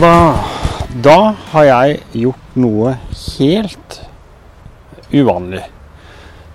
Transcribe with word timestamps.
Da. 0.00 0.32
Da 1.04 1.34
har 1.50 1.64
jeg 1.66 1.96
gjort 2.16 2.54
noe 2.56 2.94
helt 3.12 3.96
uvanlig. 5.12 5.60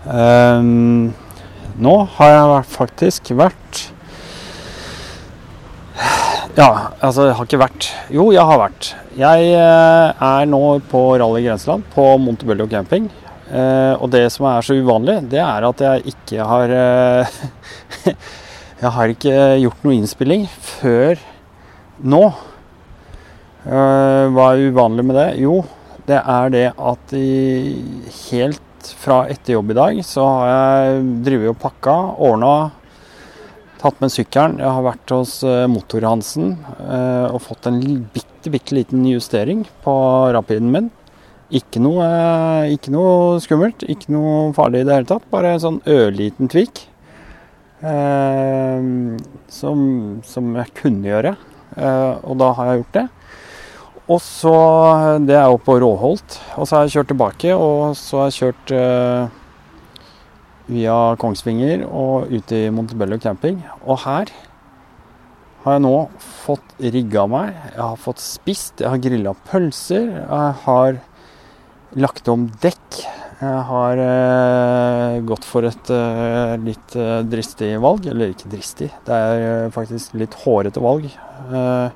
Um, 0.09 1.11
nå 1.77 1.93
har 2.15 2.31
jeg 2.33 2.63
faktisk 2.71 3.29
vært 3.37 3.83
Ja, 6.57 6.95
altså 7.03 7.27
jeg 7.27 7.35
har 7.37 7.45
ikke 7.45 7.59
vært 7.61 7.89
Jo, 8.09 8.31
jeg 8.33 8.41
har 8.41 8.61
vært. 8.63 8.89
Jeg 9.19 9.53
eh, 9.53 10.25
er 10.31 10.49
nå 10.49 10.63
på 10.89 11.03
Rally 11.21 11.43
Grenseland 11.45 11.85
på 11.93 12.07
Montebello 12.23 12.65
camping. 12.71 13.05
Eh, 13.51 13.93
og 14.01 14.09
det 14.17 14.25
som 14.33 14.49
er 14.49 14.65
så 14.65 14.79
uvanlig, 14.81 15.19
det 15.29 15.43
er 15.45 15.69
at 15.69 15.85
jeg 15.85 16.15
ikke 16.15 16.49
har 16.55 16.73
eh, 16.73 17.39
Jeg 18.81 18.93
har 18.97 19.13
ikke 19.13 19.39
gjort 19.61 19.85
noe 19.85 20.01
innspilling 20.01 20.49
før 20.49 21.21
nå. 22.01 22.25
Eh, 23.67 24.25
hva 24.31 24.51
er 24.53 24.69
uvanlig 24.71 25.03
med 25.03 25.17
det? 25.19 25.27
Jo, 25.43 25.57
det 26.07 26.21
er 26.21 26.51
det 26.53 26.67
at 26.71 27.13
i, 27.17 27.75
helt 28.29 28.91
fra 28.95 29.25
etter 29.27 29.57
jobb 29.57 29.73
i 29.73 29.75
dag 29.75 29.97
så 30.07 30.23
har 30.23 30.51
jeg 30.51 31.01
drevet 31.25 31.51
og 31.51 31.57
pakka, 31.59 31.95
ordna, 32.29 32.51
tatt 33.81 33.99
med 33.99 34.13
sykkelen. 34.13 34.61
Jeg 34.63 34.71
har 34.71 34.85
vært 34.85 35.11
hos 35.11 35.41
eh, 35.43 35.65
Motor-Hansen 35.73 36.53
eh, 36.79 37.27
og 37.27 37.43
fått 37.43 37.67
en 37.67 37.81
bitte, 38.13 38.53
bitte 38.53 38.77
liten 38.77 39.03
justering 39.09 39.65
på 39.83 39.97
rapiden 40.37 40.71
min. 40.71 40.87
Ikke 41.51 41.83
noe, 41.83 42.07
ikke 42.71 42.95
noe 42.95 43.41
skummelt, 43.43 43.83
ikke 43.83 44.15
noe 44.15 44.53
farlig 44.55 44.85
i 44.85 44.87
det 44.87 44.95
hele 44.95 45.11
tatt. 45.11 45.27
Bare 45.33 45.57
en 45.57 45.65
sånn 45.65 45.83
ørliten 45.91 46.47
tvik. 46.51 46.85
Eh, 47.83 48.89
som, 49.59 49.85
som 50.23 50.55
jeg 50.55 50.75
kunne 50.79 51.11
gjøre. 51.11 51.35
Eh, 51.75 52.13
og 52.23 52.39
da 52.39 52.53
har 52.55 52.71
jeg 52.71 52.83
gjort 52.85 52.99
det. 53.01 53.07
Og 54.07 54.21
så 54.23 54.53
Det 55.27 55.35
er 55.35 55.49
jo 55.51 55.59
på 55.59 55.79
Råholt. 55.83 56.39
Og 56.55 56.67
så 56.67 56.77
har 56.77 56.85
jeg 56.85 56.95
kjørt 56.95 57.11
tilbake, 57.11 57.55
og 57.55 57.95
så 57.99 58.21
har 58.21 58.29
jeg 58.31 58.37
kjørt 58.39 58.71
eh, 58.77 59.27
via 60.71 60.95
Kongsvinger 61.19 61.83
og 61.87 62.31
ut 62.31 62.53
i 62.55 62.67
Montebello 62.71 63.19
camping. 63.19 63.59
Og 63.83 63.99
her 64.05 64.31
har 65.65 65.75
jeg 65.75 65.83
nå 65.83 65.93
fått 66.23 66.77
rigga 66.79 67.25
meg. 67.27 67.51
Jeg 67.73 67.83
har 67.83 67.99
fått 67.99 68.23
spist, 68.23 68.79
jeg 68.79 68.93
har 68.93 69.03
grilla 69.03 69.35
pølser. 69.49 70.07
Jeg 70.21 70.55
har 70.63 71.01
lagt 71.99 72.31
om 72.31 72.47
dekk. 72.63 73.01
Jeg 73.37 73.59
har 73.67 73.99
eh, 74.01 75.19
gått 75.27 75.45
for 75.45 75.67
et 75.67 75.91
eh, 75.93 76.55
litt 76.63 76.95
eh, 76.95 77.19
dristig 77.27 77.75
valg. 77.83 78.07
Eller 78.07 78.31
ikke 78.31 78.53
dristig, 78.55 78.87
det 79.05 79.19
er 79.27 79.45
eh, 79.49 79.69
faktisk 79.75 80.15
litt 80.15 80.39
hårete 80.45 80.79
valg. 80.83 81.11
Eh, 81.11 81.91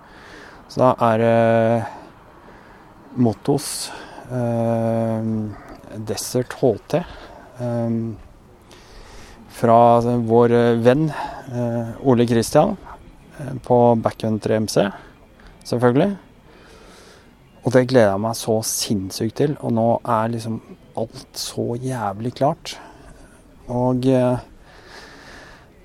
så 0.72 0.83
da 0.83 0.93
er 1.07 1.23
det 1.23 2.00
Mottos 3.16 3.91
eh, 4.31 5.29
Desert 6.07 6.55
HT 6.61 6.97
eh, 7.01 7.95
fra 9.51 9.77
vår 10.31 10.55
venn 10.81 11.09
eh, 11.11 12.07
Ole 12.07 12.25
Kristian 12.29 12.77
på 13.66 13.77
Backcountry 13.97 14.59
MC, 14.61 14.83
selvfølgelig. 15.66 16.11
Og 17.61 17.73
det 17.75 17.88
gleder 17.89 18.13
jeg 18.16 18.22
meg 18.23 18.38
så 18.38 18.55
sinnssykt 18.66 19.38
til. 19.38 19.57
Og 19.61 19.73
nå 19.75 19.88
er 20.01 20.31
liksom 20.33 20.59
alt 20.97 21.38
så 21.38 21.75
jævlig 21.78 22.33
klart. 22.39 22.75
Og 23.72 24.07
eh, 24.09 24.41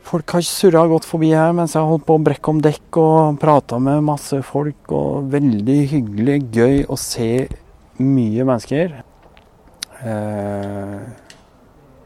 folk 0.07 0.37
har 0.37 0.45
surra 0.47 0.85
godt 0.91 1.07
forbi 1.09 1.33
her 1.35 1.53
mens 1.57 1.75
jeg 1.75 1.83
har 1.83 1.91
holdt 1.91 2.07
på 2.07 2.17
å 2.17 2.23
brekke 2.23 2.53
om 2.53 2.63
dekk 2.63 2.99
og 3.03 3.39
prata 3.43 3.79
med 3.83 4.05
masse 4.07 4.39
folk. 4.47 4.81
Og 4.95 5.29
veldig 5.33 5.79
hyggelig, 5.93 6.39
gøy 6.55 6.83
å 6.89 6.99
se 7.01 7.31
mye 7.99 8.47
mennesker. 8.47 8.99
Eh, 10.07 10.99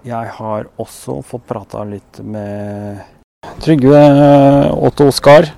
jeg 0.07 0.35
har 0.39 0.69
også 0.81 1.19
fått 1.27 1.49
prata 1.49 1.85
litt 1.85 2.23
med 2.25 3.03
Trygve 3.61 4.01
Otto 4.73 5.11
Oskar. 5.11 5.51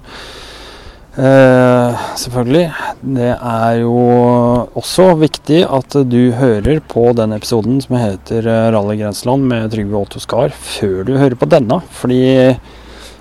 Eh, 1.13 2.05
selvfølgelig. 2.17 2.69
Det 3.05 3.33
er 3.37 3.81
jo 3.83 3.97
også 4.81 5.11
viktig 5.21 5.59
at 5.69 5.97
du 6.09 6.33
hører 6.39 6.81
på 6.89 7.11
den 7.19 7.35
episoden 7.37 7.83
som 7.85 7.99
heter 8.01 8.49
eh, 8.49 8.69
Rally 8.73 8.97
Grenseland 9.03 9.45
med 9.51 9.69
Trygve 9.75 10.01
Otto 10.01 10.23
Skar 10.23 10.55
før 10.57 11.05
du 11.05 11.19
hører 11.19 11.37
på 11.37 11.51
denne. 11.53 11.83
Fordi 11.93 12.23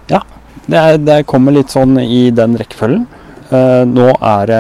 ja, 0.08 0.22
det, 0.70 0.78
er, 0.78 1.02
det 1.04 1.20
kommer 1.28 1.58
litt 1.58 1.74
sånn 1.74 2.00
i 2.00 2.30
den 2.32 2.56
rekkefølgen. 2.62 3.10
Uh, 3.52 3.84
nå 3.84 4.08
er 4.24 4.48
det 4.48 4.60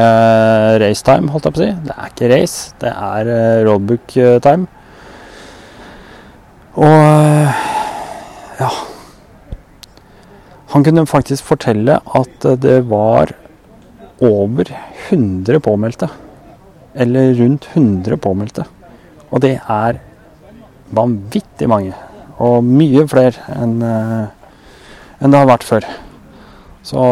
racetime, 0.83 1.31
holdt 1.31 1.45
jeg 1.47 1.55
på 1.55 1.61
å 1.61 1.63
si. 1.63 1.69
Det 1.87 1.95
er 1.95 2.09
ikke 2.11 2.31
race, 2.33 2.73
det 2.83 2.91
er 2.91 3.29
uh, 3.31 3.63
roadbook-time. 3.69 4.67
Og 6.75 6.91
eh, 6.91 7.67
ja 8.59 8.71
Han 10.71 10.83
kunne 10.87 11.03
faktisk 11.09 11.49
fortelle 11.49 11.97
at 12.15 12.45
det 12.63 12.77
var 12.87 13.33
over 14.23 14.69
100 15.09 15.59
påmeldte. 15.59 16.07
Eller 16.93 17.33
rundt 17.33 17.67
100 17.73 18.17
påmeldte. 18.17 18.65
Og 19.31 19.41
det 19.43 19.57
er 19.59 19.99
vanvittig 20.95 21.67
mange. 21.71 21.91
Og 22.39 22.63
mye 22.63 23.03
flere 23.09 23.51
enn 23.55 23.81
eh, 23.83 24.29
enn 25.21 25.33
det 25.33 25.37
har 25.37 25.49
vært 25.51 25.67
før. 25.67 25.85
Så 26.87 27.03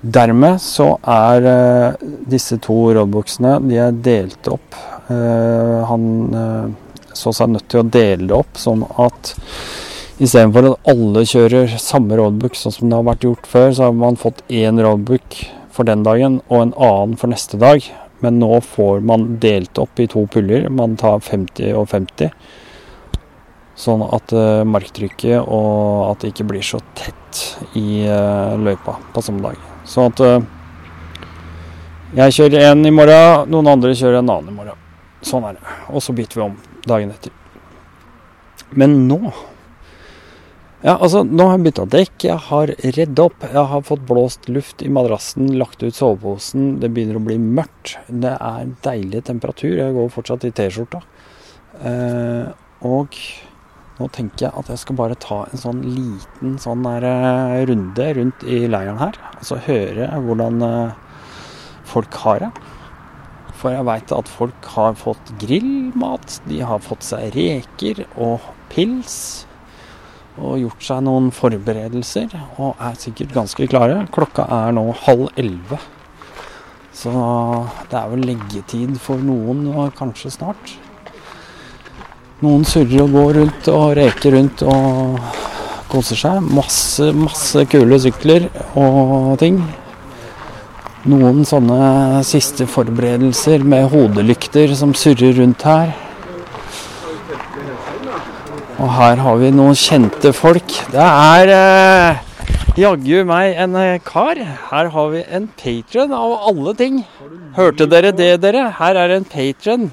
dermed 0.00 0.60
så 0.62 0.92
er 1.02 1.48
eh, 1.50 2.06
disse 2.30 2.60
to 2.62 2.78
rådbuksene 2.94 3.56
de 3.66 3.80
er 3.88 4.04
delt 4.04 4.52
opp. 4.52 4.78
Eh, 5.10 5.76
han 5.88 6.06
så 7.16 7.32
seg 7.34 7.50
nødt 7.56 7.66
til 7.72 7.82
å 7.82 7.88
dele 7.88 8.28
det 8.30 8.36
opp 8.36 8.60
sånn 8.60 8.84
at 9.02 9.34
istedenfor 10.20 10.68
at 10.68 10.90
alle 10.92 11.24
kjører 11.28 11.74
samme 11.80 12.18
roadbook 12.18 12.58
sånn 12.58 12.74
som 12.74 12.90
det 12.90 12.98
har 12.98 13.08
vært 13.08 13.26
gjort 13.26 13.48
før, 13.48 13.72
så 13.72 13.88
har 13.88 13.96
man 13.96 14.20
fått 14.20 14.42
én 14.52 14.80
roadbook 14.82 15.38
for 15.72 15.88
den 15.88 16.04
dagen 16.04 16.40
og 16.48 16.64
en 16.66 16.74
annen 16.76 17.16
for 17.20 17.32
neste 17.32 17.60
dag. 17.60 17.84
Men 18.20 18.36
nå 18.40 18.58
får 18.60 19.00
man 19.06 19.38
delt 19.40 19.78
opp 19.80 20.00
i 20.00 20.08
to 20.10 20.26
puller. 20.28 20.68
Man 20.68 20.98
tar 21.00 21.22
50 21.24 21.72
og 21.72 21.88
50. 21.88 22.34
Sånn 23.80 24.02
at 24.04 24.34
eh, 24.36 24.60
marktrykket 24.68 25.40
og 25.40 26.10
at 26.10 26.20
det 26.20 26.34
ikke 26.34 26.50
blir 26.50 26.64
så 26.66 26.82
tett 26.98 27.40
i 27.80 28.02
eh, 28.04 28.56
løypa 28.60 28.98
på 29.14 29.22
samme 29.24 29.40
dag. 29.46 29.62
Sånn 29.88 30.12
at 30.12 30.20
eh, 30.26 30.48
jeg 32.20 32.36
kjører 32.36 32.72
én 32.72 32.84
i 32.84 32.92
morgen, 32.92 33.48
noen 33.48 33.70
andre 33.72 33.94
kjører 33.96 34.20
en 34.20 34.34
annen 34.34 34.52
i 34.52 34.58
morgen. 34.58 34.84
Sånn 35.24 35.46
er 35.48 35.56
det. 35.56 35.78
Og 35.94 36.04
så 36.04 36.12
bytter 36.16 36.42
vi 36.42 36.44
om 36.50 36.58
dagen 36.84 37.14
etter. 37.14 37.32
Men 38.76 39.06
nå 39.08 39.32
Ja, 40.80 40.94
altså, 40.96 41.20
nå 41.28 41.44
har 41.44 41.58
jeg 41.58 41.64
bytta 41.66 41.84
dekk, 41.92 42.14
jeg 42.24 42.40
har 42.46 42.70
redd 42.96 43.20
opp, 43.20 43.42
jeg 43.44 43.64
har 43.68 43.82
fått 43.84 44.06
blåst 44.08 44.46
luft 44.48 44.80
i 44.80 44.88
madrassen, 44.88 45.50
lagt 45.60 45.82
ut 45.84 45.92
soveposen, 45.92 46.78
det 46.80 46.88
begynner 46.94 47.18
å 47.18 47.24
bli 47.26 47.36
mørkt. 47.36 47.98
Det 48.08 48.32
er 48.32 48.70
deilig 48.86 49.20
temperatur, 49.28 49.74
jeg 49.76 49.92
går 49.92 50.08
fortsatt 50.14 50.46
i 50.48 50.52
T-skjorta. 50.56 51.02
Eh, 51.84 52.48
og 52.88 53.18
nå 54.00 54.08
tenker 54.16 54.46
jeg 54.46 54.56
at 54.56 54.72
jeg 54.72 54.80
skal 54.80 54.98
bare 55.02 55.18
ta 55.20 55.42
en 55.50 55.60
sånn 55.60 55.84
liten 55.84 56.56
sånn 56.64 56.88
der, 56.88 57.04
eh, 57.10 57.58
runde 57.68 58.08
rundt 58.16 58.48
i 58.48 58.62
leiren 58.64 59.02
her. 59.04 59.20
Altså 59.36 59.60
høre 59.68 60.08
hvordan 60.16 60.64
eh, 60.64 60.96
folk 61.92 62.22
har 62.24 62.40
det. 62.46 62.50
For 63.60 63.76
jeg 63.76 63.84
veit 63.84 64.16
at 64.16 64.32
folk 64.32 64.72
har 64.78 64.96
fått 64.96 65.36
grillmat, 65.44 66.40
de 66.48 66.64
har 66.64 66.80
fått 66.80 67.04
seg 67.04 67.36
reker 67.36 68.06
og 68.16 68.48
pils. 68.72 69.44
Og 70.38 70.60
gjort 70.60 70.84
seg 70.86 71.02
noen 71.04 71.30
forberedelser 71.34 72.30
og 72.62 72.78
er 72.78 72.94
sikkert 73.00 73.34
ganske 73.34 73.66
klare. 73.70 74.04
Klokka 74.14 74.46
er 74.46 74.76
nå 74.76 74.86
halv 75.02 75.26
elleve. 75.34 75.80
Så 76.94 77.10
det 77.90 77.98
er 77.98 78.08
vel 78.12 78.24
leggetid 78.28 78.96
for 79.00 79.20
noen 79.24 79.66
og 79.72 79.94
kanskje 79.98 80.32
snart. 80.34 80.74
Noen 82.40 82.64
surrer 82.64 83.02
og 83.04 83.14
går 83.14 83.34
rundt 83.40 83.70
og 83.72 83.86
reker 83.98 84.36
rundt 84.36 84.62
og 84.64 85.18
koser 85.90 86.16
seg. 86.16 86.50
Masse, 86.56 87.10
masse 87.16 87.66
kule 87.72 87.98
sykler 88.00 88.46
og 88.78 89.34
ting. 89.42 89.58
Noen 91.10 91.42
sånne 91.48 92.20
siste 92.28 92.66
forberedelser 92.68 93.64
med 93.64 93.88
hodelykter 93.92 94.72
som 94.76 94.92
surrer 94.96 95.36
rundt 95.40 95.64
her. 95.68 95.92
Og 98.80 98.88
her 98.96 99.20
har 99.20 99.36
vi 99.40 99.50
noen 99.52 99.76
kjente 99.76 100.30
folk. 100.32 100.72
Det 100.92 101.04
er 101.04 101.50
eh, 101.52 102.20
jaggu 102.80 103.24
meg 103.28 103.58
en 103.60 103.74
eh, 103.76 103.98
kar. 104.04 104.40
Her 104.70 104.88
har 104.94 105.10
vi 105.12 105.24
en 105.28 105.48
patron 105.60 106.14
av 106.16 106.36
alle 106.48 106.72
ting. 106.78 107.02
Hørte 107.58 107.88
dere 107.90 108.14
det, 108.16 108.30
dere? 108.40 108.70
Her 108.78 108.96
er 109.02 109.16
en 109.18 109.26
patron. 109.28 109.90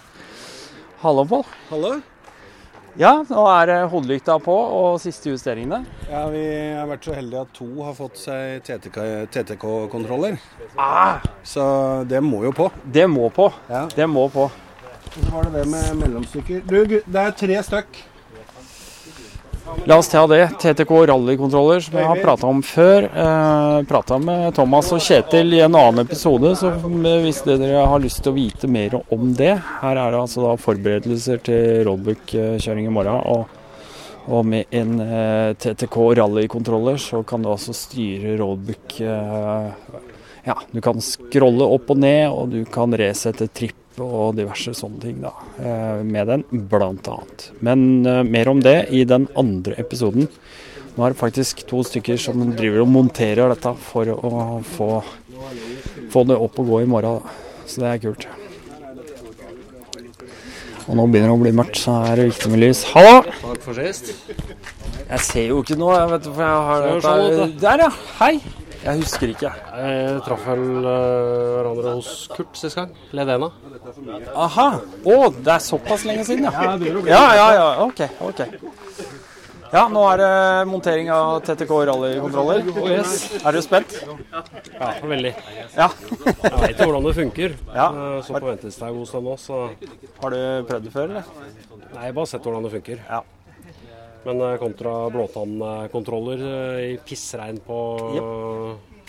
Hallo, 1.03 1.25
Pål. 1.27 1.43
Hallo? 1.71 1.97
Ja, 2.97 3.11
nå 3.29 3.43
er 3.51 3.67
det 3.69 3.75
hodelykta 3.91 4.39
på 4.41 4.55
og 4.55 4.95
siste 5.03 5.29
justeringene. 5.29 5.83
Ja, 6.09 6.23
Vi 6.33 6.45
har 6.73 6.87
vært 6.89 7.05
så 7.05 7.13
heldige 7.13 7.43
at 7.43 7.51
to 7.53 7.67
har 7.85 7.93
fått 7.93 8.17
seg 8.17 8.63
TTK-kontroller. 8.65 10.39
Ah, 10.81 11.19
Så 11.45 11.67
det 12.09 12.23
må 12.25 12.39
jo 12.47 12.55
på. 12.57 12.71
det 12.83 13.05
må 13.11 13.27
på. 13.35 13.51
Ja. 13.69 13.83
Det 13.93 14.07
må 14.09 14.25
på. 14.33 14.47
Og 14.47 15.19
så 15.19 15.31
var 15.35 15.45
det 15.45 15.59
det 15.59 15.67
med 15.75 15.91
mellomstykker. 15.99 16.63
Du, 16.65 17.01
det 17.05 17.21
er 17.27 17.35
tre 17.37 17.59
stykk. 17.67 18.01
La 19.87 19.97
oss 19.97 20.09
ta 20.11 20.27
det. 20.27 20.49
TTK 20.59 20.91
rallykontroller, 21.07 21.79
som 21.79 21.95
jeg 21.95 22.07
har 22.09 22.19
prata 22.19 22.47
om 22.49 22.59
før. 22.65 23.05
Eh, 23.07 23.77
prata 23.87 24.17
med 24.19 24.55
Thomas 24.55 24.89
og 24.91 24.99
Kjetil 24.99 25.55
i 25.55 25.61
en 25.63 25.77
annen 25.79 26.03
episode, 26.03 26.51
så 26.59 26.73
hvis 26.75 27.39
dere 27.45 27.85
har 27.87 28.03
lyst 28.03 28.19
til 28.23 28.33
å 28.33 28.35
vite 28.35 28.67
mer 28.67 28.97
om 28.99 29.31
det 29.37 29.53
Her 29.79 29.95
er 29.95 30.11
det 30.11 30.19
altså 30.19 30.43
da 30.43 30.57
forberedelser 30.59 31.39
til 31.47 31.87
roadbook-kjøring 31.87 32.89
i 32.89 32.93
morgen. 32.97 33.21
Og, 33.31 33.47
og 34.27 34.45
med 34.51 34.75
en 34.75 34.99
eh, 35.07 35.55
TTK 35.55 35.97
rallykontroller 36.19 36.99
så 36.99 37.23
kan 37.23 37.45
du 37.45 37.53
altså 37.53 37.75
styre 37.75 38.35
roadbook 38.41 38.99
eh, 38.99 39.71
Ja, 40.47 40.59
du 40.71 40.83
kan 40.83 40.99
scrolle 40.99 41.63
opp 41.63 41.95
og 41.95 42.03
ned, 42.03 42.27
og 42.27 42.51
du 42.51 42.63
kan 42.67 42.91
resette 42.91 43.47
tripp 43.47 43.86
og 44.03 44.35
diverse 44.37 44.73
sånne 44.77 45.01
ting 45.01 45.19
da, 45.23 45.33
eh, 45.57 46.01
med 46.03 46.27
den, 46.29 46.45
annet. 46.71 47.49
Men 47.59 48.05
eh, 48.05 48.23
mer 48.23 48.49
om 48.51 48.61
det 48.63 48.87
i 48.93 49.03
den 49.07 49.27
andre 49.35 49.77
episoden. 49.81 50.27
Nå 50.97 51.05
er 51.05 51.13
det 51.13 51.19
faktisk 51.19 51.61
to 51.69 51.83
stykker 51.85 52.17
som 52.17 52.41
driver 52.57 52.81
og 52.81 52.89
monterer 52.89 53.53
dette 53.53 53.73
for 53.89 54.09
å 54.09 54.61
få, 54.65 54.89
få 56.09 56.25
det 56.25 56.37
opp 56.41 56.57
og 56.63 56.73
gå 56.73 56.81
i 56.81 56.89
morgen. 56.89 57.21
Så 57.67 57.83
det 57.83 57.91
er 57.91 58.03
kult. 58.07 58.27
Og 60.87 60.95
nå 60.95 61.03
begynner 61.11 61.33
det 61.33 61.35
å 61.35 61.41
bli 61.41 61.51
mørkt, 61.55 61.81
så 61.83 61.97
er 62.07 62.21
det 62.21 62.29
viktig 62.29 62.53
med 62.53 62.63
lys. 62.63 62.85
Hallo! 62.93 63.17
Takk 63.27 63.65
for 63.65 63.75
sist. 63.75 64.13
Jeg 65.07 65.25
ser 65.27 65.49
jo 65.51 65.59
ikke 65.63 65.75
noe, 65.79 65.97
jeg 65.99 66.13
vet 66.13 66.23
du, 66.23 66.31
for 66.31 66.45
jeg 66.47 66.69
har 66.69 66.87
dette-. 66.87 67.49
Der, 67.65 67.83
ja. 67.87 67.91
Hei. 68.21 68.56
Jeg 68.87 69.01
husker 69.01 69.31
ikke. 69.33 69.49
Jeg 69.81 70.19
traff 70.23 70.45
vel 70.47 70.61
eh, 70.79 71.47
hverandre 71.57 71.95
hos 71.97 72.11
Kurt 72.31 72.55
sist 72.55 72.77
gang. 72.79 72.93
Ledena. 73.17 73.49
Aha. 74.31 74.67
Å, 75.03 75.15
det 75.35 75.53
er 75.57 75.63
såpass 75.65 76.05
lenge 76.07 76.23
siden, 76.27 76.47
ja. 76.47 76.75
Ja, 77.11 77.23
ja, 77.35 77.47
ja. 77.57 77.65
Ok. 77.83 78.05
ok. 78.29 78.45
Ja, 79.73 79.81
nå 79.91 79.99
er 80.07 80.21
det 80.21 80.31
montering 80.71 81.09
av 81.11 81.41
TTK 81.43 81.71
rallykontroller. 81.89 82.69
Oh, 82.71 82.85
yes. 82.87 83.17
Er 83.43 83.51
du 83.57 83.59
spent? 83.65 83.97
Ja, 84.77 84.93
veldig. 85.03 85.33
Ja. 85.75 85.89
Jeg 86.23 86.53
veit 86.61 86.79
jo 86.79 86.87
hvordan 86.87 87.09
det 87.09 87.15
funker. 87.17 87.57
Ja. 87.75 87.89
Eh, 87.91 88.19
Så 88.23 88.37
på 88.39 88.45
venteliste 88.47 88.87
er 88.87 88.95
god 88.95 89.09
stund 89.11 89.27
nå, 89.27 89.35
så 89.43 89.65
Har 90.23 90.31
du 90.37 90.39
prøvd 90.69 90.87
det 90.87 90.93
før, 90.95 91.11
eller? 91.11 91.27
Nei, 91.97 92.05
jeg 92.07 92.15
bare 92.21 92.31
sett 92.31 92.47
hvordan 92.47 92.63
det 92.63 92.71
funker. 92.77 93.03
Ja. 93.09 93.19
Men 94.27 94.41
eh, 94.41 94.57
kontra 94.59 95.09
blåtannkontroller 95.09 96.41
eh, 96.47 96.79
i 96.91 96.99
pissregn 97.07 97.61
på 97.63 97.77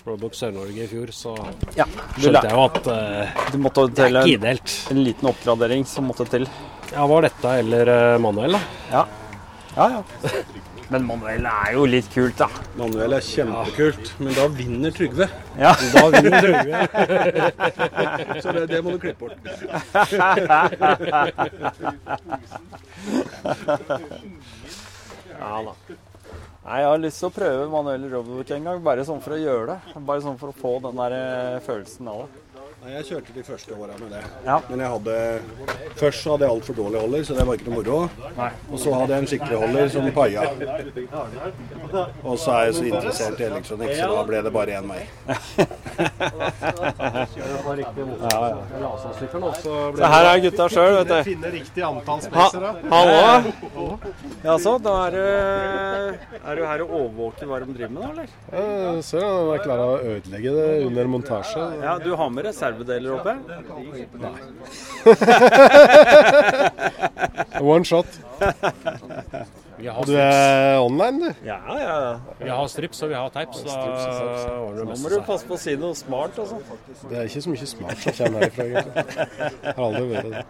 Roadbook 0.06 0.34
Sør-Norge 0.38 0.84
i 0.84 0.86
fjor, 0.88 1.10
så 1.12 1.34
Ja. 1.74 1.86
Skjønte 2.14 2.44
jeg 2.46 2.54
jo 2.54 2.62
at 2.62 2.86
uh, 2.86 3.40
du 3.50 3.58
måtte 3.60 3.82
det 3.88 3.96
til 3.98 4.04
er 4.06 4.20
en, 4.22 4.22
ikke 4.22 4.38
ideelt. 4.38 4.76
en 4.94 5.00
liten 5.04 5.28
oppgradering 5.32 5.82
som 5.90 6.06
måtte 6.08 6.24
til. 6.30 6.46
Ja, 6.92 7.02
var 7.10 7.26
dette 7.26 7.48
eller 7.64 7.84
manuell, 8.22 8.54
da? 8.54 8.62
Ja. 8.94 9.02
Ja, 9.74 9.88
ja. 9.98 10.02
Men 10.88 11.04
manuell 11.04 11.44
er 11.50 11.74
jo 11.74 11.82
litt 11.84 12.08
kult, 12.14 12.38
da. 12.38 12.48
Manuel 12.78 13.12
er 13.18 13.26
kjempekult, 13.26 14.14
men 14.22 14.32
da 14.38 14.46
vinner 14.54 14.94
Trygve. 14.96 15.26
Ja. 15.58 15.74
Da 15.92 16.08
vinner 16.14 16.40
Trygve. 16.46 16.76
Så 18.46 18.54
det, 18.56 18.64
det 18.70 18.80
må 18.86 18.94
du 18.94 18.98
klippe 19.02 19.26
bort. 19.26 19.36
Ja 25.38 25.62
da. 25.62 25.74
Nei, 26.64 26.80
Jeg 26.82 26.88
har 26.90 27.00
lyst 27.00 27.22
til 27.22 27.30
å 27.30 27.32
prøve 27.32 27.68
manuell 27.72 28.04
robot 28.12 28.50
en 28.52 28.66
gang, 28.68 28.82
bare 28.84 29.04
sånn 29.08 29.22
for 29.24 29.36
å 29.36 29.40
gjøre 29.40 29.74
det. 29.74 29.94
Bare 30.10 30.24
sånn 30.24 30.38
for 30.40 30.52
å 30.52 30.56
få 30.58 30.74
den 30.84 30.98
der 31.00 31.14
eh, 31.16 31.60
følelsen 31.64 32.10
av 32.12 32.24
det. 32.26 32.42
Nei, 32.78 32.92
Jeg 32.94 33.04
kjørte 33.08 33.32
de 33.34 33.42
første 33.42 33.74
åra 33.74 33.94
med 33.98 34.12
det. 34.14 34.20
Ja. 34.46 34.56
Men 34.70 34.80
jeg 34.84 34.90
hadde 34.92 35.14
Først 35.98 36.22
så 36.22 36.34
hadde 36.36 36.46
jeg 36.46 36.54
altfor 36.54 36.74
dårlig 36.78 37.00
holder, 37.02 37.24
så 37.26 37.34
det 37.34 37.46
var 37.48 37.58
ikke 37.58 37.66
noe 37.72 37.78
moro. 37.80 37.96
Nei. 38.36 38.50
Og 38.70 38.78
så 38.78 38.92
hadde 38.94 39.16
jeg 39.16 39.24
en 39.24 39.30
skikkelig 39.32 39.58
holder 39.64 39.88
som 39.90 40.06
paia. 40.14 40.44
Og 42.22 42.36
så 42.38 42.52
er 42.54 42.68
jeg 42.68 42.76
så 42.78 42.84
interessert 42.86 43.40
i 43.42 43.46
elektronikk, 43.48 43.94
så 43.98 44.10
da 44.12 44.22
ble 44.28 44.42
det 44.46 44.52
bare 44.54 44.76
én 44.78 44.86
vei. 44.92 45.02
Så 49.58 50.06
her 50.12 50.28
er 50.28 50.42
gutta 50.44 50.68
sjøl, 50.70 50.92
vet 51.00 51.10
du. 51.10 51.16
Finne 51.26 51.50
riktig 51.52 51.82
antall 51.88 52.22
spacere. 52.22 52.70
hallo? 52.92 53.88
Jaså, 54.44 54.76
da 54.86 54.94
er 55.08 55.16
du, 55.16 55.22
er 56.38 56.60
du 56.60 56.64
her 56.68 56.84
og 56.86 56.94
overvåker 57.00 57.50
hva 57.50 57.58
de 57.64 57.74
driver 57.74 57.92
med, 57.96 58.02
da, 58.02 58.08
eller? 58.12 58.28
Ja, 58.52 58.94
Ser 59.08 59.24
du, 59.24 59.26
han 59.26 59.50
er 59.56 59.62
klar 59.66 59.82
å 59.82 59.90
ødelegge 59.98 60.54
det 60.54 60.68
under 60.86 61.10
montasje. 61.16 61.66
Ja, 61.82 61.98
Du 62.02 62.12
har 62.16 62.30
med 62.30 62.46
reservedeler 62.72 63.10
oppe? 63.18 63.32
One 67.74 67.84
shot. 67.84 68.06
Du 69.78 70.12
er 70.18 70.80
online, 70.80 71.20
du? 71.20 71.34
Ja, 71.46 71.58
ja, 71.78 72.18
vi 72.40 72.48
har 72.50 72.66
strips 72.66 73.02
og 73.02 73.12
vi 73.12 73.14
har 73.14 73.28
teip, 73.30 73.54
så 73.54 73.62
da 73.68 73.74
ordner 74.58 74.80
det 74.80 74.86
Nå 74.88 74.96
må 75.04 75.12
du 75.12 75.18
passe 75.26 75.46
på 75.46 75.54
å 75.54 75.60
si 75.62 75.76
noe 75.78 75.94
smart, 75.98 76.38
altså. 76.42 76.58
Det 77.04 77.14
er 77.14 77.28
ikke 77.30 77.42
så 77.44 77.52
mye 77.52 77.68
smart 77.72 78.02
som 78.02 78.16
kommer 78.18 78.46
herfra, 78.46 78.66
egentlig. 78.72 79.12
Har 79.68 79.84
aldri 79.86 80.04
vært 80.10 80.26
det. 80.32 80.42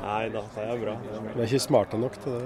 Nei 0.00 0.24
da, 0.32 0.46
det 0.56 0.64
er 0.64 0.80
bra. 0.86 0.96
Vi 1.10 1.34
er 1.34 1.44
ikke 1.44 1.66
smarte 1.66 2.00
nok 2.00 2.16
til 2.24 2.38
det. 2.40 2.42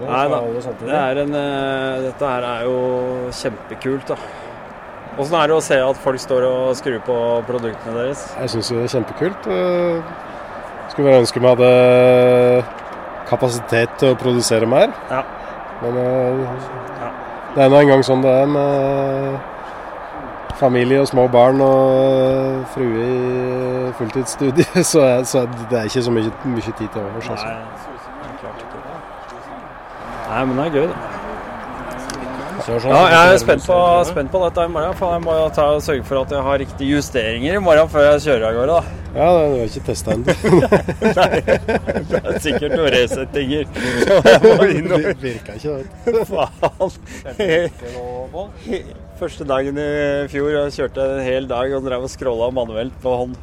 Nei 0.00 0.26
da. 0.30 0.38
Det 0.80 0.96
er 0.96 1.24
en, 1.26 1.34
uh, 1.34 2.04
dette 2.06 2.32
her 2.32 2.48
er 2.54 2.68
jo 2.70 2.78
kjempekult, 3.34 4.14
da. 4.14 4.49
Åssen 5.18 5.34
er 5.40 5.46
det 5.50 5.56
å 5.56 5.62
se 5.64 5.76
at 5.82 5.96
folk 6.00 6.20
står 6.22 6.44
og 6.46 6.76
skrur 6.78 7.00
på 7.06 7.16
produktene 7.48 7.94
deres? 7.96 8.22
Jeg 8.38 8.52
syns 8.54 8.68
det 8.70 8.84
er 8.84 8.92
kjempekult. 8.94 9.48
Eh, 9.50 10.02
Skulle 10.90 11.06
bare 11.10 11.20
ønske 11.22 11.40
vi 11.42 11.46
hadde 11.50 11.70
kapasitet 13.30 13.92
til 14.00 14.14
å 14.14 14.18
produsere 14.18 14.66
mer. 14.70 14.94
Ja. 15.10 15.22
Men 15.82 15.96
eh, 15.96 16.44
Ja. 17.00 17.10
det 17.54 17.64
er 17.64 17.68
nå 17.72 17.80
engang 17.82 18.02
sånn 18.06 18.22
det 18.22 18.32
er 18.42 18.46
med 18.46 19.38
familie 20.60 21.00
og 21.00 21.08
små 21.08 21.24
barn 21.32 21.60
og 21.64 22.66
frue 22.74 23.04
i 23.04 23.92
fulltidsstudie. 23.98 24.66
Så, 24.92 25.00
så 25.24 25.46
det 25.70 25.78
er 25.78 25.84
ikke 25.88 26.02
så 26.04 26.12
mye, 26.12 26.32
mye 26.44 26.60
tid 26.76 26.88
til 26.92 27.00
overs. 27.02 27.30
Altså. 27.32 27.46
Nei. 27.46 27.56
Nei, 30.30 30.44
men 30.46 30.56
det 30.60 30.66
er 30.66 30.76
gøy, 30.76 30.86
da. 30.92 31.19
Sånn 32.66 32.90
Ja, 32.92 33.00
jeg 33.10 33.34
er 33.34 33.38
spent 33.42 33.64
på, 33.66 33.76
spent 34.08 34.30
på 34.32 34.40
dette 34.44 34.64
i 34.66 34.70
morgen. 34.72 34.94
For 34.98 35.14
jeg 35.16 35.22
må 35.24 35.32
jo 35.38 35.46
ta 35.56 35.64
og 35.74 35.82
sørge 35.84 36.04
for 36.08 36.20
at 36.22 36.30
jeg 36.34 36.42
har 36.46 36.58
riktige 36.62 36.96
justeringer 36.96 37.56
i 37.56 37.62
morgen 37.64 37.88
før 37.92 38.02
jeg 38.12 38.20
kjører 38.26 38.44
av 38.48 38.54
gårde. 38.58 38.74
da. 38.76 38.82
Ja, 39.10 39.26
det 39.34 39.40
har 39.40 39.54
jeg 39.56 39.70
ikke 39.70 39.86
testa 39.88 40.08
ennå. 40.14 40.26
Det 42.10 42.18
er 42.20 42.38
sikkert 42.44 42.72
noen 42.76 42.92
resettinger. 42.94 43.64
Det 44.90 45.16
virka 45.22 45.56
ikke, 45.56 45.70
det. 46.06 46.26
Faen. 46.30 46.90
Første 49.20 49.44
dagen 49.48 49.76
i 49.82 49.88
fjor 50.32 50.50
jeg 50.54 50.76
kjørte 50.78 51.08
en 51.16 51.24
hel 51.26 51.48
dag 51.50 51.74
og 51.76 51.84
drev 51.88 52.06
og 52.06 52.12
scrolla 52.12 52.50
manuelt 52.54 52.94
på 53.02 53.16
hånd. 53.24 53.34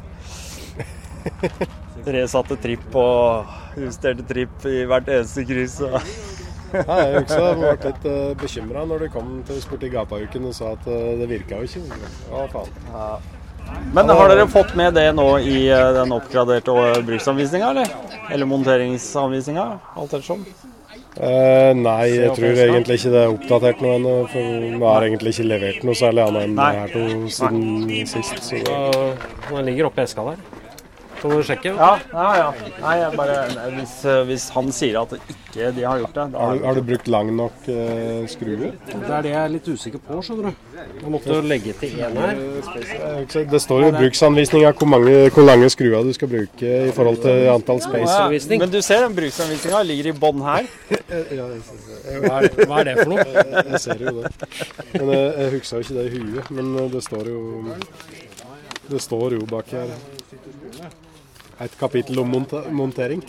Resatte 2.08 2.56
tripp 2.62 2.94
og 2.96 3.78
justerte 3.78 4.24
tripp 4.26 4.64
i 4.70 4.84
hvert 4.88 5.08
eneste 5.12 5.44
kryss. 5.46 5.80
og- 5.84 6.02
Ja, 6.72 6.98
jeg 7.00 7.24
husker 7.24 7.44
jeg 7.44 7.58
ble 7.58 7.72
litt 7.88 8.06
uh, 8.08 8.36
bekymra 8.42 8.84
når 8.88 9.06
du 9.06 9.10
kom 9.14 9.34
til 9.48 9.60
Sporti 9.64 9.90
Gata-uken 9.92 10.48
og 10.50 10.54
sa 10.56 10.74
at 10.76 10.86
eh, 10.90 11.16
det 11.20 11.28
virka 11.30 11.62
jo 11.62 11.68
ikke. 11.68 12.00
Å, 12.30 12.46
faen. 12.52 13.34
Men 13.92 14.08
har 14.08 14.28
dere 14.28 14.46
fått 14.48 14.74
med 14.76 14.94
det 14.96 15.08
nå 15.16 15.26
i 15.40 15.68
eh, 15.72 15.90
den 15.96 16.12
oppgraderte 16.16 16.74
eh, 16.84 16.98
bruksanvisninga, 17.08 17.70
eller? 17.72 17.94
Eller 18.32 18.48
monteringsanvisninga? 18.48 19.66
Alt 19.96 20.12
ettersom. 20.12 20.44
Eh, 21.18 21.72
nei, 21.74 22.04
jeg 22.14 22.34
tror 22.36 22.60
egentlig 22.64 22.98
ikke 23.00 23.12
det 23.14 23.22
er 23.24 23.32
oppdatert 23.32 23.82
noe 23.82 23.96
ennå. 23.98 24.14
For 24.32 24.52
vi 24.64 24.84
har 24.84 25.08
egentlig 25.08 25.34
ikke 25.34 25.48
levert 25.48 25.88
noe 25.88 25.98
særlig 25.98 26.24
annet 26.26 26.46
enn 26.46 26.56
Nei. 26.58 26.70
det 26.70 26.84
her 26.84 26.94
to 26.94 27.32
siden 27.38 28.06
sist. 28.12 28.40
Så 28.44 28.62
det, 28.68 28.78
Den 29.48 29.68
ligger 29.70 29.90
oppe 29.90 30.04
i 30.04 30.08
eska 30.08 30.26
der. 30.28 30.57
Kan 31.18 31.32
du 31.34 31.42
sjekke? 31.42 31.72
Ja, 31.74 31.90
ja, 32.12 32.26
ja. 32.38 32.48
Nei, 32.82 32.92
jeg 33.00 33.16
bare, 33.18 33.36
nei, 33.54 33.64
hvis, 33.80 33.94
eh, 34.06 34.20
hvis 34.28 34.44
han 34.54 34.68
sier 34.74 35.00
at 35.00 35.14
ikke 35.18 35.70
de 35.74 35.82
har 35.82 35.98
gjort 36.02 36.14
det, 36.14 36.26
da 36.34 36.44
har, 36.46 36.58
du, 36.60 36.66
har 36.68 36.76
du 36.78 36.82
brukt 36.86 37.08
lang 37.10 37.32
nok 37.34 37.66
eh, 37.72 38.20
skrue? 38.30 38.70
Det 38.86 38.98
er 39.08 39.24
det 39.26 39.32
jeg 39.32 39.40
er 39.40 39.52
litt 39.56 39.66
usikker 39.72 40.02
på, 40.06 40.20
skjønner 40.22 40.52
du. 40.52 40.66
Jeg 41.02 41.10
måtte 41.10 41.32
jo 41.34 41.40
legge 41.42 41.74
til 41.80 41.96
én 42.06 42.18
her. 42.22 42.38
Det 43.50 43.60
står 43.64 43.82
jo 43.82 43.88
i 43.90 43.96
bruksanvisninga 43.96 44.70
hvor, 44.78 44.90
mange- 44.94 45.30
hvor 45.34 45.46
lange 45.48 45.70
skruer 45.74 46.06
du 46.06 46.12
skal 46.14 46.30
bruke 46.30 46.70
i 46.88 46.92
forhold 46.94 47.18
til 47.24 47.48
antall 47.56 47.82
space. 47.82 48.14
Ja, 48.14 48.28
ja. 48.30 48.58
Men 48.62 48.70
du 48.76 48.78
ser 48.86 49.02
den 49.08 49.16
bruksanvisninga 49.18 49.82
ligger 49.90 50.12
i 50.12 50.14
bånn 50.22 50.44
her. 50.46 50.70
Ja, 50.92 51.00
jeg, 51.10 51.40
jeg, 51.40 52.22
Hva 52.22 52.38
er, 52.44 52.48
hva 52.70 52.78
er 52.80 52.86
det 52.88 52.94
for 53.02 53.10
noe? 53.10 53.26
jeg, 53.26 53.64
jeg 53.72 53.80
ser 53.84 54.06
jo 54.06 54.14
det. 54.22 54.30
Men 54.94 55.10
jeg, 55.16 55.26
jeg 55.42 55.50
husker 55.56 55.74
jo 55.76 55.82
ikke 55.84 55.98
det 55.98 56.06
i 56.06 56.22
huet. 56.22 56.54
Men 56.60 56.70
eh, 56.84 56.88
det 56.94 57.02
står 57.04 57.28
jo 57.34 57.42
Det 58.88 59.02
står 59.04 59.34
jo 59.36 59.44
bak 59.50 59.74
her. 59.74 59.90
Et 61.60 61.78
kapittel 61.80 62.18
om 62.22 62.28
monta 62.30 62.62
montering. 62.70 63.22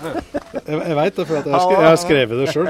Jeg, 0.50 0.76
jeg 0.80 0.96
veit 0.96 1.16
det, 1.16 1.24
for 1.28 1.36
at 1.36 1.46
jeg, 1.46 1.58
jeg 1.70 1.86
har 1.86 1.98
skrevet 2.00 2.40
det 2.40 2.46
sjøl. 2.50 2.68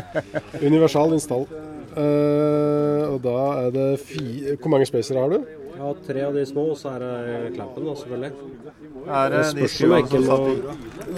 Universal 0.66 1.14
install. 1.16 1.46
Uh, 1.90 3.14
og 3.14 3.18
da 3.24 3.36
er 3.64 3.70
det 3.74 3.86
fi 4.06 4.20
Hvor 4.60 4.70
mange 4.70 4.86
spacere 4.86 5.18
har 5.22 5.32
du? 5.32 5.38
Ja, 5.80 5.90
tre 6.06 6.20
av 6.26 6.34
de 6.36 6.44
små, 6.46 6.66
og 6.70 6.76
så 6.78 6.88
er 6.92 6.98
det 7.02 7.54
Klampen, 7.54 7.86
da, 7.88 7.94
selvfølgelig. 7.96 8.32
Er 9.08 9.32
det 9.32 9.40
de 9.40 9.44
jeg 9.46 9.64
ikke 9.64 9.74
skruene 9.74 10.08
som 10.10 10.24
satt 10.28 10.46
i 10.50 10.52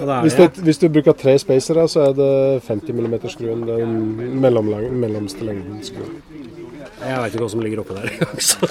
er 0.06 0.20
Hvis 0.22 0.36
det. 0.38 0.46
hvis 0.68 0.78
du 0.78 0.88
bruker 0.88 1.12
tre 1.18 1.34
spacere, 1.42 1.88
så 1.88 2.00
er 2.06 2.12
det 2.20 2.62
50 2.68 2.92
mm-skruen. 2.94 3.66
Den 3.68 3.90
mellomlang, 4.40 4.86
mellomste 4.94 5.44
lengden 5.44 5.82
skruen. 5.82 6.22
Jeg 7.02 7.18
veit 7.18 7.34
ikke 7.34 7.42
hva 7.42 7.50
som 7.50 7.60
ligger 7.66 7.82
oppi 7.82 7.94
der 7.98 8.06
engang, 8.22 8.38
så 8.38 8.62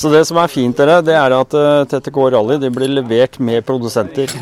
Så 0.00 0.08
det 0.08 0.22
som 0.24 0.38
er 0.40 0.48
fint, 0.48 0.72
dere, 0.78 1.02
det 1.04 1.12
er 1.12 1.28
at 1.36 1.52
uh, 1.52 1.84
TTK 1.84 2.16
Rally 2.32 2.56
de 2.62 2.70
blir 2.72 2.88
levert 2.88 3.36
med 3.36 3.60
produsenter. 3.68 4.32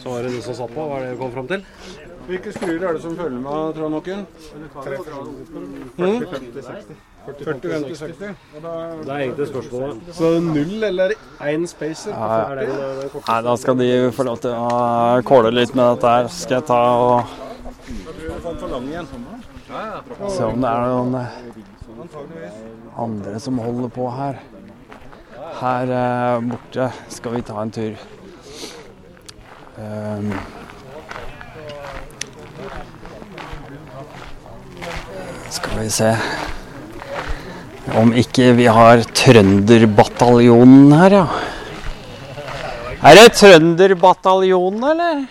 Så 0.00 0.08
var 0.08 0.24
det 0.24 0.32
du 0.32 0.40
som 0.40 0.56
satt 0.56 0.72
på. 0.72 0.80
Hva 0.80 0.96
er 0.96 1.04
det 1.04 1.12
du 1.12 1.20
kom 1.20 1.28
fram 1.34 1.44
til? 1.50 1.60
Hvilke 2.24 2.48
skruer 2.56 2.88
er 2.88 2.92
det 2.96 3.02
som 3.04 3.12
følger 3.18 3.40
med, 3.44 3.76
Trond 3.76 3.92
Håken? 3.98 4.24
40-50-60. 5.98 8.32
Det 8.56 9.12
er 9.12 9.18
egentlig 9.18 9.52
spørsmålet. 9.52 9.96
Så 10.16 10.40
null 10.40 10.88
eller 10.88 11.12
én 11.52 11.68
spacer? 11.68 12.16
Er 12.16 13.12
korte? 13.12 13.28
Nei, 13.28 13.40
da 13.44 13.52
skal 13.60 13.76
de 13.84 13.92
få 14.16 14.24
lov 14.30 14.40
til 14.40 14.56
å 14.56 15.20
kåle 15.28 15.52
litt 15.52 15.76
med 15.76 15.98
dette 15.98 16.08
her. 16.16 16.32
Skal 16.32 16.62
jeg 16.62 16.68
ta 16.72 16.80
og 16.96 17.28
se 20.28 20.44
om 20.44 20.60
det 20.62 20.70
er 20.70 20.80
noen 20.92 21.14
eh, 21.20 21.28
andre 23.02 23.40
som 23.40 23.60
holder 23.62 23.92
på 23.92 24.08
her. 24.12 24.40
Her 25.60 25.92
eh, 25.98 26.40
borte 26.50 26.88
skal 27.12 27.36
vi 27.36 27.44
ta 27.46 27.62
en 27.62 27.72
tur. 27.74 27.94
Um, 29.72 30.28
skal 35.50 35.78
vi 35.80 35.86
se 35.90 36.10
Om 37.98 38.12
ikke 38.20 38.52
vi 38.58 38.66
har 38.68 39.00
Trønderbataljonen 39.16 40.92
her, 41.00 41.16
ja. 41.16 41.26
Er 43.02 43.18
det 43.18 43.32
Trønderbataljonen, 43.40 44.84
eller? 44.92 45.24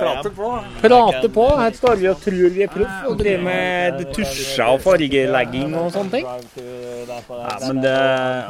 Prate 0.00 0.30
på. 0.30 0.50
Prate 0.82 1.28
på. 1.28 1.46
Her 1.60 1.72
står 1.76 1.94
vi 2.00 2.08
og 2.10 2.20
tror 2.22 2.50
vi 2.56 2.62
er 2.66 2.72
proff 2.72 3.08
og 3.10 3.18
driver 3.20 3.42
med 3.46 4.02
tusjer 4.16 4.66
og 4.66 4.80
fargelegging 4.84 5.74
og 5.78 5.90
sånne 5.94 6.10
ting. 6.16 6.26
Ja, 6.26 7.56
men 7.66 7.82
det, 7.84 7.96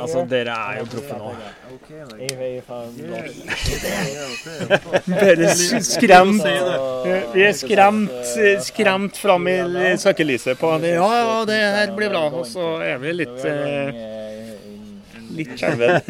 altså, 0.00 0.25
dere 0.30 0.56
er 0.56 0.80
jo 0.80 0.88
proffe 0.96 1.20
nå. 1.20 1.35
Bare 5.06 5.49
skremt. 5.94 6.42
Vi 7.35 7.46
er 7.46 7.54
skremt, 7.56 8.35
skremt 8.66 9.16
fram 9.20 9.49
i 9.49 9.58
søkelyset 10.00 10.58
på 10.61 10.75
det. 10.82 10.96
Ja, 10.96 11.08
ja, 11.20 11.38
det 11.49 11.61
her 11.78 11.94
blir 11.96 12.11
bra. 12.12 12.26
Og 12.32 12.46
så 12.49 12.76
er 12.85 12.99
vi 13.02 13.14
litt 13.23 13.44
eh, 13.46 14.15
Litt 15.37 15.55
skjelven. 15.59 16.00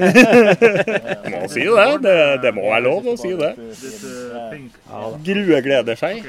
må 1.32 1.42
si 1.50 1.64
det. 1.66 1.86
det. 2.04 2.16
Det 2.44 2.52
må 2.56 2.66
være 2.70 2.82
lov 2.86 3.10
å 3.12 3.16
si 3.20 3.32
det. 3.38 3.52
Grue 5.26 5.60
gleder 5.64 5.98
seg. 5.98 6.26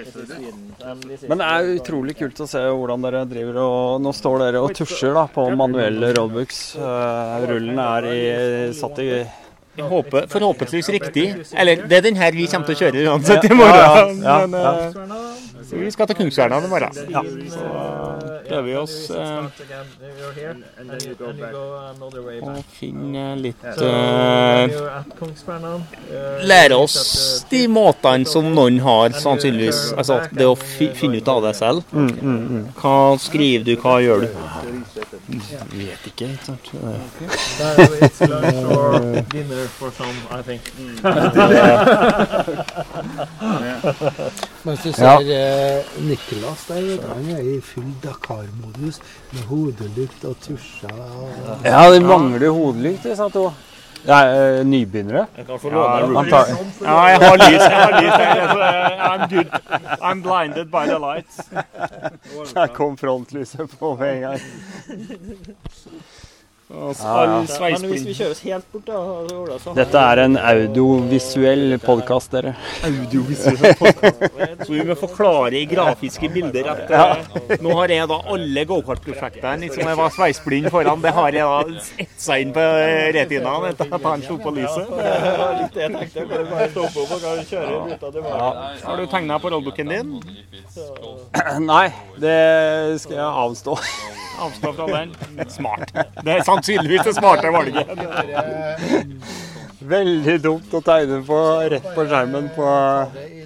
Men 1.27 1.41
det 1.41 1.47
er 1.47 1.71
utrolig 1.77 2.17
kult 2.19 2.43
å 2.43 2.49
se 2.49 2.61
hvordan 2.67 3.05
dere 3.05 3.25
driver 3.29 3.59
og 3.63 4.01
Nå 4.03 4.13
står 4.15 4.39
dere 4.45 4.61
og 4.63 4.75
tusjer 4.77 5.15
da 5.17 5.25
på 5.31 5.47
manuelle 5.57 6.13
roadbooks. 6.17 6.61
Eh, 6.77 7.35
rullen 7.49 7.81
er 7.83 8.09
i, 8.11 8.21
satt 8.77 9.01
i 9.03 9.11
håper, 9.81 10.27
forhåpentligvis 10.31 10.89
riktig. 10.89 11.27
Eller 11.53 11.87
det 11.87 11.97
er 11.97 12.01
den 12.01 12.15
her 12.19 12.31
vi 12.35 12.47
kommer 12.51 12.69
til 12.69 12.77
å 12.77 12.81
kjøre 12.85 13.05
uansett 13.11 13.49
i 13.49 13.53
morgen. 13.57 14.17
Men 14.23 14.57
eh, 14.61 15.85
vi 15.85 15.91
skal 15.93 16.09
til 16.09 16.21
Kungsverna 16.23 16.61
i 16.63 16.71
morgen. 16.71 17.01
Ja. 17.13 18.36
Prøver 18.47 18.63
vi 18.63 18.75
oss 18.79 19.09
eh, 19.11 19.43
å 22.41 22.63
finne 22.77 23.35
litt 23.41 23.65
eh, 23.65 23.71
Lære 26.51 26.75
oss 26.77 26.95
de 27.51 27.67
måtene 27.71 28.25
som 28.29 28.45
noen 28.55 28.79
har, 28.85 29.09
sannsynligvis. 29.17 29.93
Altså 29.97 30.19
det 30.31 30.45
å 30.47 30.55
finne 30.57 31.17
ut 31.21 31.27
av 31.31 31.41
det 31.47 31.55
selv. 31.59 31.79
Hva 32.79 32.97
skriver 33.21 33.63
du, 33.67 33.73
hva 33.81 33.95
gjør 34.03 34.19
du? 34.25 34.29
Vet 35.77 36.01
ikke, 36.11 36.25
ikke 36.31 36.45
sant. 36.47 36.65
Mens 44.63 44.83
du 44.83 44.93
ser 44.93 45.19
Niklas 46.01 46.03
Nicolas 46.27 46.65
der, 46.67 47.07
han 47.07 47.29
er 47.31 47.41
i 47.41 47.61
full 47.61 47.93
Dakar-modus 48.37 48.99
med 49.33 49.41
hodelykt 49.49 50.25
og 50.25 50.35
tusjer. 50.41 50.91
Og, 50.93 51.65
Ja, 51.65 51.87
de 51.93 51.99
mangler 52.05 52.49
hodelykt, 52.53 53.07
sa 53.17 53.29
to. 53.29 53.49
Nei, 54.07 54.19
er 54.23 54.59
eh, 54.59 54.65
nybegynnere. 54.65 55.25
Antag- 55.37 56.51
Ja, 56.81 56.97
jeg 57.07 57.19
har 57.19 57.37
lys. 57.37 57.63
Jeg 57.63 57.79
har 57.81 57.91
lys. 58.01 58.13
I'm 59.07 59.27
good. 59.29 59.49
I'm 60.01 60.21
blinded 60.21 60.71
by 60.71 60.85
the 60.87 60.99
lights. 60.99 61.41
Der 62.53 62.67
kom 62.67 62.97
frontlyset 62.97 63.69
på 63.79 63.95
med 63.99 64.15
en 64.15 64.21
gang. 64.21 64.39
Og 66.67 66.95
Ja, 66.99 67.21
ja. 67.23 67.77
Men 67.79 67.85
hvis 67.93 68.01
vi 68.03 68.13
kjøres 68.17 68.41
helt 68.43 68.65
bort, 68.73 68.89
da 68.89 69.57
så 69.63 69.71
Dette 69.75 69.99
er 70.03 70.19
en 70.25 70.33
audiovisuell 70.35 71.77
podkast, 71.79 72.33
dere. 72.35 72.55
Så 74.65 74.73
vi 74.73 74.83
må 74.83 74.97
forklare 74.99 75.61
i 75.61 75.63
grafiske 75.69 76.27
bilder 76.33 76.67
at 76.73 76.91
ja. 76.91 77.05
nå 77.63 77.71
har 77.77 77.93
jeg 77.93 78.09
da 78.11 78.17
alle 78.33 78.65
gokartprosjektene 78.67 79.63
liksom 79.63 79.87
jeg 79.87 79.99
var 80.01 80.11
sveisblind 80.17 80.69
foran. 80.73 80.99
Det 81.05 81.15
har 81.15 81.37
jeg 81.37 81.47
da 81.47 82.03
etsa 82.03 82.39
inn 82.43 82.51
på 82.55 82.59
eh, 82.59 83.13
retinaen 83.15 83.69
etter 83.71 83.95
at 83.99 84.09
han 84.11 84.27
slo 84.27 84.35
på 84.43 84.55
lyset. 84.59 84.91
Det 84.91 85.33
var 85.39 85.55
litt 85.61 85.79
det 85.79 85.85
jeg 85.85 85.95
tenkte. 85.95 86.27
Kan 86.27 86.43
du 86.43 86.51
bare 86.51 86.69
stoppe 86.75 87.05
opp 87.05 87.15
og 87.15 87.23
kan 87.23 87.43
kjøre 87.53 87.81
ruta 87.87 88.13
tilbake? 88.19 88.69
Har 88.83 88.99
du 88.99 89.07
tegna 89.15 89.39
på 89.39 89.55
rollbooken 89.55 89.95
din? 89.95 90.15
Nei, 91.63 91.87
det 92.19 92.39
skal 93.05 93.21
jeg 93.21 93.27
avstå. 93.47 93.79
Avstå 94.37 94.73
fra 94.77 94.87
den. 94.91 95.15
Smart. 95.49 95.93
Det 96.21 96.35
er 96.35 96.43
sannsynligvis 96.57 97.03
det 97.03 97.13
smarte 97.13 97.51
valget. 97.51 97.87
Veldig 99.87 100.37
dumt 100.41 100.73
å 100.73 100.81
tegne 100.83 101.21
på 101.25 101.39
rett 101.71 101.89
på 101.95 102.05
skjermen 102.09 102.49
på 102.55 102.67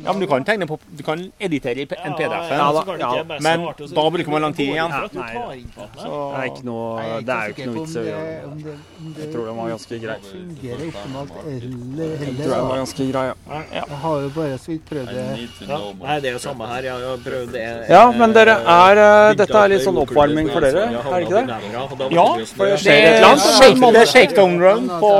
Ja, 0.04 0.12
men 0.14 0.20
du 0.22 0.28
kan 0.28 0.44
tegne 0.44 0.66
på 0.68 0.80
Du 0.98 1.04
kan 1.04 1.20
editere 1.40 1.84
i 1.84 1.86
en 1.86 2.14
PDF. 2.18 2.50
Ja 2.52 2.72
det 2.72 3.00
ja. 3.00 3.24
Men 3.40 3.66
da 3.96 4.10
bruker 4.10 4.32
man 4.32 4.42
lang 4.42 4.54
tid 4.54 4.70
igjen. 4.74 4.92
Den. 4.92 5.10
Det 5.12 5.22
er 5.22 6.46
ikke 6.50 6.66
noe 6.66 7.22
Det 7.22 7.36
er 7.36 7.48
jo 7.48 7.54
ikke 7.54 7.68
noe 7.68 7.76
vits 7.78 7.96
i 7.96 8.00
å 8.00 8.06
gjøre 8.08 8.24
det- 8.64 8.78
Jeg 9.22 9.32
tror 9.34 9.46
den 9.46 9.58
var 9.58 9.70
ganske 9.70 10.00
grei. 10.02 10.18
fungerer 10.32 10.86
optimalt 10.92 11.32
eller 11.42 12.16
Jeg 12.22 12.36
tror 12.38 12.56
den 12.56 12.68
var 12.72 12.78
ganske 12.78 13.12
grei, 13.12 13.26
ja. 13.28 13.62
Jeg 13.72 13.98
har 14.02 14.22
jo 14.22 14.30
bare 14.30 14.58
så 14.58 14.68
vidt 14.72 14.86
prøvd 14.90 15.08
det. 15.14 15.68
Ja. 15.68 15.78
Nei, 16.02 16.20
det 16.20 16.30
er 16.30 16.34
jo 16.34 16.40
samme 16.40 16.68
her. 16.68 16.82
Jeg 16.82 16.92
har 16.92 17.18
prøvd 17.18 17.52
det. 17.52 17.90
Ja, 17.90 18.12
men 18.12 18.34
dere 18.34 18.58
er 18.66 18.98
eh, 18.98 19.34
Dette 19.36 19.58
er 19.64 19.68
litt 19.70 19.82
sånn 19.82 19.98
oppvarming 19.98 20.50
for 20.52 20.62
dere, 20.62 20.86
er 20.88 20.92
det 20.92 21.28
ikke 21.28 21.38
det? 21.40 22.12
Ja, 22.12 22.26
For 22.56 22.66
Det 22.66 22.80
skjer 22.80 22.92
et 22.92 23.06
er, 23.06 23.18
eller 23.18 23.28
annet. 23.28 23.94
det 23.94 24.02
er 24.02 24.06
shakedown 24.06 24.60
run 24.60 24.88
på 24.88 25.12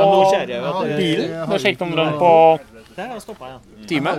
bilen. 0.98 1.30
Det 1.50 1.56
er 1.56 1.60
shakedown 1.60 1.94
run 1.98 2.14
på 2.20 2.60
Der 2.96 3.20
stoppa 3.20 3.46
jeg. 3.46 3.60
time. 3.88 4.10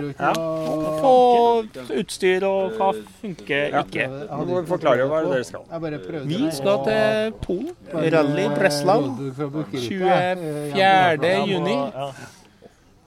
Og 1.03 1.65
utstyr 1.99 2.45
og 2.47 2.77
hva 2.77 2.91
funker 3.21 3.79
ikke. 3.83 4.07
Du 4.07 4.53
forklarer 4.67 4.67
forklare 4.67 5.07
hva 5.09 5.19
er 5.19 5.27
det 5.27 5.33
dere 5.33 5.43
skal. 5.47 6.27
Vi 6.29 6.39
skal 6.51 6.85
til 6.87 7.33
Polen. 7.41 7.73
Rally 7.93 8.47
Breslau. 8.55 9.01
Fra 9.37 9.49
Bucuresti, 9.57 9.99
24. 9.99 11.35
juni. 11.51 11.75
Ja. 11.75 12.07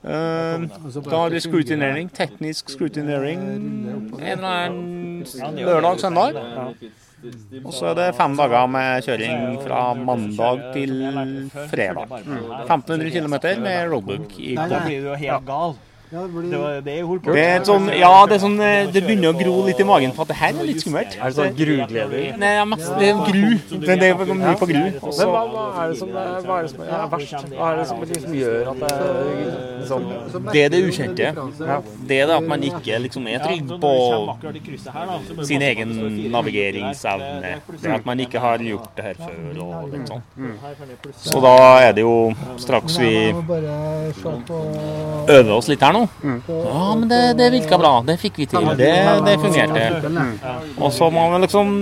Eh, 0.07 0.13
bare 0.13 1.03
Da 1.11 1.17
har 1.17 1.29
vi 1.29 1.35
det 1.35 1.43
scrutinering, 1.43 2.11
teknisk 2.15 2.71
scrutinering 2.71 3.41
en 3.43 4.13
eller 4.21 4.47
annen 4.47 5.27
lørdag, 5.57 6.01
søndag. 6.01 6.33
Og 7.65 7.73
så 7.75 7.91
er 7.91 7.97
det 7.99 8.07
fem 8.19 8.35
dager 8.39 8.69
med 8.71 9.07
kjøring 9.07 9.57
fra 9.65 9.81
mandag 9.97 10.63
til 10.75 10.93
fredag. 11.71 12.13
1500 12.67 13.11
km 13.15 13.37
med 13.65 13.91
roadbook 13.91 14.37
i 14.39 14.55
Da 14.59 14.83
blir 14.85 15.01
du 15.01 15.11
jo 15.11 15.19
helt 15.23 15.47
gal. 15.49 15.77
Ja, 16.13 16.23
det 16.23 16.31
blir 16.31 16.51
Det 16.51 16.59
var 16.61 16.81
det 16.87 16.97
jeg 16.97 17.07
holdt 17.07 17.23
på 17.27 17.33
Det 17.35 17.45
er 17.45 17.65
sånn, 17.67 17.89
ja, 17.99 18.11
det 18.31 18.37
er 18.37 18.43
sånn 18.45 18.61
eh, 18.63 18.91
Det 18.95 19.03
begynner 19.07 19.33
å 19.33 19.39
gro 19.39 19.55
litt 19.67 19.81
i 19.83 19.87
magen 19.89 20.13
for 20.15 20.27
at 20.27 20.33
det 20.33 20.39
her 20.39 20.53
er 20.55 20.69
litt 20.69 20.85
skummelt. 20.85 21.17
Er 21.19 21.33
det 21.33 21.39
sånn 21.39 21.57
grugleder? 21.59 22.27
Nei, 22.43 22.53
ja, 22.59 22.67
mest, 22.69 22.93
det 23.01 23.09
er 23.11 23.23
gru. 23.27 23.47
Det, 23.87 23.97
er 23.97 24.35
mye 24.35 24.55
på 24.61 24.71
gru. 24.71 24.83
Men 24.83 25.33
hva, 25.33 25.43
hva 25.51 25.65
er 25.83 25.95
det 25.95 25.99
som 26.03 26.13
er, 26.13 26.31
hva 26.47 26.61
er, 26.61 26.71
som 26.71 26.85
er 26.87 27.09
verst? 27.17 27.51
Hva 27.57 27.73
er 27.73 27.81
det 27.81 27.89
som 27.91 28.05
liksom 28.07 28.39
gjør 28.39 28.71
at 28.73 28.85
det 28.85 28.95
liksom 29.87 30.53
det 30.53 30.65
er 30.65 30.69
det 30.69 30.81
ukjente. 30.87 31.33
Det 32.09 32.19
er 32.21 32.27
det 32.27 32.37
at 32.37 32.47
man 32.49 32.63
ikke 32.67 32.99
liksom 33.05 33.27
er 33.31 33.43
trygg 33.45 33.71
på 33.83 33.93
sin 35.45 35.63
egen 35.63 35.95
navigeringsevne. 36.33 37.57
At 37.95 38.07
man 38.07 38.21
ikke 38.21 38.43
har 38.43 38.63
gjort 38.63 38.91
det 38.97 39.05
her 39.05 39.21
før 39.21 39.61
og 39.65 39.95
litt 39.95 40.11
sånn. 40.11 40.23
Så 41.23 41.43
da 41.45 41.57
er 41.87 41.97
det 41.97 42.05
jo 42.07 42.17
straks 42.63 42.99
vi 43.01 43.13
øver 45.37 45.53
oss 45.59 45.71
litt 45.71 45.83
her 45.83 45.96
nå. 45.96 45.96
Ja, 46.49 46.95
men 46.95 47.09
det, 47.09 47.21
det 47.39 47.51
virka 47.55 47.79
bra. 47.81 47.93
Det 48.07 48.17
fikk 48.21 48.41
vi 48.43 48.47
til. 48.51 48.69
Det, 48.79 48.93
det 49.27 49.37
fungerte. 49.43 49.87
Og 50.77 50.93
så 50.93 51.09
må 51.13 51.27
vi 51.33 51.43
liksom 51.47 51.73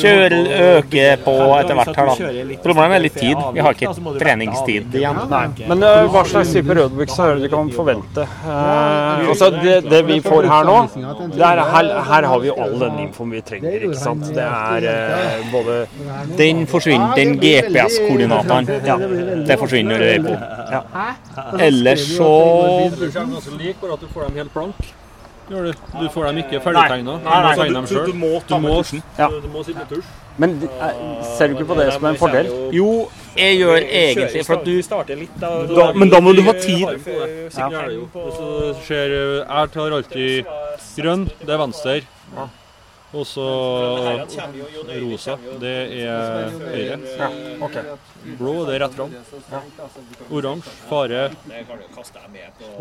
kjøre. 0.00 0.40
Øke 0.62 1.06
på 1.24 1.34
etter 1.58 1.78
hvert 1.78 1.96
her, 1.96 2.10
da. 2.10 2.58
Problemet 2.64 2.96
er 2.98 3.04
litt 3.06 3.18
tid. 3.18 3.38
Vi 3.54 3.62
har 3.64 3.76
ikke 3.76 3.92
treningstid 4.20 4.96
igjen. 4.98 5.20
Men 5.68 5.84
uh, 5.84 6.04
hva 6.12 6.24
slags 6.28 6.52
type 6.54 6.76
roadbooks 6.76 7.18
er 7.22 7.36
det 7.36 7.46
du 7.46 7.52
kan 7.52 7.70
forvente? 7.74 8.26
Uh, 8.44 9.28
altså 9.32 9.50
det, 9.56 9.78
det 9.88 10.02
vi 10.08 10.18
får 10.24 10.48
her 10.50 10.66
nå, 10.68 10.76
det 11.32 11.44
er, 11.46 11.62
her, 11.72 11.90
her 12.08 12.28
har 12.30 12.42
vi 12.42 12.50
jo 12.50 12.56
all 12.62 12.76
den 12.80 13.00
infoen 13.06 13.34
vi 13.36 13.42
trenger. 13.46 13.88
ikke 13.88 14.00
sant? 14.00 14.28
Det 14.34 14.46
er 14.46 14.88
uh, 14.88 15.52
både 15.52 15.78
Den 16.38 16.66
forsvinner, 16.70 17.14
den 17.18 17.36
GPS-koordinatoren. 17.42 18.70
Ja, 18.86 18.98
det 19.48 19.58
forsvinner 19.60 19.92
når 19.92 20.02
du 20.02 20.08
er 20.12 20.20
på. 20.26 20.34
Ellers 21.62 22.04
så 22.16 22.32
Du 22.98 23.10
kommer 23.12 23.34
ganske 23.36 23.58
lik, 23.58 23.80
bare 23.80 23.92
at 23.92 24.00
du 24.00 24.06
får 24.14 24.28
dem 24.28 24.36
helt 24.42 24.52
blank. 24.54 24.90
Gjør 25.50 25.64
du. 25.66 25.72
Du 26.00 26.08
får 26.14 26.26
dem 26.28 26.38
ikke 26.38 26.60
ferdigtegna. 26.64 27.14
Du 27.18 27.86
sjøl. 27.90 28.06
Du 28.06 28.12
må 28.16 28.30
ta 28.48 28.58
med 28.62 28.76
tusjen. 28.78 29.02
Ja. 29.18 29.28
Du 29.28 29.48
må 29.52 29.64
sitte 29.66 29.78
med 29.82 29.88
tusj. 29.90 30.06
Men 30.38 30.54
eh, 30.64 31.00
ser 31.36 31.48
du 31.48 31.54
ikke 31.58 31.66
på 31.68 31.76
det 31.76 31.92
som 31.92 32.06
en 32.08 32.16
fordel? 32.16 32.46
Jo, 32.72 33.08
jeg 33.36 33.58
gjør 33.58 33.76
egentlig 33.82 34.46
for 34.46 34.54
at 34.60 34.64
du 34.64 34.82
starter 34.82 35.16
litt, 35.20 35.34
da. 35.40 35.50
Da- 35.66 35.92
men 35.92 36.08
da 36.08 36.20
må 36.24 36.32
du 36.36 36.42
ha 36.46 36.52
tid. 36.52 36.86
Ja. 36.86 37.68
Det 37.68 37.68
er 37.68 37.82
det 37.82 39.10
du 39.10 39.42
eh, 39.42 39.44
Jeg 39.44 39.70
tar 39.74 39.96
alltid 39.98 40.44
grønn, 40.96 41.28
det 41.42 41.50
er 41.50 41.58
venstre. 41.66 42.00
Og 43.12 43.26
så 43.28 43.44
rosa, 45.02 45.34
det 45.60 45.72
er 46.00 46.54
høyre. 46.62 46.96
Blå, 48.38 48.54
det 48.68 48.76
er 48.76 48.80
rett 48.86 48.94
fram. 48.96 49.10
Oransje, 50.32 50.72
fare. 50.88 51.26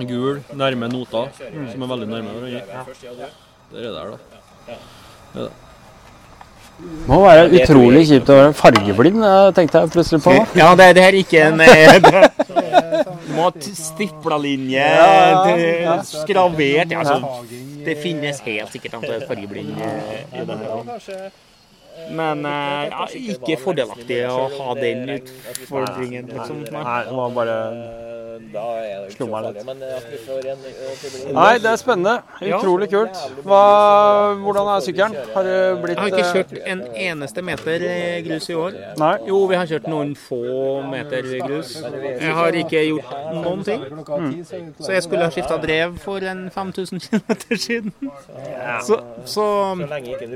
Gul, 0.08 0.40
nærme 0.56 0.88
noter, 0.94 1.34
som 1.74 1.84
er 1.84 1.92
veldig 1.96 2.08
nærme 2.14 2.38
hverandre. 2.38 3.32
Der 3.72 3.82
er 3.82 3.92
det 3.92 4.00
her, 4.00 4.16
da. 4.16 4.18
Det 5.34 5.50
må 7.10 7.20
være 7.24 7.48
utrolig 7.60 8.04
kjipt 8.10 8.30
å 8.32 8.38
være 8.38 8.56
fargeblind, 8.58 9.24
eh, 9.26 9.50
tenkte 9.58 9.82
jeg 9.82 9.92
plutselig 9.96 10.22
på. 10.26 10.36
Ja, 10.58 10.72
det, 10.80 10.92
det 10.98 11.06
her 11.06 11.16
er 11.16 11.20
ikke 11.22 11.46
en 11.50 11.62
eh, 11.66 11.98
Du 12.02 13.34
må 13.36 13.48
ha 13.48 13.52
stipla 13.78 14.38
linje, 14.42 14.88
skravert 16.10 16.94
altså, 16.98 17.46
Det 17.86 17.96
finnes 18.02 18.42
helt 18.46 18.76
sikkert 18.76 19.00
er 19.02 19.26
fargeblind 19.30 19.74
i 19.74 20.46
det 20.46 20.60
her. 20.60 21.32
Men 22.12 22.46
eh, 22.48 22.86
ja, 22.90 23.08
ikke 23.34 23.58
fordelaktig 23.62 24.22
å 24.32 24.46
ha 24.56 24.78
den 24.80 25.18
utfordringen, 25.18 26.32
liksom. 26.32 26.64
Nei, 26.72 27.02
det 27.08 27.18
var 27.18 27.36
bare 27.36 27.58
Da 28.54 28.64
er 28.80 29.06
det 29.06 29.14
Slo 29.16 29.26
så 29.26 29.32
farlig. 29.32 29.64
Men 29.68 29.82
at 29.88 30.06
vi 30.12 30.20
får 30.26 30.48
en 30.52 30.62
Nei, 31.36 31.54
det 31.64 31.70
er 31.72 31.80
spennende. 31.80 32.14
Utrolig 32.48 32.88
kult. 32.92 33.18
Hva, 33.48 33.62
hvordan 34.42 34.70
er 34.74 34.86
sykkelen? 34.86 35.18
Har 35.36 35.48
du 35.48 35.82
blitt 35.84 35.98
Jeg 35.98 36.02
har 36.02 36.12
ikke 36.12 36.26
eh, 36.26 36.34
kjørt 36.38 36.54
en 36.74 36.84
eneste 37.06 37.44
meter 37.46 37.86
eh, 37.88 38.18
grus 38.26 38.50
i 38.52 38.58
år. 38.58 38.78
Nei. 39.02 39.12
Jo, 39.30 39.42
vi 39.52 39.60
har 39.60 39.70
kjørt 39.70 39.90
noen 39.92 40.14
få 40.20 40.42
meter 40.92 41.30
grus. 41.46 41.74
Jeg 41.82 42.36
har 42.40 42.60
ikke 42.64 42.86
gjort 42.88 43.14
noen 43.38 43.66
ting. 43.68 43.86
Så 44.80 44.96
jeg 44.96 45.06
skulle 45.08 45.28
ha 45.28 45.34
skifta 45.34 45.60
drev 45.62 45.98
for 46.02 46.24
en 46.32 46.48
5000 46.54 47.04
km 47.08 47.56
siden. 47.68 47.94
Så, 48.88 49.02
så 49.26 49.48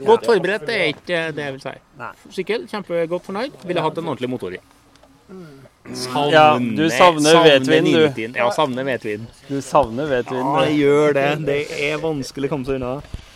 godt 0.06 0.28
forberedt 0.28 0.70
er 0.70 0.90
ikke 0.94 1.28
det 1.36 1.50
jeg 1.50 1.58
vil 1.58 1.68
si. 1.68 1.76
Sykkel, 2.40 2.68
kjempegodt 2.72 3.30
fornøyd. 3.30 3.62
Ville 3.66 3.86
hatt 3.86 4.02
en 4.02 4.12
ordentlig 4.12 4.32
motor 4.32 4.58
i. 4.58 4.64
Savner, 5.94 6.32
Ja, 6.34 6.58
du 6.60 6.90
savner 6.90 7.38
hvetvin, 7.44 7.86
du. 7.86 8.40
Ja, 8.40 8.48
savner 8.52 8.84
hvetvin. 8.88 9.28
Du 9.48 9.60
savner 9.62 10.08
hvetvin. 10.10 10.42
Ja, 10.42 10.64
jeg 10.66 10.80
gjør 10.82 11.14
det. 11.14 11.28
Det 11.46 11.60
er 11.92 12.02
vanskelig 12.02 12.50
å 12.50 12.54
komme 12.56 12.66
seg 12.66 12.80
unna. 12.80 12.96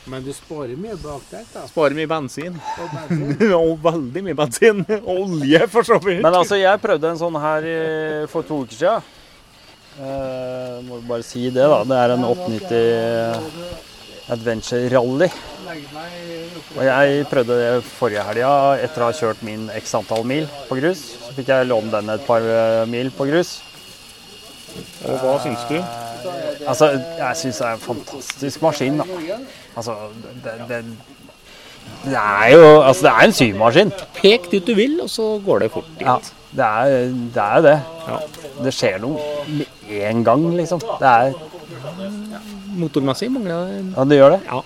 Men 0.10 0.24
du 0.26 0.32
sparer 0.34 0.74
mye 0.80 0.96
bak 0.98 1.22
der. 1.30 1.44
da. 1.54 1.68
Sparer 1.70 1.94
mye 1.94 2.10
bensin. 2.10 2.56
Og 3.60 3.76
veldig 3.84 4.24
mye 4.26 4.38
bensin. 4.40 4.82
Olje, 5.18 5.62
for 5.70 5.86
så 5.86 6.00
vidt. 6.02 6.24
Men 6.26 6.34
altså, 6.34 6.58
jeg 6.58 6.82
prøvde 6.82 7.12
en 7.14 7.22
sånn 7.22 7.38
her 7.44 7.70
for 8.32 8.48
to 8.48 8.64
uker 8.66 8.80
siden. 8.80 9.16
Eh, 10.00 10.80
må 10.88 11.02
bare 11.06 11.26
si 11.28 11.46
det, 11.52 11.68
da. 11.70 11.84
Det 11.86 12.02
er 12.02 12.16
en 12.16 12.26
890 12.32 13.89
Adventure 14.34 14.90
Rally. 14.94 15.30
Og 16.78 16.84
jeg 16.86 17.26
prøvde 17.30 17.58
det 17.60 17.84
forrige 17.86 18.26
helga 18.28 18.52
etter 18.84 19.04
å 19.04 19.10
ha 19.10 19.16
kjørt 19.16 19.42
min 19.46 19.68
x 19.78 19.94
antall 19.98 20.26
mil 20.28 20.48
på 20.70 20.78
grus. 20.80 21.02
Så 21.26 21.34
fikk 21.38 21.52
jeg 21.54 21.70
låne 21.70 21.92
den 21.94 22.14
et 22.14 22.26
par 22.28 22.46
eh, 22.46 22.86
mil 22.90 23.12
på 23.16 23.28
grus. 23.30 23.60
Og 25.08 25.22
hva 25.24 25.38
syns 25.44 25.66
du? 25.70 25.78
Altså, 26.68 26.92
jeg 27.18 27.40
syns 27.40 27.62
det 27.62 27.68
er 27.68 27.78
en 27.78 27.86
fantastisk 27.86 28.62
maskin, 28.66 29.00
da. 29.00 29.08
Altså, 29.80 29.96
det, 30.44 30.56
det, 30.70 30.82
det 32.04 32.20
er 32.20 32.52
jo 32.54 32.68
Altså, 32.82 33.08
det 33.08 33.14
er 33.14 33.24
en 33.26 33.38
symaskin. 33.40 33.96
Pek 34.20 34.52
dit 34.52 34.68
du 34.68 34.76
vil, 34.78 35.00
og 35.06 35.10
så 35.10 35.32
går 35.46 35.66
det 35.66 35.72
fort 35.74 35.90
dit. 35.98 36.06
Ja, 36.06 36.20
det 36.52 36.68
er 36.68 37.02
det. 37.34 37.48
Er 37.50 37.66
det. 37.66 37.80
det 38.66 38.76
skjer 38.76 39.02
noe 39.02 39.22
med 39.48 40.00
en 40.02 40.24
gang, 40.28 40.50
liksom. 40.58 40.84
Det 41.02 41.16
er 41.16 41.34
Motormessig 42.80 43.30
mangler 43.32 43.66
det. 43.70 43.80
Ja, 43.96 44.04
det 44.06 44.18
gjør 44.20 44.36
det. 44.38 44.42
Ja. 44.50 44.62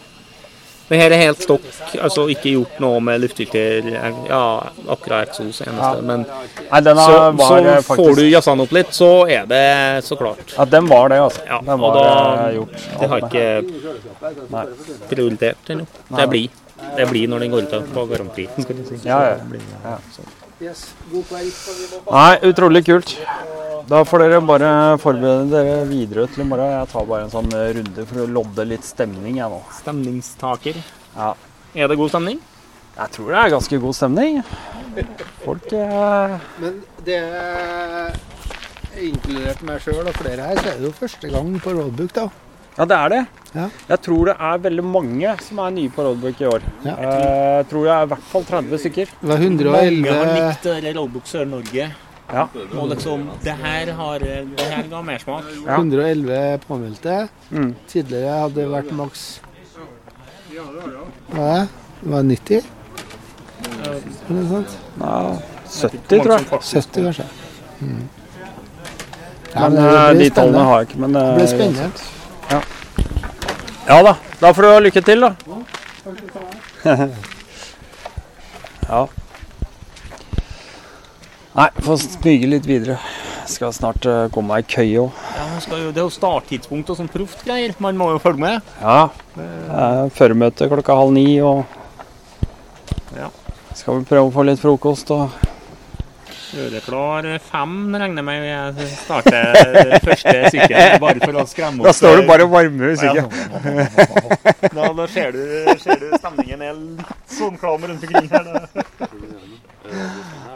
Det 0.90 0.98
her 1.00 1.14
er 1.16 1.22
helt 1.24 1.40
stokk, 1.42 1.64
altså 2.04 2.26
ikke 2.30 2.52
gjort 2.52 2.80
noe 2.84 3.00
med 3.02 3.22
luftfilter, 3.24 3.86
ja, 4.28 4.42
akkurat 4.94 5.30
eksos 5.30 5.62
eneste, 5.64 5.80
Ja. 5.80 6.02
men 6.04 6.26
Nei, 6.28 6.82
den 6.86 6.98
så, 7.00 7.32
var, 7.40 7.60
eh, 7.72 7.80
så 7.82 7.96
får 7.96 8.16
du 8.20 8.22
jazza 8.28 8.52
den 8.52 8.60
opp 8.66 8.72
litt, 8.76 8.92
så 8.94 9.10
er 9.32 9.46
det 9.48 10.04
så 10.06 10.18
klart. 10.20 10.44
Ja, 10.58 10.66
den 10.66 10.86
var 10.92 11.08
det, 11.10 11.20
altså. 11.24 11.42
Ja, 11.48 11.62
den 11.64 11.80
og 11.88 11.96
da, 11.96 12.04
eh, 12.50 12.56
gjort. 12.60 12.76
det 13.00 13.10
har 13.10 13.26
ikke 13.30 13.46
Nei. 14.52 14.66
prioritert 15.10 15.70
ennå. 15.70 15.88
Det 16.18 16.28
blir. 16.30 16.50
Det 16.98 17.10
blir 17.10 17.28
når 17.32 17.40
den 17.40 17.52
går 17.52 17.62
ut 17.64 17.94
på 17.94 18.06
garanti. 18.12 18.48
skal 18.62 18.76
du 18.76 18.84
si. 18.86 19.00
Ja, 19.08 19.22
ja. 19.24 19.38
Ja. 19.86 19.98
Yes, 20.64 20.94
god 21.12 21.26
kveld. 21.28 21.52
Nei, 22.08 22.36
utrolig 22.48 22.86
kult. 22.88 23.18
Da 23.90 24.00
får 24.08 24.22
dere 24.24 24.40
bare 24.48 24.70
forberede 25.02 25.50
dere 25.52 25.82
videre 25.90 26.24
til 26.32 26.46
i 26.46 26.48
morgen. 26.48 26.72
Jeg 26.72 26.88
tar 26.94 27.08
bare 27.10 27.26
en 27.26 27.34
sånn 27.34 27.50
runde 27.52 28.06
for 28.08 28.24
å 28.24 28.28
lodde 28.38 28.66
litt 28.70 28.88
stemning, 28.88 29.42
jeg 29.42 29.52
nå. 29.52 29.60
Stemningstaker. 29.82 30.80
Ja. 31.18 31.34
Er 31.76 31.92
det 31.92 31.98
god 32.00 32.14
stemning? 32.14 32.40
Jeg 32.94 33.12
tror 33.18 33.34
det 33.34 33.42
er 33.42 33.52
ganske 33.58 33.82
god 33.84 33.98
stemning. 33.98 34.40
Folk 35.44 35.72
eh, 35.74 36.38
Men 36.62 36.80
det 37.04 37.20
er 37.26 38.16
inkludert 39.04 39.64
meg 39.68 39.84
sjøl 39.84 40.06
og 40.06 40.16
flere 40.22 40.48
her, 40.48 40.62
så 40.62 40.70
er 40.70 40.80
det 40.80 40.88
jo 40.88 40.96
første 40.96 41.34
gang 41.34 41.52
på 41.60 41.74
roadbook, 41.76 42.14
da. 42.16 42.28
Ja, 42.78 42.86
det 42.90 42.98
er 42.98 43.10
det. 43.14 43.22
Ja. 43.54 43.68
Jeg 43.92 44.02
tror 44.02 44.30
det 44.32 44.34
er 44.42 44.62
veldig 44.64 44.84
mange 44.86 45.34
som 45.46 45.60
er 45.62 45.74
nye 45.76 45.92
på 45.94 46.06
roadbook 46.08 46.40
i 46.42 46.48
år. 46.50 46.64
Ja. 46.86 46.96
Eh, 46.96 47.58
Jeg 47.60 47.68
tror 47.70 47.86
jeg 47.86 47.94
er 47.96 48.08
i 48.08 48.12
hvert 48.14 48.32
fall 48.32 48.48
30 48.50 48.82
stykker. 48.82 49.14
Det 49.22 49.30
var 49.30 49.38
Mange 49.38 49.70
har 49.70 49.92
111 49.92 50.34
likt 50.40 50.98
Roadbook 50.98 51.30
Sør-Norge. 51.30 51.92
Ja. 52.34 52.48
Og 52.80 52.90
liksom, 52.90 53.28
det 53.44 53.54
her, 53.62 53.92
har, 53.94 54.20
det 54.20 54.66
her 54.72 54.88
ga 54.90 55.02
mersmak. 55.06 55.44
Ja. 55.68 55.78
111 55.78 56.60
påmeldte. 56.68 57.28
Mm. 57.52 57.76
Tidligere 57.88 58.40
hadde 58.40 58.56
det 58.62 58.70
vært 58.72 58.94
maks 58.98 59.28
Hva 60.54 61.44
er 61.44 61.60
det? 61.60 61.68
Det 62.04 62.12
var 62.12 62.24
90? 62.24 62.64
Er 63.84 64.02
det 64.28 64.48
sant? 64.50 64.74
Ja, 65.00 65.14
70, 65.70 66.02
tror 66.10 66.34
jeg. 66.34 66.48
70, 66.50 67.06
kanskje. 67.06 67.30
Mm. 67.80 68.02
Men, 69.54 69.76
det 69.78 69.86
eh, 69.86 70.10
blir 70.10 70.24
de 70.24 70.30
tallene 70.34 70.66
har 70.68 70.82
jeg 70.82 70.90
ikke. 70.90 71.00
Men 71.06 71.16
Det 71.16 71.24
eh, 71.24 71.36
blir 71.38 71.50
spennende. 71.54 71.90
Ja. 72.52 72.62
ja 73.88 74.04
da. 74.04 74.16
Da 74.40 74.54
får 74.54 74.62
du 74.62 74.70
ha 74.72 74.80
lykke 74.84 75.02
til, 75.06 75.24
da. 75.24 75.36
ja. 78.90 79.08
Nei, 81.54 81.70
får 81.86 82.02
smyge 82.02 82.50
litt 82.50 82.66
videre. 82.66 82.98
Skal 83.50 83.74
snart 83.76 84.06
uh, 84.10 84.26
komme 84.34 84.56
meg 84.56 84.66
i 84.66 84.74
køye 84.74 85.04
òg. 85.04 85.24
Ja, 85.38 85.46
jo, 85.78 85.92
det 85.92 86.00
er 86.02 86.06
jo 86.08 86.12
starttidspunkt 86.14 86.90
og 86.90 86.98
sånn 86.98 87.12
proft 87.12 87.44
greier. 87.46 87.76
Man 87.84 88.00
må 88.00 88.10
jo 88.16 88.22
følge 88.24 88.42
med. 88.42 88.74
Ja. 88.82 89.10
Eh, 89.38 90.04
Førmøte 90.16 90.70
klokka 90.72 90.96
halv 90.98 91.14
ni, 91.16 91.28
og 91.42 91.64
Ja. 93.14 93.30
skal 93.76 94.00
vi 94.00 94.08
prøve 94.10 94.30
å 94.30 94.34
få 94.34 94.46
litt 94.48 94.62
frokost 94.62 95.12
og 95.14 95.30
Rødeklar 96.54 97.26
fem 97.42 97.96
regner 97.98 98.22
jeg 98.22 98.26
med 98.28 98.44
jeg 98.46 98.88
starter 99.00 99.96
første 100.06 100.34
sykkelen, 100.54 101.00
bare 101.02 101.22
for 101.24 101.40
å 101.42 101.46
skremme 101.50 101.82
opp 101.82 101.88
Da 101.90 101.94
står 101.98 102.20
du 102.20 102.28
bare 102.30 102.46
og 102.46 102.54
varmer 102.54 102.94
musikken. 102.94 103.26
Da, 104.74 104.92
da 105.00 105.08
ser, 105.10 105.34
du, 105.34 105.42
ser 105.82 105.98
du 105.98 106.12
stemningen 106.14 106.62
er 106.62 106.78
litt 106.78 107.34
sånn 107.34 107.58
klam 107.58 107.88
rundt 107.90 108.06
omkring 108.06 108.30
her. 108.30 108.52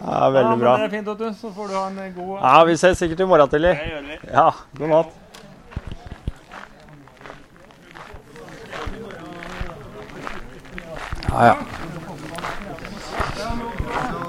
Ja, 0.07 0.29
veldig 0.29 0.57
men 0.57 0.67
Ja, 0.67 0.77
Det 0.77 0.85
er 0.85 0.93
fint, 0.93 1.09
du. 1.17 1.27
Så 1.41 1.51
får 1.55 1.67
du 1.67 1.77
ha 1.77 1.85
en 1.89 2.13
god 2.15 2.33
Ja, 2.41 2.57
vi 2.69 2.77
ses 2.77 3.01
sikkert 3.01 3.25
i 3.25 3.29
morgen 3.33 3.49
tidlig. 3.49 3.73
Det 3.77 3.89
gjør 3.91 4.03
vi. 4.05 4.19
Ja, 4.33 4.49
god 4.77 4.93
natt. 4.93 5.23
Ja, 11.27 11.45
ja. 11.45 11.55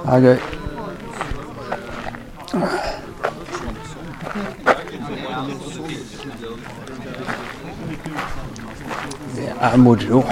Det 0.04 0.14
er 0.16 0.24
gøy. 0.24 0.57
Det 2.48 2.60
er 9.60 9.76
moro. 9.76 10.24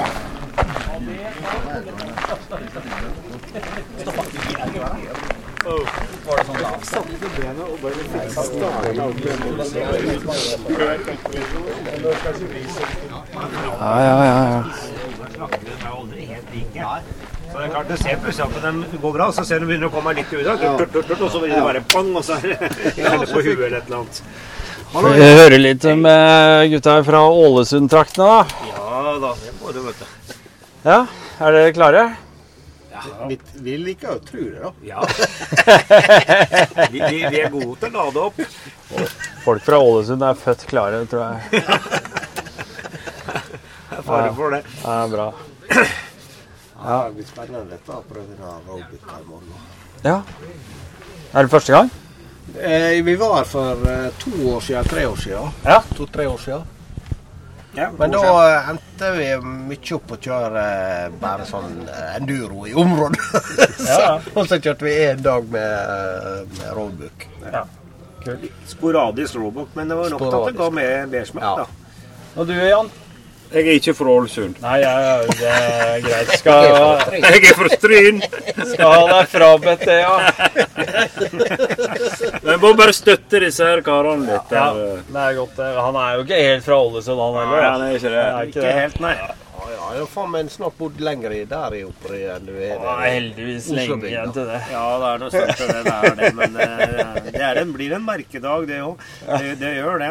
Ja, 13.81 14.00
ja, 14.00 14.24
ja. 14.24 14.62
ja. 16.74 16.96
Så 17.56 17.62
det 17.62 17.68
er 17.68 17.72
klart, 17.72 17.88
Du 17.88 17.96
ser 17.96 18.18
plutselig 18.20 18.44
at 18.44 18.64
den 18.66 18.82
går 19.00 19.12
bra, 19.14 19.26
så 19.32 19.42
ser 19.48 19.62
du 19.62 19.64
begynner 19.64 19.88
å 19.88 19.92
komme 19.94 20.12
litt 20.12 20.28
turt, 20.28 20.90
turt, 20.92 21.20
og 21.24 21.30
så 21.32 21.40
blir 21.40 21.54
det 21.54 21.62
bare 21.64 21.80
bang, 21.88 22.10
og 22.12 22.24
så 22.26 22.36
er 22.36 22.52
det 22.52 22.58
på 23.32 23.40
huet 23.40 23.62
eller 23.64 23.78
et 23.78 23.86
eller 23.88 24.02
annet. 24.02 24.18
Vi 25.16 25.28
hører 25.38 25.56
litt 25.62 25.86
med 26.02 26.68
gutta 26.74 26.98
her 26.98 27.06
fra 27.08 27.22
Ålesund-traktene, 27.32 28.26
da. 28.28 28.68
Ja 28.68 29.16
da, 29.22 29.32
det 29.40 29.54
må 29.56 29.72
du, 29.72 29.80
vet 29.86 30.02
du. 30.02 30.36
Ja, 30.84 30.98
er 31.40 31.56
dere 31.56 31.72
klare? 31.78 32.04
Vi, 33.30 33.38
vi 33.64 33.80
liker 33.86 34.18
å 34.18 34.20
tro 34.20 34.44
det, 34.44 34.60
da. 34.60 34.70
Ja. 34.84 35.00
Vi, 36.92 37.00
vi, 37.00 37.18
vi 37.24 37.40
er 37.40 37.48
gode 37.52 37.76
til 37.80 37.88
å 37.88 38.04
lade 38.04 38.18
opp. 38.20 38.36
Folk 39.46 39.64
fra 39.64 39.80
Ålesund 39.80 40.24
er 40.28 40.36
født 40.44 40.68
klare, 40.68 41.06
tror 41.08 41.24
jeg. 41.24 41.40
Det 43.86 44.02
er 44.02 44.04
fare 44.04 44.32
for 44.36 44.52
det. 44.52 44.60
Ja, 44.84 45.06
bra. 45.08 45.30
Ja, 46.84 46.96
det 47.08 47.14
blir 47.16 47.26
spennende 47.28 47.70
dette 47.70 47.92
å 47.96 48.02
prøve 48.06 48.26
den 48.28 48.42
her 48.42 49.20
i 49.20 49.28
morgen. 49.28 49.52
Ja. 50.04 50.18
Er 51.32 51.42
det 51.46 51.50
første 51.50 51.72
gang? 51.72 51.90
Eh, 52.60 53.02
vi 53.04 53.14
var 53.18 53.38
her 53.40 53.44
for 53.48 53.86
eh, 53.90 54.08
to 54.22 54.30
år 54.54 54.60
siden, 54.62 54.84
tre 54.88 55.06
år 55.08 55.16
siden. 55.20 55.52
Ja. 55.64 55.80
To-tre 55.96 56.26
år 56.30 56.38
siden. 56.38 56.64
Ja, 57.76 57.90
Men 57.98 58.10
da 58.14 58.20
eh, 58.24 58.68
endte 58.72 59.10
vi 59.18 59.24
mye 59.44 59.96
opp 59.98 60.12
å 60.14 60.18
kjøre 60.24 60.62
eh, 60.62 61.08
bare 61.20 61.44
sånn 61.48 61.74
eh, 61.88 62.14
enduro 62.16 62.62
i 62.70 62.72
området. 62.72 63.20
så, 63.76 63.88
Ja. 64.04 64.12
og 64.34 64.46
så 64.48 64.56
kjørte 64.60 64.86
vi 64.86 64.94
én 65.10 65.20
dag 65.24 65.48
med, 65.52 66.54
med 66.56 66.70
roadbook. 66.78 67.26
Sporadisk 68.66 69.36
roadbook, 69.38 69.74
men 69.76 69.88
det 69.92 69.98
var 69.98 70.10
nok 70.10 70.20
Sporadisk. 70.22 70.46
at 70.46 70.52
det 70.54 70.62
ga 70.62 70.70
mer 70.78 71.10
mersmak, 71.12 71.60
da. 71.60 71.66
Og 72.36 72.48
du, 72.48 72.54
Jan? 72.56 72.88
Jeg 73.52 73.62
er 73.62 73.76
ikke 73.78 73.92
fra 73.94 74.11
Ålesund. 74.11 74.56
Nei, 74.62 74.76
ja, 74.82 74.92
det 75.22 75.50
er 75.50 76.00
greit. 76.04 76.32
Skal, 76.40 76.66
Jeg 77.14 77.44
er 77.46 77.54
fra 77.56 77.68
Stryn. 77.76 78.18
skal 78.72 78.90
ha 78.90 79.02
deg 79.12 79.28
frabedt 79.32 79.85
det, 79.87 79.98
ja. 80.02 80.16
Men 82.42 82.61
må 82.62 82.72
bare 82.78 82.94
støtte 82.96 83.40
disse 83.46 83.64
her 83.66 83.82
karene 83.87 84.26
litt. 84.28 84.52
ja. 84.54 84.66
ja, 84.74 84.98
Det 85.06 85.22
er 85.24 85.35
godt. 85.38 85.56
det. 85.61 85.70
Han 85.87 85.98
er 86.02 86.14
jo 86.18 86.26
ikke 86.26 86.40
helt 86.42 86.64
fra 86.66 86.78
Ålesund, 86.85 87.22
han 87.22 87.40
heller. 87.40 87.56
Nei, 87.56 87.70
han 87.70 87.85
er 87.87 87.98
ikke 88.00 88.12
det. 88.12 88.22
er 88.26 88.37
ikke 88.37 88.48
Ikke 88.52 88.66
det. 88.66 88.76
helt, 88.82 89.00
nei. 89.06 89.16
Ja, 89.66 89.87
ja, 89.96 90.04
faen 90.11 90.30
meg 90.35 90.50
snart 90.52 90.74
bodd 90.78 90.98
lenger 91.02 91.32
i 91.32 91.40
der 91.48 91.74
i 91.78 91.80
oppe 91.87 92.12
enn 92.35 92.44
du 92.46 92.52
er 92.54 92.74
der. 92.76 92.85
Ja, 92.85 92.94
heldigvis 93.06 93.66
lenge 93.74 94.11
igjen 94.11 94.35
til 94.35 94.46
det. 94.50 94.61
Ja, 94.72 94.82
det 95.00 95.09
er 95.14 95.22
noe 95.22 95.32
stort 95.32 95.56
til 95.59 95.70
det, 95.72 95.80
det 95.87 95.94
er 95.96 96.14
det. 96.20 96.30
Men 96.37 96.50
det 97.32 97.42
er 97.48 97.61
en, 97.62 97.72
blir 97.74 97.94
en 97.96 98.04
merkedag, 98.06 98.66
det 98.68 98.82
òg. 98.85 99.00
Det, 99.26 99.54
det 99.62 99.72
gjør 99.78 100.02
det. 100.02 100.11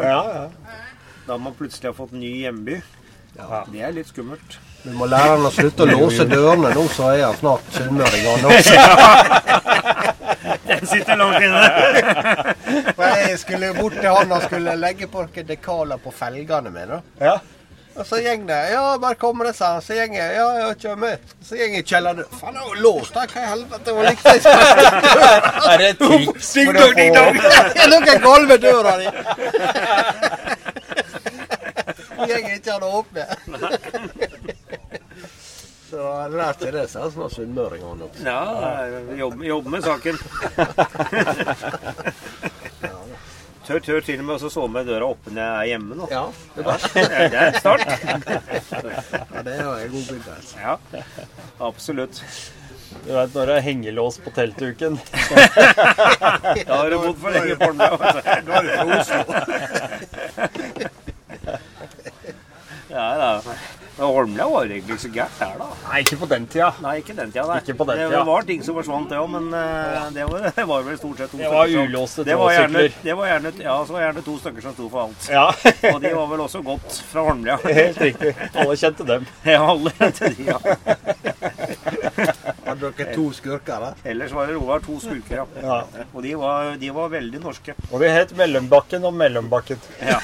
Da 1.26 1.38
man 1.42 1.54
plutselig 1.58 1.88
har 1.92 1.96
fått 1.98 2.12
ny 2.16 2.32
hjemby. 2.44 2.80
Det 3.72 3.82
er 3.84 3.92
litt 3.92 4.08
skummelt. 4.08 4.58
Vi 4.86 4.92
må 4.94 5.08
lære 5.10 5.34
han 5.34 5.46
å 5.48 5.50
slutte 5.50 5.82
å 5.82 5.86
låse 5.90 6.24
dørene 6.30 6.70
nå, 6.74 6.84
så 6.94 7.10
er 7.12 7.24
han 7.26 7.36
snart 7.40 7.72
sunnmøring 7.74 8.28
han 8.28 8.46
også. 8.52 8.76
Den 10.66 10.86
sitter 10.86 11.18
langt 11.18 11.42
inne. 11.42 11.66
For 12.96 13.18
Jeg 13.18 13.40
skulle 13.42 13.72
bort 13.74 13.98
til 13.98 14.08
han 14.14 14.32
og 14.32 14.46
skulle 14.46 14.76
legge 14.78 15.08
på 15.10 15.26
noen 15.26 15.48
dekaler 15.48 16.00
på 16.02 16.14
felgene 16.14 16.72
mine. 16.72 17.00
Ja. 17.20 17.36
Og 17.96 18.04
så 18.04 18.18
gjeng 18.20 18.44
det. 18.48 18.58
Ja, 18.74 18.82
bare 19.00 19.16
kom 19.18 19.40
det, 19.40 19.54
sa 19.56 19.72
han. 19.74 19.82
Så 19.82 19.96
gjeng 19.96 20.14
jeg. 20.14 20.34
Ja, 20.36 20.46
ja, 20.60 20.66
kjør 20.76 20.98
med. 21.00 21.30
Så 21.42 21.56
gjeng 21.56 21.78
jeg 21.78 21.86
i 21.86 21.88
kjelleren. 21.88 22.28
Faen, 22.40 22.54
det 22.58 22.66
var 22.66 22.82
låst 22.84 23.16
her. 23.16 23.30
Hva 23.32 23.42
i 23.42 23.50
helvete? 23.54 23.94
Hva 23.96 24.04
likte 24.10 24.34
jeg 24.36 24.40
Er 25.72 25.80
det 25.80 25.88
et 25.94 26.04
triks 26.04 26.52
Ding 26.58 26.70
for 26.70 26.76
å 26.76 26.84
dong, 26.84 26.94
ding 27.00 27.16
få 27.16 27.24
dong. 27.24 27.40
Det 27.40 27.86
er 27.86 27.92
noe 27.94 28.18
galt 28.26 28.52
med 28.52 28.66
døra 28.68 28.96
di. 29.00 29.08
Gjeng 32.24 32.46
ikke 32.56 32.72
hadde 32.72 32.88
åpne. 33.00 33.24
Så 35.86 36.02
lærte 36.32 36.66
jeg 36.66 36.72
det, 36.74 36.86
så 36.90 36.96
han 37.04 37.12
var 37.14 37.28
sunnmøring 37.30 37.82
han 37.86 38.02
også. 38.08 38.22
Ja, 38.26 38.40
jobbe 39.20 39.46
jobb 39.46 39.66
med 39.70 39.80
saken. 39.86 40.16
Tør, 43.66 43.80
tør 43.82 44.00
til 44.06 44.20
og 44.22 44.26
med 44.28 44.34
å 44.36 44.50
sove 44.50 44.68
med 44.70 44.86
døra 44.86 45.06
oppe 45.10 45.30
når 45.34 45.42
jeg 45.42 45.54
er 45.56 45.66
hjemme 45.72 45.92
nå. 45.98 46.06
Ja, 46.10 46.24
det 46.54 46.62
er. 46.62 46.78
Det 46.94 47.38
er 47.38 47.46
en 47.46 47.58
start. 47.58 47.86
Ja, 47.86 49.40
det 49.42 49.52
er 49.54 49.62
en 49.62 49.90
god 49.94 50.04
begynnelse. 50.10 50.54
Ja, 50.62 50.74
absolutt. 51.66 52.16
Du 53.06 53.10
vet 53.12 53.34
når 53.34 53.44
det 53.50 53.54
er 53.56 53.64
hengelås 53.66 54.16
på 54.22 54.30
teltduken? 54.34 54.94
Da 56.66 56.74
har 56.74 56.90
du 56.90 56.96
bodd 57.02 57.18
for 57.22 57.30
lenge 57.34 57.54
på 57.58 57.68
den. 57.70 57.78
Da 57.82 57.86
er 58.30 58.40
du 58.46 58.70
fra 58.70 58.84
Oslo. 59.00 59.22
Ja, 62.96 63.08
da. 63.20 63.56
Men 63.96 64.06
Holmlia 64.12 64.44
var 64.48 64.66
egentlig 64.68 64.92
ikke 64.94 65.02
så 65.06 65.08
gærent 65.12 65.38
her, 65.40 65.52
da. 65.56 65.66
Nei, 65.86 65.98
ikke 66.04 66.16
på 66.20 66.26
den 66.28 66.46
tida. 66.52 66.66
Nei, 66.84 66.90
ikke 67.00 67.14
den 67.16 67.30
tida, 67.32 67.44
nei. 67.48 67.54
Ikke 67.62 67.74
på 67.78 67.84
den 67.88 67.96
det, 67.96 68.06
tida. 68.10 68.18
det 68.18 68.26
var 68.28 68.46
ting 68.50 68.64
som 68.66 68.76
forsvant, 68.76 69.08
det 69.08 69.20
òg, 69.22 69.28
men 69.32 69.46
eh, 69.56 70.02
det, 70.12 70.26
var, 70.28 70.44
det 70.58 70.64
var 70.68 70.82
vel 70.84 70.98
stort 71.00 71.22
sett 71.22 71.30
to 71.32 71.40
Det 71.40 71.48
var 71.52 71.70
stykker 71.70 71.88
ulåste 71.94 72.24
det 72.28 72.36
var 72.36 72.52
gjerne, 72.52 72.74
trådsykler. 72.82 73.06
det 73.06 73.16
var 73.20 73.30
gjerne, 73.30 73.52
Ja, 73.64 73.76
så 73.88 73.96
var 73.96 74.04
gjerne 74.04 74.24
to 74.26 74.34
stykker 74.42 74.66
som 74.66 74.74
sto 74.76 74.88
for 74.92 75.06
alt. 75.06 75.28
Ja, 75.32 75.46
Og 75.94 76.00
de 76.04 76.12
var 76.18 76.28
vel 76.34 76.44
også 76.44 76.60
godt 76.66 76.98
fra 77.12 77.24
Holmlia. 77.30 77.56
helt 77.80 78.02
riktig. 78.04 78.34
Alle 78.52 78.76
kjente 78.84 79.08
dem. 79.12 79.24
Ja, 79.48 79.62
alle 79.72 79.94
kjente 79.96 80.32
de, 80.36 80.48
ja. 80.50 80.58
Hadde 82.66 82.92
dere 82.98 83.14
to 83.14 83.26
skurker 83.36 83.80
da? 83.86 83.90
Ellers 84.12 84.32
var 84.36 84.50
det 84.50 84.58
Roar 84.58 84.84
to 84.84 84.98
skurker, 85.00 85.40
ja. 85.40 85.46
Ja. 85.64 85.80
Og 86.12 86.20
de 86.26 86.36
var, 86.36 86.74
de 86.80 86.92
var 87.00 87.08
veldig 87.16 87.40
norske. 87.48 87.76
Og 87.88 88.00
vi 88.04 88.12
het 88.12 88.36
Mellombakken 88.36 89.08
og 89.08 89.16
Mellombakken. 89.16 89.80
Ja. 90.04 90.20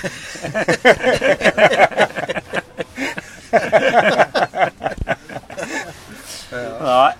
Nei. 6.82 7.12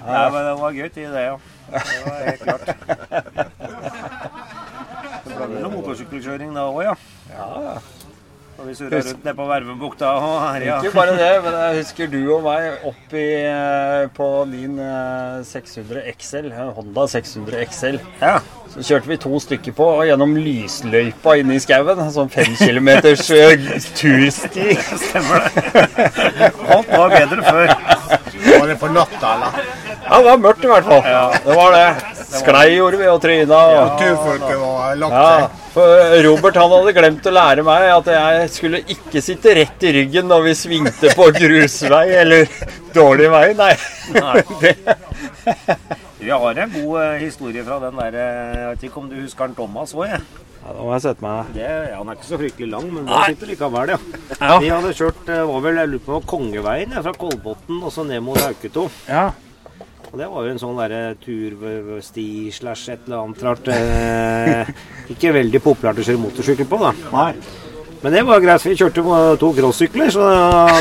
Nei, 0.00 0.26
men 0.32 0.44
det 0.46 0.52
var 0.60 0.70
gøy 0.74 0.88
tid, 0.94 1.10
det, 1.12 1.22
ja. 1.28 1.36
Det 1.70 2.00
var 2.06 2.18
helt 2.26 2.42
klart. 2.44 2.64
Det 5.24 5.34
ble 5.36 5.46
vel 5.46 5.56
noe 5.62 5.72
motorsykkelkjøring 5.76 6.50
da 6.56 6.62
òg, 6.70 6.80
ja. 6.88 6.94
Ja, 7.30 7.74
Og 8.60 8.66
vi 8.68 8.74
surra 8.76 8.98
rundt 9.00 9.22
nede 9.24 9.36
på 9.38 9.46
Vervebukta 9.48 10.08
og 10.20 10.34
herja. 10.50 10.80
Ikke 10.82 10.96
bare 10.98 11.14
det, 11.16 11.30
men 11.44 11.52
jeg 11.56 11.78
husker 11.80 12.10
du 12.12 12.18
og 12.34 12.42
meg 12.48 12.62
opp 12.90 13.14
i, 13.16 13.28
eh, 13.48 14.06
på 14.16 14.26
din 14.50 14.74
eh, 14.84 15.38
600 15.48 16.02
XL, 16.16 16.50
Honda 16.76 17.06
600 17.14 17.62
XL. 17.70 18.00
Ja. 18.20 18.36
Så 18.70 18.84
kjørte 18.86 19.10
vi 19.10 19.16
to 19.18 19.38
stykker 19.42 19.74
på 19.74 19.86
og 19.96 20.04
gjennom 20.06 20.36
lysløypa 20.38 21.34
inne 21.40 21.56
i 21.58 21.62
skauen. 21.62 22.04
Sånn 22.14 22.30
fem 22.30 22.52
kilometers 22.54 23.26
eh, 23.34 23.66
tursti. 23.98 24.76
Stemmer 25.08 25.48
det. 25.48 26.50
Alt 26.70 26.92
var 26.94 27.14
bedre 27.16 27.42
før. 27.42 27.72
Var 28.46 28.68
det 28.70 28.76
på 28.78 28.90
natta, 28.94 29.34
eller? 29.34 29.64
Ja, 30.10 30.18
det 30.18 30.24
var 30.26 30.38
mørkt 30.42 30.64
i 30.64 30.70
hvert 30.70 30.86
fall. 30.86 31.02
Det 31.44 31.56
var 31.58 31.74
det. 31.74 31.88
Sklei 32.30 32.66
gjorde 32.76 33.00
vi 33.00 33.08
og 33.10 33.18
tryna. 33.22 33.58
Og... 33.74 33.90
Turfolket 34.00 34.60
var 34.62 34.96
lagt 34.98 35.16
Ja, 35.18 35.48
for 35.74 36.14
Robert 36.26 36.58
han 36.58 36.74
hadde 36.74 36.94
glemt 36.96 37.26
å 37.26 37.34
lære 37.34 37.64
meg 37.66 37.86
at 37.94 38.10
jeg 38.14 38.48
skulle 38.54 38.82
ikke 38.90 39.22
sitte 39.22 39.54
rett 39.58 39.86
i 39.86 39.92
ryggen 39.98 40.30
når 40.30 40.46
vi 40.48 40.56
svingte 40.58 41.12
på 41.18 41.30
grusvei 41.34 42.06
eller 42.22 42.46
dårlig 42.98 43.30
vei. 43.34 43.46
Nei. 43.58 43.72
Nei. 44.14 44.44
Det, 44.62 44.74
Vi 46.20 46.30
har 46.30 46.58
en 46.62 46.72
god 46.74 46.94
eh, 47.02 47.18
historie 47.24 47.64
fra 47.64 47.78
den 47.86 47.96
der 47.96 48.16
eh, 48.20 48.56
Jeg 48.60 48.70
vet 48.70 48.86
ikke 48.88 49.00
om 49.00 49.10
du 49.10 49.16
husker 49.22 49.46
han 49.48 49.54
Thomas 49.56 49.94
òg, 49.96 50.06
jeg. 50.10 50.20
ja, 50.60 50.72
da 50.76 50.78
må 50.84 50.90
jeg 50.92 51.04
sette 51.06 51.24
meg 51.24 51.52
Det, 51.56 51.68
han 51.96 52.10
er 52.12 52.18
ikke 52.18 52.28
så 52.28 52.40
fryktelig 52.42 52.68
lang, 52.74 52.88
men 52.92 53.08
han 53.08 53.30
sitter 53.32 53.52
likevel, 53.54 53.94
ja. 53.94 54.00
Ja. 54.36 54.58
Vi 54.60 54.68
hadde 54.72 54.92
kjørt 54.98 55.30
eh, 55.32 55.44
var 55.48 55.64
vel, 55.64 55.80
jeg 55.80 55.92
lurer 55.94 56.04
på, 56.08 56.18
Kongeveien 56.34 56.92
fra 56.98 57.14
Kolbotn 57.16 57.80
og 57.80 57.94
så 57.94 58.04
ned 58.08 58.20
mot 58.26 58.40
Hauketo. 58.40 58.84
Ja. 59.08 59.30
Og 60.10 60.18
det 60.18 60.26
var 60.26 60.44
jo 60.44 60.50
en 60.52 60.58
sånn 60.60 60.78
derre 60.80 61.00
tursti 61.22 62.26
slash 62.52 62.90
et 62.90 63.04
eller 63.06 63.20
annet 63.24 63.44
rart. 63.46 63.68
Eh, 63.72 64.72
ikke 65.14 65.32
veldig 65.38 65.60
populært 65.64 66.02
å 66.02 66.06
kjøre 66.06 66.22
motorsykkel 66.26 66.68
på, 66.68 66.80
da. 66.82 66.92
Nei. 67.14 67.30
Men 68.00 68.14
det 68.14 68.22
var 68.24 68.40
greit, 68.40 68.62
for 68.62 68.72
vi 68.72 68.78
kjørte 68.80 69.02
på 69.04 69.16
to 69.40 69.48
crossykler, 69.58 70.08
så 70.14 70.22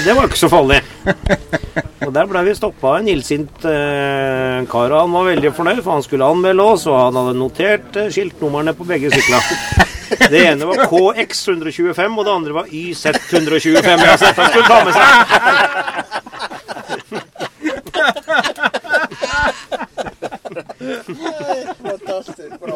det 0.06 0.14
var 0.16 0.30
ikke 0.30 0.40
så 0.40 0.50
farlig. 0.52 0.80
Og 2.06 2.14
der 2.16 2.26
ble 2.30 2.42
vi 2.48 2.54
stoppa 2.56 2.94
av 2.94 3.02
en 3.02 3.10
illsint 3.12 3.66
eh, 3.68 4.64
kar, 4.72 4.94
og 4.94 5.02
han 5.04 5.12
var 5.14 5.28
veldig 5.28 5.52
fornøyd, 5.58 5.82
for 5.84 5.92
han 5.98 6.06
skulle 6.06 6.30
anmelde 6.32 6.64
oss, 6.64 6.86
og 6.88 6.96
han 6.96 7.18
hadde 7.20 7.36
notert 7.38 8.00
eh, 8.00 8.08
skiltnumrene 8.16 8.74
på 8.78 8.88
begge 8.88 9.12
syklene. 9.14 9.44
Det 10.32 10.40
ene 10.42 10.66
var 10.66 10.88
KX 10.90 11.44
125, 11.52 12.18
og 12.18 12.26
det 12.26 12.32
andre 12.34 12.54
var 12.56 12.66
YZ 12.74 13.06
125. 13.30 14.02
Ja, 14.08 14.16
så 14.18 14.26
dette 14.26 14.48
skulle 14.50 14.66
ta 14.66 14.78
med 14.88 14.94
seg. 14.98 15.06
Fantastisk 21.86 22.54
bra. 22.60 22.74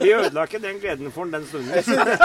Vi 0.00 0.12
ødela 0.14 0.44
ikke 0.48 0.60
den 0.62 0.78
gleden 0.82 1.12
for 1.14 1.24
den 1.30 1.46
stunden. 1.46 1.70
Jeg 1.74 1.84
sitter, 1.84 2.16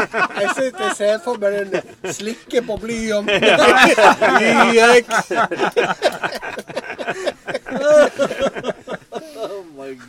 jeg 0.42 0.50
sitter 0.60 0.84
og 0.90 0.96
ser 0.98 1.18
for 1.26 1.36
meg 1.42 1.52
den 1.74 2.14
slikke 2.16 2.62
på 2.68 2.78
blyanten. 2.82 3.42
Blyeks. 4.72 5.32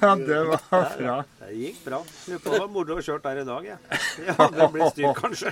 Ja, 0.00 0.14
det 0.16 0.38
var 0.48 0.60
bra. 0.98 1.16
Det 1.40 1.54
gikk 1.54 1.84
bra. 1.84 2.00
Lurer 2.26 2.38
på 2.42 2.48
om 2.48 2.54
det 2.54 2.60
var 2.62 2.70
moro 2.74 2.96
å 2.98 3.02
kjøre 3.04 3.22
der 3.26 3.36
i 3.42 3.46
dag, 3.46 3.62
jeg. 3.70 3.78
Det 4.26 4.34
hadde 4.38 4.68
blitt 4.74 4.92
styrt, 4.94 5.16
kanskje. 5.20 5.50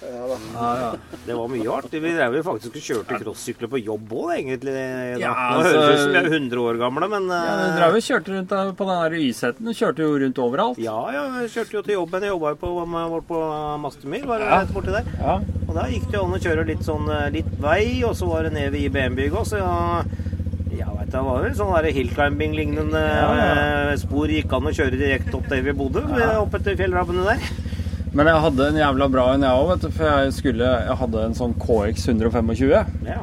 Det 0.00 1.34
var 1.36 1.48
mye 1.52 1.72
artig. 1.76 2.00
Vi 2.00 2.12
drev 2.16 2.36
jo 2.38 2.42
faktisk 2.46 2.76
og 2.78 2.84
kjørte 2.86 3.18
crossykler 3.20 3.68
på 3.68 3.80
jobb 3.84 4.14
òg, 4.16 4.30
egentlig. 4.38 4.72
Da. 4.72 5.18
Ja, 5.20 5.32
Nå 5.34 5.58
altså- 5.60 5.72
høres 5.74 5.88
det 5.88 5.92
ut 5.92 6.00
som 6.00 6.12
vi 6.12 6.20
er 6.20 6.30
100 6.30 6.62
år 6.64 6.78
gamle, 6.80 7.08
men 7.10 7.28
Ja, 7.28 7.56
vi 7.56 7.66
Du 7.70 7.76
drev 7.76 7.98
og 7.98 8.06
kjørte 8.08 8.32
rundt 8.36 8.76
på 8.78 8.86
den 8.88 9.02
der 9.02 9.18
Y-setten. 9.20 9.66
Kjørte 9.76 9.98
jo 9.98 10.16
rundt 10.24 10.38
overalt. 10.38 10.78
Ja, 10.78 11.10
ja, 11.12 11.24
jeg 11.40 11.50
kjørte 11.50 11.72
jo 11.72 11.82
til 11.82 11.94
jobben. 11.94 12.22
Jeg 12.22 12.30
jobba 12.32 12.48
jo 12.48 12.56
på, 12.56 12.86
var 12.86 13.20
på 13.20 13.40
Mastemyr, 13.80 14.24
var 14.26 14.38
det 14.38 14.48
Ja. 14.48 14.64
borti 14.64 14.90
der. 14.90 15.04
Ja. 15.20 15.34
Og 15.68 15.74
da 15.74 15.82
gikk 15.82 16.10
det 16.10 16.14
jo 16.14 16.24
an 16.24 16.32
å 16.32 16.40
kjøre 16.40 16.66
litt 16.66 16.82
sånn 16.82 17.10
eh, 17.10 17.30
litt 17.30 17.52
vei, 17.60 18.02
og 18.02 18.14
så 18.16 18.26
var 18.26 18.44
det 18.44 18.52
ned 18.54 18.72
ved 18.72 18.80
IBM-bygget 18.80 19.36
også. 19.36 19.58
Ja, 19.58 20.86
jeg 20.96 21.10
det 21.10 21.22
var 21.24 21.42
vel 21.42 21.52
sånn 21.52 21.92
hillclimbing-lignende 21.92 23.90
eh, 23.90 23.96
spor. 23.96 24.28
Gikk 24.28 24.52
an 24.52 24.62
å 24.62 24.72
kjøre 24.72 24.96
direkte 24.96 25.34
opp 25.34 25.48
der 25.48 25.60
vi 25.60 25.72
bodde, 25.72 26.06
opp 26.38 26.54
etter 26.54 26.74
fjellrabbene 26.74 27.24
der. 27.26 27.69
Men 28.10 28.26
jeg 28.26 28.42
hadde 28.42 28.66
en 28.72 28.78
jævla 28.80 29.06
bra 29.12 29.24
en, 29.34 29.44
jeg 29.46 29.60
òg, 29.60 29.68
vet 29.70 29.84
du. 29.84 29.90
For 29.94 30.08
jeg, 30.08 30.32
skulle, 30.34 30.70
jeg 30.88 30.96
hadde 31.02 31.26
en 31.28 31.36
sånn 31.38 31.54
KX 31.62 32.08
125. 32.10 32.72
Ja, 33.06 33.20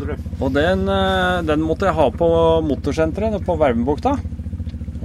det. 0.00 0.16
Og 0.40 0.54
den, 0.54 0.86
eh, 0.88 1.42
den 1.44 1.64
måtte 1.64 1.88
jeg 1.88 1.96
ha 1.98 2.06
på 2.12 2.28
motorsenteret 2.64 3.44
på 3.44 3.58
Vervenbukta. 3.60 4.14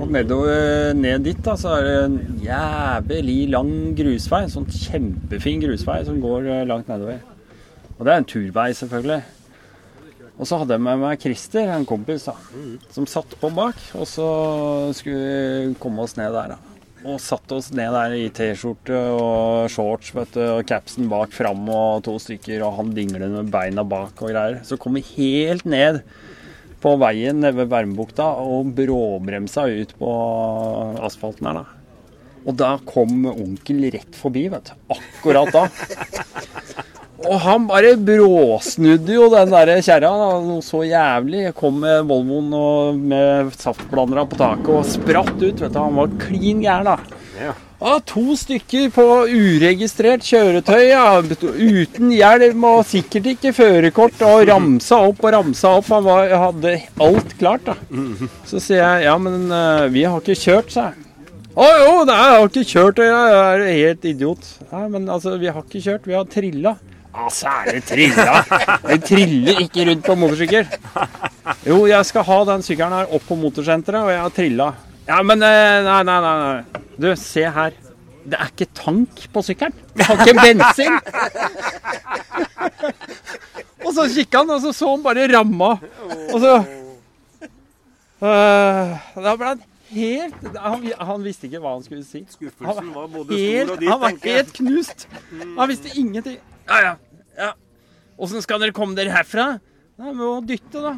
Og 0.01 0.09
nedover, 0.15 0.95
ned 0.97 1.27
dit 1.27 1.43
da, 1.43 1.57
så 1.59 1.75
er 1.75 1.85
det 1.85 1.97
en 2.05 2.15
jævlig 2.41 3.37
lang 3.51 3.73
grusvei. 3.99 4.45
En 4.45 4.55
sånn 4.55 4.71
kjempefin 4.71 5.61
grusvei 5.65 5.99
som 6.07 6.23
går 6.23 6.47
eh, 6.47 6.65
langt 6.71 6.89
nedover. 6.91 7.19
Og 7.97 8.07
det 8.07 8.15
er 8.15 8.23
en 8.23 8.31
turvei, 8.31 8.71
selvfølgelig. 8.79 9.21
Og 10.41 10.47
så 10.47 10.57
hadde 10.57 10.73
jeg 10.73 10.87
med 10.87 11.03
meg 11.03 11.21
Christer, 11.21 11.69
en 11.69 11.85
kompis, 11.85 12.25
da, 12.31 12.33
som 12.95 13.05
satt 13.05 13.35
på 13.43 13.51
bak. 13.53 13.77
Og 13.99 14.07
så 14.09 14.27
skulle 14.97 15.19
vi 15.67 15.79
komme 15.83 16.07
oss 16.07 16.15
ned 16.17 16.31
der, 16.33 16.55
da. 16.55 16.70
Og 17.01 17.17
satte 17.17 17.57
oss 17.57 17.71
ned 17.73 17.95
der 17.95 18.13
i 18.13 18.27
T-skjorte 18.29 18.97
og 19.17 19.71
shorts 19.73 20.11
vet 20.13 20.35
du, 20.35 20.41
og 20.59 20.67
capsen 20.69 21.07
bak 21.09 21.33
fram 21.33 21.63
og 21.73 22.03
to 22.05 22.13
stykker, 22.21 22.61
og 22.61 22.75
han 22.77 22.91
dingler 22.93 23.25
med 23.31 23.49
beina 23.53 23.81
bak 23.81 24.21
og 24.21 24.29
greier. 24.29 24.59
Så 24.67 24.77
kom 24.81 24.99
vi 24.99 25.05
helt 25.15 25.65
ned 25.65 26.03
på 26.81 26.93
veien 27.01 27.41
nede 27.41 27.57
ved 27.57 27.71
Vermbukta 27.73 28.27
og 28.41 28.73
bråbremsa 28.77 29.65
ut 29.69 29.95
på 29.97 30.11
asfalten 31.01 31.49
her, 31.49 31.61
da. 31.61 31.65
Og 32.41 32.55
da 32.57 32.71
kom 32.85 33.25
onkel 33.29 33.83
rett 33.93 34.17
forbi, 34.17 34.47
vet 34.49 34.71
du. 34.71 34.77
Akkurat 34.95 35.51
da. 35.53 35.67
Og 37.21 37.37
han 37.43 37.65
bare 37.69 37.93
bråsnudde 38.01 39.13
jo 39.13 39.27
den 39.31 39.51
der 39.53 39.71
kjerra 39.85 40.11
noe 40.41 40.61
så 40.65 40.81
jævlig. 40.87 41.45
Jeg 41.47 41.57
kom 41.57 41.81
med 41.83 42.07
Volvoen 42.09 42.53
og 42.57 42.97
med 42.97 43.51
saftblandere 43.61 44.25
på 44.29 44.39
taket 44.39 44.71
og 44.73 44.87
spratt 44.89 45.35
ut. 45.37 45.61
vet 45.61 45.73
du. 45.73 45.77
Han 45.79 45.99
var 45.99 46.15
klin 46.21 46.63
gæren, 46.63 46.89
da. 46.89 47.19
Ja. 47.41 47.53
Ah, 47.81 47.97
to 48.05 48.35
stykker 48.37 48.91
på 48.93 49.03
uregistrert 49.25 50.21
kjøretøy, 50.21 50.83
ja, 50.91 51.17
uten 51.17 52.11
hjelm 52.13 52.65
og 52.69 52.83
sikkert 52.85 53.31
ikke 53.31 53.53
førerkort. 53.57 54.21
Og 54.27 54.43
ramsa 54.51 54.99
opp 55.07 55.23
og 55.25 55.33
ramsa 55.33 55.71
opp. 55.79 55.89
Han 55.89 56.05
var, 56.05 56.35
hadde 56.43 56.75
alt 57.01 57.37
klart, 57.39 57.65
da. 57.65 57.77
Så 58.49 58.61
sier 58.61 58.83
jeg 58.83 59.07
ja, 59.09 59.15
men 59.17 59.49
eh, 59.49 59.87
vi 59.93 60.05
har 60.05 60.21
ikke 60.21 60.37
kjørt, 60.37 60.73
sa 60.73 60.91
jeg. 60.91 61.07
Å 61.51 61.65
jo, 61.67 61.95
nei, 62.07 62.15
jeg 62.15 62.37
har 62.37 62.45
ikke 62.47 62.69
kjørt, 62.69 63.01
jeg 63.03 63.39
er 63.41 63.65
helt 63.67 64.05
idiot. 64.07 64.45
Nei, 64.69 64.85
men 64.93 65.09
altså, 65.11 65.33
vi 65.41 65.49
har 65.51 65.65
ikke 65.65 65.81
kjørt, 65.83 66.05
vi 66.07 66.15
har 66.15 66.29
trilla. 66.31 66.77
Altså, 67.11 67.51
er 67.51 67.75
det 67.75 67.83
trilla? 67.89 68.37
Jeg 68.87 69.01
triller 69.03 69.59
ikke 69.65 69.85
rundt 69.89 70.05
på 70.05 70.15
motorsykkel. 70.15 70.67
Jo, 71.67 71.83
jeg 71.89 72.07
skal 72.07 72.23
ha 72.27 72.37
den 72.53 72.63
sykkelen 72.63 72.95
her 72.95 73.15
opp 73.17 73.25
på 73.27 73.37
motorsenteret, 73.39 74.05
og 74.05 74.11
jeg 74.13 74.21
har 74.21 74.35
trilla. 74.35 74.67
Ja, 75.09 75.17
men 75.27 75.43
eh, 75.43 75.79
nei, 75.83 76.01
nei, 76.07 76.19
nei. 76.23 76.83
Du, 76.95 77.09
se 77.19 77.43
her. 77.51 77.75
Det 78.21 78.37
er 78.37 78.51
ikke 78.53 78.69
tank 78.77 79.25
på 79.33 79.43
sykkelen. 79.43 79.75
Jeg 79.97 80.07
har 80.07 80.21
ikke 80.23 80.37
bensin. 80.39 80.93
og 83.85 83.91
så 83.97 84.05
kikka 84.13 84.43
han, 84.43 84.53
og 84.55 84.61
så 84.63 84.71
så 84.77 84.93
han 84.93 85.03
bare 85.03 85.27
ramma. 85.33 85.73
Og 86.31 86.37
så 86.39 86.53
øh, 88.21 88.95
Da 89.17 89.35
ble 89.35 89.51
han 89.51 89.65
helt 89.91 90.55
han, 90.55 90.85
han 90.95 91.25
visste 91.25 91.49
ikke 91.49 91.59
hva 91.63 91.75
han 91.75 91.83
skulle 91.83 92.05
si. 92.07 92.23
Skuffelsen 92.29 92.93
var 92.95 93.09
både 93.11 93.35
stor 93.35 93.73
og 93.73 93.81
dyp, 93.81 93.89
han 93.91 94.01
var 94.05 94.17
helt 94.23 94.53
knust. 94.61 95.07
Han 95.57 95.71
visste 95.73 95.91
ingenting. 95.97 96.39
Ja, 96.71 96.81
ja. 96.81 96.95
ja. 97.37 97.53
Åssen 98.17 98.41
skal 98.41 98.61
dere 98.63 98.71
komme 98.71 98.95
dere 98.95 99.11
herfra? 99.11 99.59
Nei, 99.99 100.11
vi 100.11 100.15
må 100.15 100.39
dytte, 100.47 100.79
da. 100.79 100.93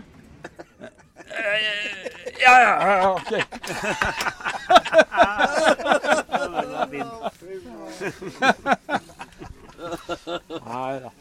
Ja, 2.44 2.54
ja, 2.62 2.74
ja, 2.98 3.12
ok. 3.18 3.32
Nei 10.68 11.00
da. 11.00 11.12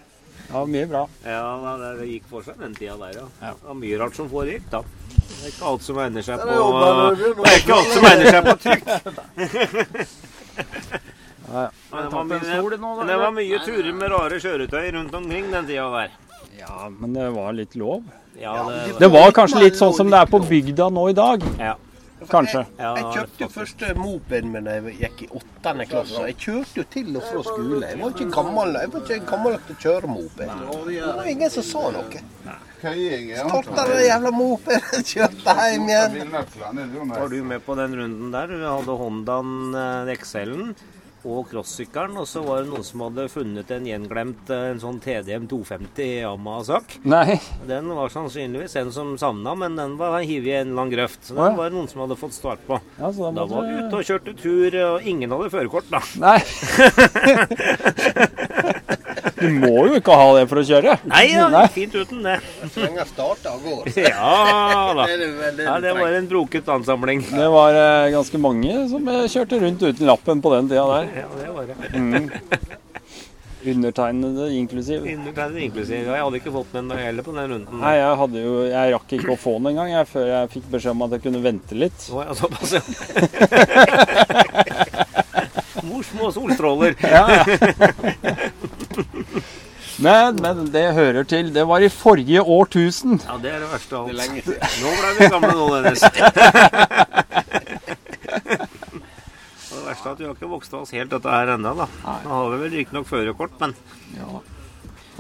Det 0.42 0.58
var 0.58 0.66
mye 0.68 0.86
bra. 0.90 1.08
Ja, 1.24 1.44
det 1.96 2.06
gikk 2.10 2.26
for 2.28 2.44
seg 2.44 2.60
den 2.60 2.74
tida 2.76 2.98
der, 3.00 3.22
ja. 3.22 3.24
Det 3.40 3.70
var 3.70 3.78
mye 3.78 4.02
rart 4.02 4.18
som 4.18 4.28
foregikk 4.28 4.68
da. 4.74 4.82
Det 4.82 5.48
er 5.48 5.54
ikke 5.54 5.70
alt 5.70 5.86
som 5.86 6.02
egner 6.02 6.26
seg 6.26 6.36
på 6.42 6.50
Det 6.50 6.58
er 6.58 7.40
er 7.48 7.56
ikke 7.62 7.78
alt 7.78 7.94
som 7.94 8.04
egner 8.10 8.28
seg 8.36 8.42
på 8.50 8.54
trykk. 8.66 8.84
Men 11.92 12.08
det 12.08 12.14
var 12.16 12.24
mye, 12.24 12.78
nå, 12.80 12.90
det 13.06 13.16
var 13.20 13.32
mye 13.36 13.58
turer 13.66 13.92
med 13.92 14.10
rare 14.14 14.40
kjøretøy 14.40 14.90
rundt 14.96 15.14
omkring 15.14 15.50
den 15.52 15.66
tida 15.68 15.86
der. 15.98 16.18
Ja, 16.58 16.88
men 16.90 17.12
det 17.16 17.30
var 17.34 17.52
litt 17.56 17.74
lov. 17.76 18.02
Ja, 18.40 18.56
det, 18.68 18.98
Det 18.98 19.08
var 19.12 19.32
kanskje 19.36 19.60
litt 19.66 19.76
sånn 19.76 19.92
som 19.96 20.10
det 20.12 20.20
er 20.24 20.28
på 20.30 20.40
bygda 20.40 20.88
nå 20.90 21.08
i 21.12 21.16
dag. 21.16 21.44
ja. 21.60 21.76
Kanskje. 22.30 22.60
Jeg, 22.78 22.98
Jeg 23.00 23.06
kjøpte 23.16 23.42
jo 23.42 23.46
første 23.50 23.88
mopeden 23.98 24.52
min 24.52 24.62
da 24.68 24.76
jeg 24.76 24.92
gikk 25.00 25.22
i 25.24 25.26
åttende 25.40 25.86
klasse. 25.90 26.20
Jeg 26.28 26.36
kjørte 26.38 26.78
jo 26.78 26.84
til 26.92 27.16
og 27.18 27.24
fra 27.26 27.42
skole. 27.48 27.80
Jeg 27.90 27.98
var 27.98 28.12
ikke 28.14 28.26
gammel 28.36 28.76
Jeg 28.78 28.92
var 28.92 29.02
ikke 29.02 29.26
gammel 29.32 29.56
nok 29.56 29.64
til 29.66 29.74
å 29.74 29.80
kjøre 29.82 30.10
moped. 30.12 30.52
Det 30.86 31.08
var 31.16 31.30
ingen 31.32 31.50
som 31.50 31.66
sa 31.66 31.82
noe. 31.96 32.22
Starta 32.82 33.88
den 33.90 34.04
jævla 34.06 34.32
mopeden, 34.34 35.04
kjørte 35.12 35.56
hjem 35.72 35.90
igjen. 35.90 36.32
Var 37.10 37.28
du 37.34 37.36
med 37.50 37.66
på 37.66 37.76
den 37.82 37.98
runden 37.98 38.32
der? 38.34 38.54
Du 38.54 38.64
hadde 38.68 38.96
Hondaen 39.02 39.52
eh, 39.82 40.14
XL-en 40.22 40.72
og 41.28 41.48
crossykkelen, 41.50 42.16
og 42.20 42.26
så 42.28 42.42
var 42.44 42.62
det 42.62 42.70
noen 42.72 42.86
som 42.86 43.04
hadde 43.06 43.28
funnet 43.32 43.70
en 43.74 43.86
gjenglemt 43.88 44.50
eh, 44.52 44.68
en 44.72 44.82
sånn 44.82 45.00
TDM 45.02 45.46
250 45.50 46.10
Yamaha-sak. 46.22 46.96
Den 47.68 47.90
var 47.94 48.12
sannsynligvis 48.12 48.76
en 48.82 48.92
som 48.94 49.14
savna, 49.20 49.54
men 49.58 49.78
den 49.78 49.96
var 50.00 50.18
hivet 50.20 50.50
i 50.50 50.56
en 50.60 50.72
eller 50.72 50.84
annen 50.84 50.94
grøft. 50.96 51.20
Så 51.28 51.36
den 51.38 51.52
ja. 51.52 51.58
var 51.58 51.70
det 51.70 51.78
noen 51.78 51.90
som 51.92 52.04
hadde 52.04 52.18
fått 52.20 52.36
start 52.36 52.62
på. 52.68 52.80
Ja, 52.98 53.12
så 53.12 53.30
da 53.30 53.42
Da 53.42 53.48
var 53.50 53.68
vi 53.68 53.78
ute 53.80 54.00
og 54.00 54.06
kjørte 54.10 54.36
tur, 54.38 54.78
og 54.86 55.08
ingen 55.14 55.34
hadde 55.34 55.52
førerkort, 55.54 55.88
da. 55.92 56.02
Nei. 56.22 56.38
Du 59.42 59.48
må 59.62 59.86
jo 59.88 59.98
ikke 59.98 60.16
ha 60.16 60.28
det 60.38 60.44
for 60.50 60.62
å 60.62 60.64
kjøre. 60.66 60.96
Nei 61.10 61.24
ja, 61.32 61.48
det 61.52 61.64
fint 61.74 61.94
uten 61.98 62.22
det. 62.26 62.36
Så 62.72 62.84
lenge 62.84 63.06
starta 63.10 63.56
og 63.56 63.66
går. 63.66 63.90
Ja 64.12 64.92
da. 64.96 65.06
Ja, 65.08 65.74
det 65.82 65.92
var 65.98 66.14
en 66.18 66.28
broket 66.30 66.68
ansamling. 66.72 67.24
Det 67.26 67.48
var 67.52 67.76
eh, 67.78 68.12
ganske 68.14 68.38
mange 68.42 68.76
som 68.90 69.08
eh, 69.10 69.26
kjørte 69.32 69.60
rundt 69.62 69.82
uten 69.82 70.08
lappen 70.08 70.42
på 70.44 70.54
den 70.54 70.70
tida 70.70 70.86
der. 70.94 71.10
Ja, 71.22 71.28
det 71.40 71.50
var 71.56 71.68
det. 71.70 71.76
Mm. 71.96 72.30
Undertegnede 73.62 74.48
inklusiv. 74.58 75.04
Undertegnede 75.06 75.60
inklusiv. 75.68 76.08
Jeg 76.08 76.22
hadde 76.24 76.40
ikke 76.40 76.52
fått 76.54 76.72
den 76.74 76.90
heller 76.98 77.22
på 77.22 77.34
den 77.36 77.50
runden. 77.52 77.78
Nei, 77.82 77.92
jeg 78.00 78.16
hadde 78.22 78.42
jo 78.42 78.54
Jeg 78.66 78.94
rakk 78.96 79.14
ikke 79.18 79.34
å 79.36 79.38
få 79.38 79.52
den 79.58 79.70
engang 79.72 79.92
jeg, 79.92 80.08
før 80.10 80.26
jeg 80.32 80.50
fikk 80.56 80.66
beskjed 80.72 80.96
om 80.96 81.04
at 81.06 81.14
jeg 81.16 81.22
kunne 81.28 81.42
vente 81.44 81.78
litt. 81.78 82.08
Å, 82.10 82.24
ja, 82.26 82.32
såpass, 82.38 82.70
ja. 82.74 82.82
Mors 85.82 86.06
små 86.10 86.30
solstråler. 86.34 86.94
Ja, 87.02 87.24
ja. 87.38 87.44
Men, 90.02 90.38
men 90.40 90.72
det 90.72 90.94
hører 90.96 91.26
til. 91.28 91.50
Det 91.54 91.66
var 91.68 91.84
i 91.84 91.90
forrige 91.92 92.42
årtusen. 92.42 93.20
Ja, 93.26 93.36
det 93.42 93.50
er 93.52 93.60
det 93.62 93.68
verste 93.72 93.96
av 93.98 94.08
er 94.08 94.14
alt. 94.24 94.46
Nå 94.80 94.94
ble 94.98 95.10
vi 95.18 95.28
gamle 95.34 95.52
nå, 95.58 95.66
Dennis. 95.76 96.02
Og 99.72 99.74
det 99.76 99.84
verste 99.86 100.08
er 100.08 100.12
at 100.12 100.18
vi 100.20 100.26
har 100.26 100.34
ikke 100.34 100.50
vokst 100.50 100.72
av 100.74 100.80
oss 100.86 100.94
helt 100.96 101.12
dette 101.12 101.28
her 101.32 101.54
ennå, 101.54 101.74
da. 101.82 101.86
Nå 102.24 102.30
har 102.32 102.48
vi 102.54 102.58
vel 102.64 102.74
riktignok 102.78 103.06
førerkort, 103.10 103.54
men 103.60 103.76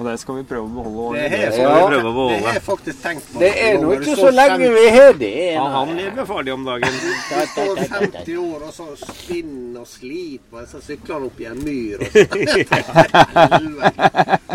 Og 0.02 0.08
det 0.08 0.16
skal 0.18 0.34
vi 0.40 0.42
prøve 0.50 0.66
å 0.66 0.70
beholde. 0.82 1.20
Det 1.22 1.28
har 1.30 1.42
jeg 1.54 1.58
ja. 1.62 2.54
jeg 2.56 2.62
faktisk 2.66 3.02
tenkt 3.04 3.28
på. 3.30 3.38
Det 3.38 3.50
er 3.62 3.76
nå 3.78 3.92
ikke 3.94 4.16
så 4.18 4.30
lenge 4.34 4.70
vi 4.74 4.86
har 4.90 5.12
det. 5.20 5.34
ja, 5.54 5.66
han 5.76 5.92
lever 5.94 6.26
farlig 6.26 6.54
om 6.56 6.64
dagen. 6.66 6.96
Du 6.98 7.10
står 7.52 7.76
50 7.92 8.40
år 8.42 8.64
og 8.66 8.72
så 8.74 8.86
spinner 8.98 9.84
og 9.84 9.86
sliter, 9.86 10.56
og 10.58 10.66
så 10.72 10.80
sykler 10.82 11.14
han 11.14 11.28
opp 11.28 11.38
i 11.38 11.46
en 11.52 11.62
myr. 11.62 12.02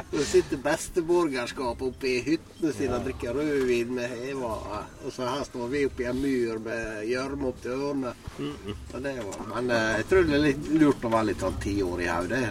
Og 0.07 0.19
så 0.19 0.27
sitter 0.33 0.59
besteborgerskapet 0.67 1.87
oppe 1.87 2.11
i 2.11 2.17
hyttene 2.27 2.75
sine 2.75 2.99
og 2.99 3.07
drikker 3.07 3.39
rødvin 3.39 3.95
med 4.01 4.11
heva. 4.17 4.53
Og 5.05 5.15
så 5.15 5.31
her 5.31 5.47
står 5.47 5.71
vi 5.71 5.85
oppe 5.87 6.03
i 6.03 6.11
en 6.11 6.21
myr 6.25 6.59
med 6.67 7.07
gjørme 7.07 7.53
opp 7.53 7.63
til 7.63 7.71
ørene. 7.77 8.11
Var, 8.91 9.41
men 9.55 9.71
eh, 9.71 9.89
jeg 10.01 10.11
tror 10.11 10.27
det 10.27 10.35
er 10.41 10.45
litt 10.49 10.69
lurt 10.75 11.07
å 11.07 11.15
være 11.15 11.31
litt 11.31 11.47
sånn 11.47 11.59
ti 11.63 11.79
år 11.87 12.03
i 12.03 12.11
hodet. 12.11 12.45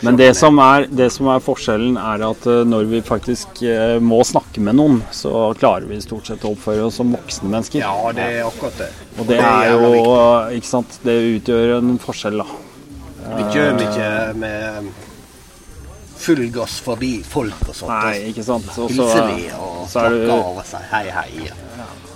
Men 0.00 0.16
det 0.16 0.34
som, 0.36 0.58
er, 0.60 0.86
det 0.92 1.08
som 1.14 1.28
er 1.32 1.40
forskjellen, 1.40 1.96
er 1.96 2.22
at 2.26 2.46
eh, 2.50 2.62
når 2.68 2.88
vi 2.90 3.00
faktisk 3.04 3.62
eh, 3.64 3.96
må 4.02 4.20
snakke 4.28 4.60
med 4.60 4.76
noen, 4.76 4.98
så 5.14 5.54
klarer 5.56 5.88
vi 5.88 6.00
stort 6.04 6.28
sett 6.28 6.44
å 6.44 6.52
oppføre 6.52 6.84
oss 6.88 6.98
som 7.00 7.14
voksne 7.16 7.48
mennesker. 7.48 7.80
Ja, 7.80 8.12
det 8.16 8.26
er 8.36 8.44
akkurat 8.44 8.76
det. 8.82 8.90
Og 9.16 9.30
det 9.30 9.40
er 9.40 9.72
jo 9.72 9.90
Ikke 10.58 10.68
sant. 10.68 10.98
Det 11.06 11.16
utgjør 11.38 11.78
en 11.78 11.96
forskjell, 12.02 12.42
da. 12.42 12.62
Vi 13.26 13.46
kjører 13.54 13.84
ikke 13.86 14.10
med 14.38 14.90
full 16.26 16.44
gass 16.54 16.76
forbi 16.84 17.12
folk 17.26 17.64
og 17.68 17.74
sånt. 17.76 17.92
Nei, 17.92 18.30
ikke 18.30 18.44
sant. 18.44 18.68
Og 18.76 18.92
så 18.92 19.06
og 19.06 19.88
så 19.90 20.04
er 20.04 20.16
du 20.16 20.32
av 20.34 20.60
og 20.60 20.64
sier 20.66 20.86
hei, 20.92 21.04
hei. 21.14 21.48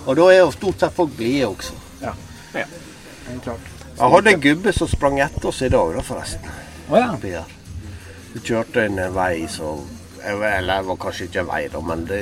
Og 0.05 0.17
da 0.17 0.27
er 0.31 0.41
jo 0.41 0.51
stort 0.53 0.81
sett 0.81 0.95
folk 0.97 1.13
blide 1.17 1.49
også. 1.49 1.77
Ja. 2.01 2.13
Ja. 2.57 2.67
Jeg 3.31 4.11
hadde 4.15 4.33
en 4.33 4.43
gubbe 4.43 4.73
som 4.75 4.89
sprang 4.89 5.19
etter 5.23 5.49
oss 5.51 5.61
i 5.65 5.69
dag, 5.71 5.95
da, 5.95 6.05
forresten. 6.05 6.53
Å 6.91 7.01
ja. 7.01 7.43
Vi 8.33 8.39
kjørte 8.47 8.85
en 8.87 8.97
vei 9.15 9.47
som 9.51 9.81
Eller 10.23 10.67
det 10.69 10.77
var 10.87 10.97
kanskje 11.01 11.25
ikke 11.27 11.39
en 11.41 11.47
vei, 11.49 11.61
da, 11.73 11.79
men 11.81 12.05
det, 12.05 12.19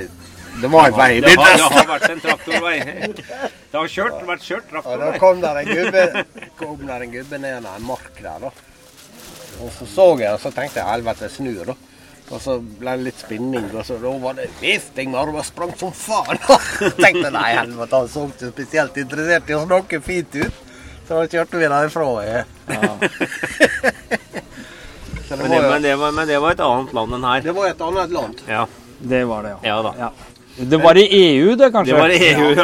det 0.62 0.70
var 0.72 0.88
en 0.88 0.96
vei. 0.98 1.20
Det 1.22 1.34
har, 1.36 1.58
det 1.58 1.66
har 1.76 1.88
vært 1.90 2.10
en 2.10 2.22
traktorvei. 2.24 2.78
Det 3.12 3.76
har 3.76 3.88
kjørt, 3.92 4.24
vært 4.28 4.44
kjørt 4.48 4.68
traktorvei. 4.72 4.96
Og 4.96 5.00
da 5.04 5.10
kom 5.22 5.42
der 5.44 5.56
en 5.62 5.70
gubbe 5.70 6.04
kom 6.62 6.80
der 6.88 7.00
en 7.06 7.12
gubbe 7.14 7.38
ned 7.44 7.54
en 7.60 7.68
mark 7.86 8.16
der, 8.22 8.40
da. 8.48 8.52
Og 9.60 9.70
så 9.76 9.86
så 9.92 10.06
jeg 10.22 10.32
og 10.32 10.40
så 10.40 10.50
tenkte 10.56 10.80
jeg 10.80 10.88
helvete, 10.88 11.28
jeg 11.28 11.34
snur, 11.36 11.66
da. 11.74 11.76
Og 12.30 12.38
så 12.44 12.60
ble 12.62 12.92
det 12.96 13.04
litt 13.08 13.20
spinning, 13.20 13.66
og 13.74 13.86
så 13.86 13.94
da 14.00 14.10
var 14.24 14.34
det 14.38 14.48
vifting 14.62 15.08
med 15.12 15.20
armer. 15.24 15.44
sprang 15.44 15.74
som 15.80 15.92
faen. 15.96 16.38
Tenkte 17.04 17.30
nei, 17.34 17.50
helvete, 17.58 17.96
han 18.04 18.10
så 18.12 18.22
ikke 18.30 18.52
spesielt 18.54 18.96
interessert 19.04 19.50
i 19.50 19.54
å 19.58 19.66
snakke 19.66 19.98
fint 20.06 20.32
ut. 20.38 20.56
Så 21.08 21.12
da 21.18 21.24
kjørte 21.26 21.58
vi 21.58 21.68
derfra. 21.74 22.08
Ja. 22.30 22.42
Men 25.30 25.52
det, 25.52 25.62
var, 25.62 25.70
men, 25.70 25.82
det 25.82 25.96
var, 25.96 26.12
men 26.12 26.28
det 26.28 26.40
var 26.40 26.52
et 26.52 26.60
annet 26.60 26.94
land 26.94 27.14
enn 27.14 27.24
her. 27.30 27.42
det 27.46 27.56
var 27.56 27.68
et 27.70 27.82
annet 27.82 28.12
land. 28.12 28.44
Ja, 28.48 28.68
Det 29.00 29.24
var 29.26 29.44
det, 29.44 29.50
ja. 29.50 29.60
ja 29.64 29.82
da. 29.82 29.94
ja. 30.00 30.12
Det 30.60 30.78
var 30.78 30.98
i 30.98 31.06
EU, 31.08 31.56
det, 31.56 31.72
kanskje? 31.72 31.94
Det 31.94 32.02
var 32.02 32.10
i 32.10 32.18
EU. 32.30 32.50
Ja, 32.50 32.64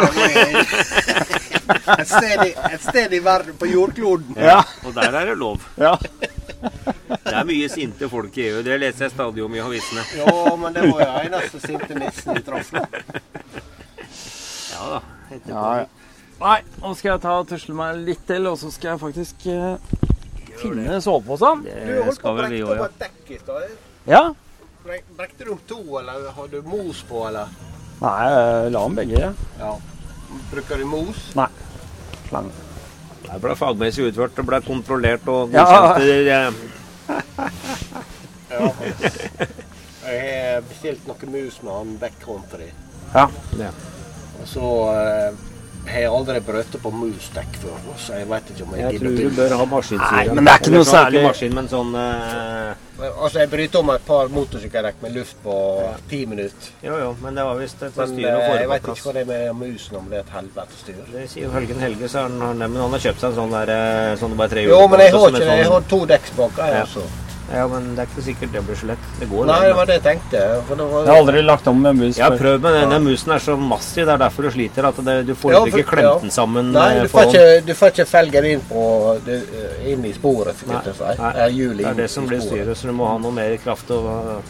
var 1.66 2.00
et, 2.00 2.08
sted 2.08 2.42
i, 2.46 2.50
et 2.74 2.82
sted 2.82 3.14
i 3.14 3.20
verden, 3.24 3.56
på 3.60 3.70
jordkloden. 3.70 4.36
Ja, 4.38 4.64
og 4.84 4.94
der 4.96 5.16
er 5.16 5.30
det 5.32 5.38
lov. 5.40 5.64
Ja. 5.80 5.96
Det 7.06 7.34
er 7.34 7.46
mye 7.48 7.70
sinte 7.70 8.10
folk 8.10 8.38
i 8.38 8.50
EU. 8.50 8.64
Det 8.66 8.80
leser 8.82 9.08
jeg 9.08 9.14
stadig 9.14 9.46
om 9.46 9.56
i 9.56 9.62
avisene. 9.64 10.04
Jo, 10.18 10.56
men 10.60 10.76
det 10.76 10.90
var 10.90 11.06
jo 11.06 11.12
eneste 11.30 11.62
sinte 11.64 11.98
nissen 12.00 12.36
vi 12.36 12.44
traff. 12.46 12.74
nå. 12.74 12.84
Ja 14.74 14.90
da. 14.90 15.02
etterpå. 15.30 15.54
Ja, 15.54 15.78
ja. 15.84 15.86
Nei, 16.36 16.58
nå 16.82 16.92
skal 17.00 17.14
jeg 17.14 17.24
ta 17.24 17.38
og 17.40 17.48
tusle 17.48 17.78
meg 17.78 18.02
litt 18.04 18.26
til, 18.28 18.50
og 18.50 18.60
så 18.60 18.72
skal 18.74 18.94
jeg 18.94 19.04
faktisk 19.06 19.46
eh, 19.48 19.78
finne 20.62 21.00
soveposen. 21.04 21.64
Du 21.66 21.94
holdt 22.06 22.22
på 22.22 22.32
å 22.32 22.38
brekke 22.40 22.66
opp 22.70 22.84
et 22.88 23.00
dekk 23.06 23.32
i 23.36 23.40
stad. 23.42 23.76
Ja? 24.10 24.24
Brekte 24.86 25.48
du 25.48 25.52
om 25.56 25.62
to, 25.68 25.80
eller 26.00 26.30
har 26.36 26.48
du 26.52 26.60
mos 26.68 27.02
på, 27.10 27.24
eller? 27.30 27.50
Nei, 28.02 28.14
jeg 28.30 28.72
la 28.76 28.84
dem 28.86 28.98
begge. 29.00 29.22
Ja. 29.24 29.32
Ja. 29.60 29.74
Bruker 30.52 30.82
du 30.82 30.86
mos? 30.90 31.24
Nei. 31.38 31.48
Slang. 32.28 32.52
Det 33.26 33.40
ble 33.42 33.56
fagmessig 33.58 34.10
utført 34.12 34.38
og 34.42 34.48
ble 34.52 34.60
kontrollert 34.66 35.28
og 35.32 35.56
godkjent. 35.56 36.64
Ja. 38.56 38.70
Jeg 40.06 40.20
har 40.56 40.62
bestilt 40.70 41.08
noe 41.10 41.28
mus 41.34 41.58
med 41.66 41.72
han 41.74 41.96
backcountry. 42.00 42.68
Ja. 43.16 43.26
Ja. 43.60 43.72
Og 44.40 44.48
så 44.48 44.70
eh, 44.94 45.40
har 45.88 46.00
jeg 46.02 46.10
aldri 46.12 46.40
brøt 46.48 46.76
på 46.82 46.92
musdekk 46.92 47.58
før, 47.62 47.78
så 47.98 48.14
jeg 48.20 48.28
vet 48.30 48.50
ikke 48.54 48.64
om 48.66 48.74
jeg 48.76 48.82
Jeg 48.82 48.92
gidder 49.00 49.06
tror 49.06 49.30
du 49.30 49.36
bør 49.36 49.58
ha 49.58 49.66
maskinsyre. 49.66 50.12
Nei, 50.16 50.26
men 50.34 50.44
det 50.46 50.54
er 50.54 50.60
ikke 50.64 50.72
noe 50.76 50.86
særlig- 50.90 51.20
Ikke 51.22 51.28
maskin, 51.30 51.54
men 51.54 51.68
sånn 51.70 51.96
Uh... 51.96 52.74
Altså, 52.96 53.40
jeg 53.42 53.50
bryter 53.52 53.80
om 53.80 53.90
et 53.92 54.06
par 54.08 54.30
motorsykkeldekk 54.32 55.02
med 55.04 55.12
luft 55.18 55.36
på 55.44 55.56
ti 56.08 56.22
minutter. 56.26 56.70
Jo, 56.82 56.94
jo, 56.98 57.10
men 57.22 57.36
det 57.36 57.44
var 57.44 57.58
visst 57.60 57.82
et 57.84 57.92
styr 57.92 58.00
å 58.00 58.08
få 58.08 58.14
på 58.16 58.22
plass. 58.22 58.60
Jeg 58.62 58.70
vet 58.70 58.88
ikke 58.88 59.04
hva 59.04 59.14
det 59.14 59.22
er 59.22 59.54
med 59.54 59.56
musen, 59.74 59.98
om 60.00 60.06
det 60.10 60.16
er 60.18 60.24
et 60.24 60.32
helvete 60.38 60.80
styr. 60.80 61.02
Det 61.12 61.26
sier 61.30 61.52
Helgen 61.52 61.80
Helge, 61.84 62.08
så 62.08 62.24
han, 62.24 62.40
men 62.58 62.78
han 62.80 62.96
har 62.96 63.04
kjøpt 63.04 63.20
seg 63.20 63.30
en 63.34 63.36
sånn 63.42 63.52
der 63.52 63.74
eh, 63.76 64.16
sånn 64.22 64.32
det 64.32 64.38
bare 64.40 64.50
tre 64.56 64.64
Jo, 64.64 64.80
men 64.88 65.00
jeg 65.04 65.12
har 65.12 65.28
ikke. 65.28 65.44
Jeg 65.44 65.66
sånn- 65.68 65.74
har 65.76 65.82
to 65.92 66.00
dekkspaker, 66.14 66.64
jeg 66.72 66.76
Ja. 66.80 66.84
også. 66.88 67.04
Ja, 67.54 67.68
men 67.70 67.92
det 67.94 68.02
er 68.02 68.08
ikke 68.10 68.24
sikkert 68.26 68.54
det 68.56 68.62
blir 68.66 68.78
så 68.80 68.88
lett. 68.90 69.04
Det 69.20 69.28
går. 69.30 69.46
Nei, 69.46 69.60
det, 69.68 69.74
var 69.78 69.90
det 69.90 69.98
jeg 70.00 70.04
tenkte. 70.08 70.40
For 70.68 70.80
det 70.80 70.88
var... 70.90 71.04
Jeg 71.06 71.14
har 71.14 71.22
aldri 71.22 71.44
lagt 71.46 71.68
om 71.70 71.82
med 71.86 72.00
mus 72.00 72.18
Jeg 72.18 72.26
har 72.26 72.38
prøvd, 72.40 72.64
men 72.64 72.78
den, 72.80 72.94
den 72.96 73.06
musen 73.06 73.36
er 73.36 73.44
så 73.44 73.58
massiv. 73.60 74.08
Det 74.08 74.14
er 74.16 74.22
derfor 74.24 74.48
du 74.48 74.52
sliter. 74.56 74.88
At 74.90 75.02
det, 75.06 75.16
du 75.28 75.34
får 75.38 75.54
Ja, 75.54 75.60
for- 75.62 75.82
ikke 75.84 75.92
klemt 75.92 76.08
ja. 76.08 76.16
den 76.24 76.34
sammen. 76.34 76.72
Nei, 76.74 76.88
eh, 76.96 77.04
du 77.06 77.12
får, 77.14 77.30
ikke, 77.30 77.66
du 77.68 77.74
får 77.78 77.94
ikke 77.94 78.08
felgen 78.10 78.50
inn, 78.50 78.64
på, 78.70 78.86
inn 79.94 80.08
i 80.10 80.14
sporet, 80.18 80.66
Nei, 80.66 80.82
nei. 80.82 81.14
Det 81.22 81.46
er 81.46 81.54
hjul 81.60 81.78
Det 81.84 81.90
er 81.92 82.00
det 82.02 82.10
som 82.12 82.26
blir 82.30 82.42
styret, 82.42 82.74
så 82.78 82.90
du 82.90 82.96
må 82.98 83.10
ha 83.12 83.20
noe 83.22 83.36
mer 83.36 83.54
kraft 83.62 83.94
og, 83.94 84.42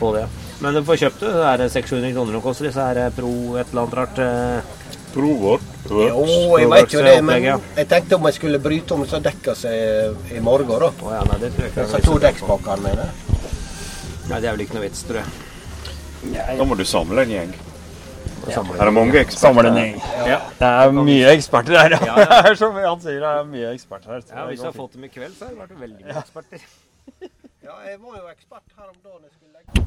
på 0.00 0.12
det. 0.16 0.26
Men 0.64 0.74
du 0.74 0.82
får 0.88 0.98
kjøpt 1.04 1.22
det. 1.22 1.30
Det 1.36 1.46
er 1.52 1.68
600 1.78 2.14
kroner 2.16 2.38
det 2.38 2.42
koster 2.42 2.68
disse 2.70 2.82
her 2.90 3.14
Pro 3.14 3.32
et 3.60 3.70
eller 3.70 3.84
annet 3.84 3.96
rart. 4.00 4.20
Eh, 5.16 5.68
Jo, 5.90 6.58
jeg 6.60 6.70
veit 6.70 6.96
jo 6.96 7.04
det, 7.06 7.16
men 7.24 7.46
jeg 7.46 7.88
tenkte 7.90 8.18
om 8.18 8.28
jeg 8.28 8.36
skulle 8.38 8.60
bryte 8.62 8.96
om 8.96 9.04
så 9.08 9.20
dekka 9.24 9.54
seg 9.58 10.32
i 10.34 10.42
morgen, 10.44 10.68
da. 10.68 10.90
Oh, 11.02 11.12
ja, 11.14 11.22
nei, 11.30 11.38
det 11.42 11.52
tror 11.54 11.66
jeg 11.66 11.72
ikke. 11.74 11.86
Disse 11.86 12.02
to 12.06 12.18
dekkspakkene 12.26 12.82
mine. 12.84 13.08
Nei, 14.26 14.40
det 14.42 14.48
er 14.50 14.56
vel 14.56 14.66
ikke 14.66 14.76
noe 14.78 14.84
vits, 14.88 15.04
tror 15.06 15.22
jeg. 15.22 15.30
Da 16.58 16.66
må 16.66 16.76
du 16.78 16.84
samle 16.88 17.22
en 17.26 17.32
gjeng. 17.36 17.56
Ja. 18.46 18.62
Er 18.62 18.84
det 18.86 18.92
mange 18.94 19.18
eksperter? 19.18 19.72
Ja. 20.26 20.38
Det 20.58 20.68
er 20.68 20.92
mye 20.94 21.30
eksperter 21.34 21.78
her. 21.80 21.96
Ja, 21.98 22.14
ja. 22.20 22.26
Det 22.46 22.50
er 22.52 22.58
som 22.60 22.76
han 22.78 23.00
sier, 23.02 23.18
det 23.22 23.30
er 23.40 23.48
mye 23.50 23.72
eksperter 23.74 24.14
her. 24.14 24.26
Ja, 24.30 24.44
Hvis 24.50 24.62
jeg 24.62 24.70
har 24.70 24.76
fått 24.76 24.94
dem 24.94 25.06
i 25.06 25.10
kveld, 25.10 25.34
så 25.38 25.48
har 25.48 25.54
det 25.54 25.62
vært 25.64 25.80
veldig 25.80 26.04
mye 26.04 26.20
eksperter. 26.22 26.66
Ja, 27.66 27.74
jeg 27.88 27.98
var 27.98 28.20
jo 28.20 28.28
ekspert 28.30 28.68
her 28.78 28.86
om 28.92 28.98
dagen. 29.02 29.26
Jeg 29.26 29.32
skulle 29.34 29.52
legge 29.58 29.86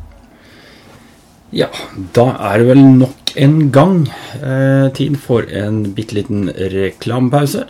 Ja, 1.50 1.70
da 2.14 2.28
er 2.52 2.62
det 2.62 2.68
vel 2.68 2.82
nok 3.00 3.32
en 3.42 3.56
gang 3.74 4.04
eh, 4.38 4.90
tid 4.94 5.16
for 5.18 5.48
en 5.50 5.82
bitte 5.98 6.18
liten 6.18 6.50
reklamepause. 6.50 7.64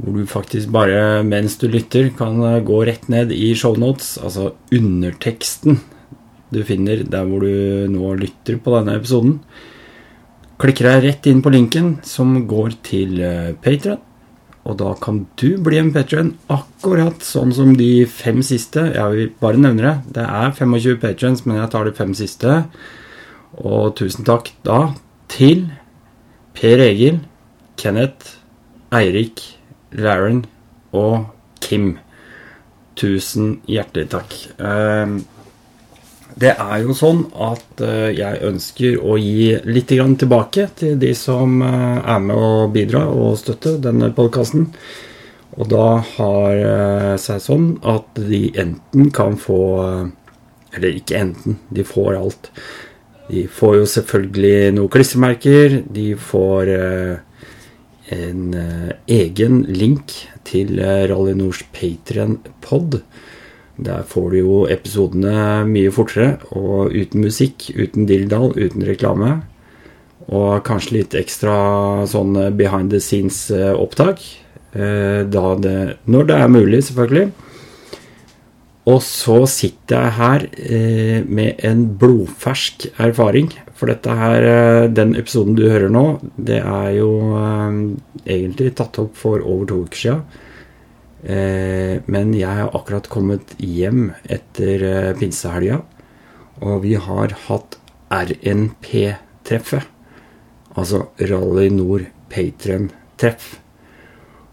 Hvor 0.00 0.16
du 0.16 0.28
faktisk 0.30 0.70
bare 0.72 1.24
mens 1.26 1.58
du 1.60 1.66
lytter 1.68 2.12
kan 2.16 2.38
eh, 2.46 2.60
gå 2.62 2.84
rett 2.86 3.08
ned 3.10 3.34
i 3.34 3.50
shownotes, 3.58 4.14
altså 4.22 4.52
underteksten 4.70 5.80
du 6.50 6.62
finner 6.66 7.02
der 7.06 7.26
hvor 7.26 7.42
du 7.46 7.90
nå 7.90 8.14
lytter 8.18 8.58
på 8.62 8.76
denne 8.78 8.96
episoden. 8.98 9.40
Klikker 10.60 10.90
deg 10.90 11.04
rett 11.08 11.26
inn 11.30 11.42
på 11.42 11.52
linken 11.54 11.96
som 12.06 12.34
går 12.50 12.78
til 12.86 13.18
Patron. 13.18 13.58
Patreon. 13.64 14.06
Og 14.68 14.76
da 14.76 14.92
kan 15.00 15.22
du 15.40 15.54
bli 15.64 15.78
en 15.80 15.92
patron 15.94 16.34
akkurat 16.52 17.24
sånn 17.24 17.52
som 17.56 17.72
de 17.78 18.04
fem 18.10 18.42
siste. 18.44 18.90
Jeg 18.92 19.16
vil 19.16 19.30
bare 19.40 19.60
nevne 19.60 19.82
det. 19.86 19.94
Det 20.18 20.26
er 20.26 20.52
25 20.56 20.98
patrons, 21.00 21.44
men 21.46 21.60
jeg 21.62 21.72
tar 21.72 21.88
de 21.88 21.94
fem 21.96 22.12
siste. 22.16 22.58
Og 23.60 23.94
tusen 23.98 24.24
takk 24.24 24.52
da 24.64 24.92
til 25.30 25.66
Per 26.56 26.80
Egil, 26.82 27.20
Kenneth, 27.80 28.36
Eirik, 28.92 29.42
Laren 29.92 30.44
og 30.96 31.28
Kim. 31.62 31.98
Tusen 32.98 33.60
hjertelig 33.70 34.10
takk. 34.16 34.34
Ehm, 34.58 35.20
Det 36.40 36.54
er 36.54 36.76
jo 36.86 36.94
sånn 36.94 37.24
at 37.34 37.80
eh, 37.82 38.14
jeg 38.14 38.38
ønsker 38.46 39.00
å 39.02 39.16
gi 39.18 39.50
litt 39.66 39.90
tilbake 39.90 40.68
til 40.78 40.94
de 40.96 41.10
som 41.12 41.60
eh, 41.60 41.98
er 42.06 42.20
med 42.22 42.36
å 42.36 42.68
bidra 42.70 43.02
og 43.10 43.34
støtte 43.36 43.74
denne 43.82 44.12
podkasten. 44.14 44.68
Og 45.58 45.68
da 45.68 45.98
har 46.14 46.54
det 46.54 47.18
seg 47.20 47.42
sånn 47.42 47.66
at 47.82 48.14
de 48.14 48.52
enten 48.54 49.10
kan 49.10 49.36
få 49.36 49.60
eh, 49.84 50.06
Eller 50.78 50.94
ikke 51.00 51.18
enten, 51.18 51.58
de 51.74 51.82
får 51.82 52.14
alt. 52.14 52.52
De 53.30 53.44
får 53.46 53.76
jo 53.78 53.88
selvfølgelig 53.88 54.72
noen 54.74 54.90
klistremerker. 54.90 55.80
De 55.86 56.06
får 56.18 56.70
eh, 56.74 57.44
en 58.16 58.56
eh, 58.58 58.88
egen 59.20 59.62
link 59.70 60.16
til 60.48 60.80
eh, 60.82 61.04
Rally 61.10 61.36
Nords 61.38 61.62
Patrion-pod, 61.76 63.02
Der 63.80 64.02
får 64.04 64.30
du 64.30 64.38
jo 64.40 64.56
episodene 64.68 65.64
mye 65.64 65.92
fortere, 65.94 66.40
og 66.52 66.92
uten 66.92 67.22
musikk, 67.24 67.70
uten 67.72 68.04
dilldall, 68.06 68.52
uten 68.58 68.84
reklame. 68.84 69.38
Og 70.28 70.60
kanskje 70.66 70.98
litt 70.98 71.14
ekstra 71.16 71.54
sånn 72.06 72.36
behind 72.58 72.90
the 72.92 73.00
scenes-opptak. 73.00 74.20
Når 74.74 76.26
det 76.28 76.36
er 76.36 76.52
mulig, 76.52 76.82
selvfølgelig. 76.86 77.30
Og 78.88 79.02
så 79.04 79.42
sitter 79.50 80.06
jeg 80.06 80.16
her 80.16 80.44
eh, 80.56 81.18
med 81.28 81.60
en 81.68 81.82
blodfersk 82.00 82.86
erfaring. 82.96 83.50
For 83.76 83.90
dette 83.92 84.14
her, 84.16 84.46
eh, 84.48 84.86
den 84.88 85.12
episoden 85.20 85.56
du 85.58 85.66
hører 85.68 85.92
nå, 85.92 86.04
det 86.40 86.62
er 86.62 86.94
jo 86.96 87.10
eh, 87.36 87.76
egentlig 88.24 88.72
tatt 88.78 88.98
opp 89.02 89.18
for 89.20 89.44
over 89.44 89.68
to 89.68 89.82
uker. 89.84 90.22
Eh, 91.20 92.00
men 92.08 92.32
jeg 92.32 92.48
har 92.48 92.72
akkurat 92.72 93.10
kommet 93.12 93.52
hjem 93.60 94.14
etter 94.24 94.86
eh, 94.88 95.12
pinsehelga, 95.20 95.82
og 96.64 96.80
vi 96.86 96.96
har 96.96 97.36
hatt 97.48 97.76
RNP-treffet. 98.08 99.84
Altså 100.80 101.10
Rally 101.20 101.68
Nord 101.74 102.08
Patron-treff. 102.32 103.58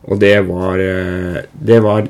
Og 0.07 0.19
det 0.19 0.37
var, 0.47 0.79
det 1.51 1.77
var 1.83 2.07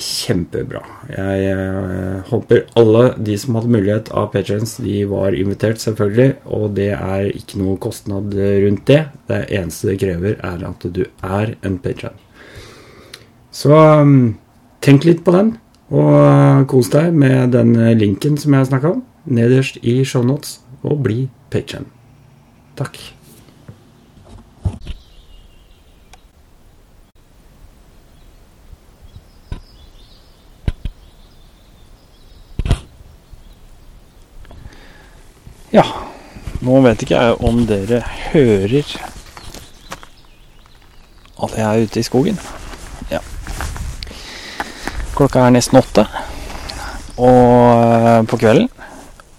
kjempebra. 0.00 0.82
Jeg 1.10 1.48
eh, 1.50 2.20
håper 2.30 2.64
alle 2.78 3.04
de 3.26 3.36
som 3.40 3.58
hadde 3.58 3.72
mulighet 3.74 4.10
av 4.16 4.30
patrons, 4.34 4.76
de 4.82 5.02
var 5.10 5.36
invitert, 5.38 5.80
selvfølgelig. 5.82 6.36
Og 6.56 6.68
det 6.76 6.90
er 6.96 7.30
ikke 7.30 7.60
noe 7.62 7.80
kostnad 7.82 8.34
rundt 8.34 8.86
det. 8.90 9.00
Det 9.30 9.40
eneste 9.54 9.92
det 9.92 9.98
krever, 10.02 10.38
er 10.38 10.68
at 10.68 10.86
du 10.86 11.04
er 11.04 11.54
en 11.64 11.80
patron. 11.82 12.16
Så 13.54 13.70
um, 13.70 14.34
tenk 14.82 15.06
litt 15.06 15.22
på 15.26 15.34
den, 15.36 15.54
og 15.94 16.10
uh, 16.10 16.64
kos 16.70 16.90
deg 16.90 17.14
med 17.14 17.54
den 17.54 17.76
linken 18.00 18.38
som 18.40 18.56
jeg 18.56 18.72
snakka 18.72 18.96
om, 18.96 19.04
nederst 19.30 19.78
i 19.86 20.00
shownotes, 20.02 20.58
og 20.82 21.04
bli 21.06 21.28
patron. 21.54 21.86
Takk. 22.78 22.98
Ja, 35.74 35.82
nå 36.62 36.76
vet 36.84 37.00
ikke 37.02 37.18
jeg 37.18 37.38
om 37.42 37.64
dere 37.66 37.96
hører 38.30 38.92
at 41.42 41.56
jeg 41.58 41.64
er 41.66 41.82
ute 41.82 41.98
i 41.98 42.04
skogen. 42.06 42.36
Ja. 43.10 43.18
Klokka 45.18 45.42
er 45.42 45.56
nesten 45.56 45.80
åtte 45.80 46.04
og, 47.18 47.26
eh, 47.26 48.22
på 48.30 48.38
kvelden. 48.38 48.70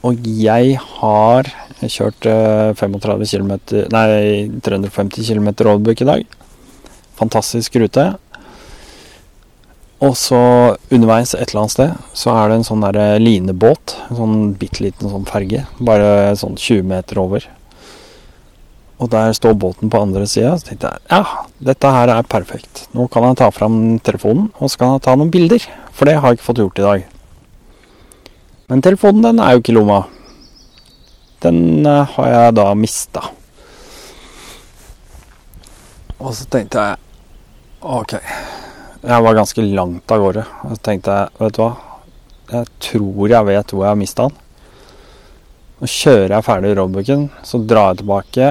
Og 0.03 0.27
jeg 0.27 0.75
har 0.99 1.47
kjørt 1.79 2.27
eh, 2.27 2.75
35 2.83 3.31
km 3.31 3.55
Nei, 3.95 4.51
350 4.59 5.31
km 5.31 5.53
roadbook 5.63 6.03
i 6.03 6.09
dag. 6.11 6.38
Fantastisk 7.15 7.79
rute. 7.79 8.09
Og 10.03 10.15
så 10.19 10.39
underveis 10.91 11.31
et 11.33 11.47
eller 11.47 11.61
annet 11.61 11.73
sted 11.73 12.15
så 12.17 12.33
er 12.35 12.49
det 12.49 12.57
en 12.59 12.65
sånn 12.67 12.83
der 12.83 12.97
eh, 12.99 13.19
linebåt. 13.21 13.95
En 14.09 14.17
sånn 14.19 14.39
bitte 14.59 14.83
liten 14.83 15.11
sånn 15.11 15.27
ferge. 15.29 15.63
Bare 15.79 16.33
sånn 16.39 16.57
20 16.59 16.83
meter 16.89 17.21
over. 17.21 17.45
Og 18.99 19.09
der 19.11 19.31
står 19.35 19.55
båten 19.59 19.91
på 19.91 20.01
andre 20.03 20.27
sida. 20.27 20.53
Så 20.59 20.67
tenkte 20.69 20.91
jeg 20.91 21.07
ja, 21.11 21.45
dette 21.71 21.93
her 21.95 22.11
er 22.11 22.27
perfekt. 22.27 22.85
Nå 22.95 23.07
kan 23.11 23.27
jeg 23.29 23.39
ta 23.39 23.49
fram 23.55 23.77
telefonen 24.03 24.49
og 24.59 24.71
så 24.71 24.81
kan 24.81 24.95
jeg 24.95 25.05
ta 25.07 25.15
noen 25.15 25.31
bilder. 25.31 25.63
For 25.95 26.09
det 26.09 26.17
har 26.19 26.33
jeg 26.33 26.41
ikke 26.41 26.49
fått 26.49 26.61
gjort 26.63 26.83
i 26.83 26.87
dag. 26.89 27.07
Men 28.67 28.83
telefonen 28.83 29.23
den 29.29 29.41
er 29.45 29.55
jo 29.55 29.63
ikke 29.63 29.75
i 29.75 29.77
lomma. 29.79 30.01
Den 31.45 31.87
eh, 31.87 32.13
har 32.17 32.29
jeg 32.33 32.59
da 32.59 32.67
mista. 32.75 33.23
Og 36.19 36.35
så 36.35 36.47
tenkte 36.51 36.83
jeg 36.83 37.01
OK. 37.85 38.15
Jeg 39.06 39.22
var 39.22 39.36
ganske 39.38 39.62
langt 39.62 40.10
av 40.10 40.22
gårde. 40.24 40.43
Og 40.66 40.72
så 40.74 40.82
tenkte 40.88 41.14
jeg, 41.14 41.34
vet 41.38 41.58
du 41.58 41.60
hva. 41.62 41.74
Jeg 42.49 42.70
tror 42.82 43.30
jeg 43.30 43.47
vet 43.51 43.74
hvor 43.74 43.84
jeg 43.84 43.91
har 43.91 43.99
mista 43.99 44.26
den. 44.26 44.39
Nå 45.76 45.89
kjører 45.91 46.32
jeg 46.34 46.45
ferdig 46.47 46.72
roadbooken, 46.80 47.26
så 47.45 47.60
drar 47.62 47.91
jeg 47.91 47.99
tilbake. 47.99 48.47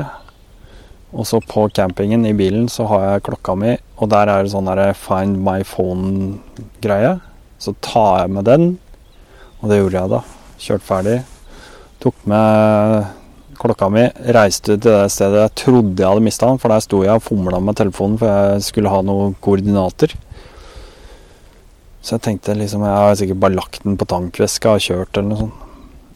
Og 1.14 1.26
så 1.26 1.40
på 1.42 1.64
campingen 1.74 2.26
i 2.28 2.34
bilen 2.38 2.68
så 2.70 2.86
har 2.90 3.06
jeg 3.06 3.24
klokka 3.30 3.56
mi, 3.58 3.72
og 3.98 4.10
der 4.12 4.30
er 4.30 4.44
det 4.44 4.52
sånn 4.52 4.70
der 4.70 4.94
find 4.98 5.40
my 5.42 5.60
phone-greie. 5.66 7.16
Så 7.58 7.74
tar 7.82 8.24
jeg 8.24 8.34
med 8.36 8.46
den, 8.46 8.68
og 9.58 9.72
det 9.72 9.80
gjorde 9.80 10.02
jeg 10.02 10.12
da. 10.12 10.20
Kjørte 10.66 10.86
ferdig. 10.86 11.16
Tok 12.04 12.26
med 12.30 13.56
klokka 13.58 13.88
mi, 13.90 14.04
reiste 14.36 14.76
til 14.76 14.84
det 14.86 15.10
stedet 15.14 15.40
jeg 15.40 15.54
trodde 15.64 16.02
jeg 16.02 16.10
hadde 16.10 16.26
mista 16.28 16.50
den, 16.50 16.62
for 16.62 16.70
der 16.70 16.84
sto 16.84 17.02
jeg 17.06 17.18
og 17.18 17.26
fomla 17.26 17.62
med 17.62 17.78
telefonen 17.78 18.20
for 18.20 18.30
jeg 18.30 18.68
skulle 18.68 18.92
ha 18.92 19.02
noen 19.06 19.34
koordinater. 19.42 20.14
Så 22.04 22.18
jeg 22.18 22.24
tenkte 22.26 22.56
liksom 22.58 22.84
Jeg 22.84 23.00
har 23.00 23.14
sikkert 23.16 23.40
bare 23.40 23.56
lagt 23.56 23.84
den 23.86 23.96
på 23.96 24.08
tankveska 24.08 24.76
og 24.76 24.84
kjørt 24.84 25.16
eller 25.16 25.30
noe 25.30 25.42
sånt. 25.46 25.60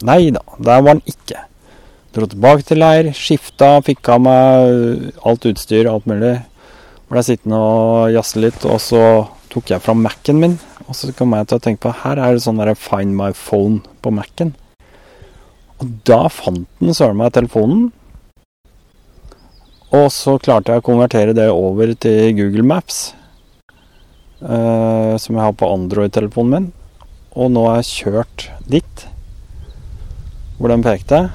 Nei 0.05 0.29
da, 0.31 0.43
der 0.61 0.83
var 0.85 0.95
den 0.95 1.09
ikke. 1.09 1.41
Dro 2.15 2.27
tilbake 2.29 2.63
til 2.65 2.79
leir, 2.79 3.09
skifta, 3.17 3.81
fikk 3.85 4.07
av 4.13 4.21
meg 4.23 5.09
alt 5.27 5.49
utstyr, 5.49 5.89
alt 5.89 6.07
mulig. 6.09 6.37
Ble 7.09 7.23
sittende 7.25 7.59
og 7.59 8.13
jazze 8.13 8.41
litt, 8.41 8.63
og 8.69 8.79
så 8.81 9.03
tok 9.51 9.73
jeg 9.73 9.83
fram 9.83 10.01
Mac-en 10.05 10.39
min. 10.39 10.55
Og 10.87 10.95
så 10.97 11.11
kom 11.17 11.35
jeg 11.35 11.49
til 11.49 11.59
å 11.59 11.65
tenke 11.65 11.83
på 11.83 11.93
her 12.05 12.21
er 12.21 12.37
det 12.37 12.45
sånn 12.45 12.61
der 12.61 12.71
Find 12.77 13.17
my 13.17 13.33
phone 13.35 13.81
på 14.01 14.13
Mac-en. 14.13 14.55
Og 15.81 15.91
da 16.07 16.27
fant 16.31 16.67
den 16.79 16.95
søren 16.95 17.19
meg 17.19 17.33
telefonen. 17.35 17.89
Og 19.95 20.09
så 20.13 20.37
klarte 20.37 20.73
jeg 20.73 20.83
å 20.83 20.85
konvertere 20.85 21.33
det 21.33 21.49
over 21.49 21.95
til 21.97 22.35
Google 22.37 22.65
Maps, 22.71 23.09
eh, 24.41 25.13
som 25.17 25.35
jeg 25.35 25.43
har 25.43 25.55
på 25.57 25.69
Android-telefonen 25.73 26.53
min. 26.55 26.71
Og 27.39 27.51
nå 27.53 27.65
har 27.67 27.79
jeg 27.79 27.91
kjørt 28.05 28.49
dit 28.69 29.05
hvor 30.59 30.71
den 30.73 30.83
pekte. 30.83 31.27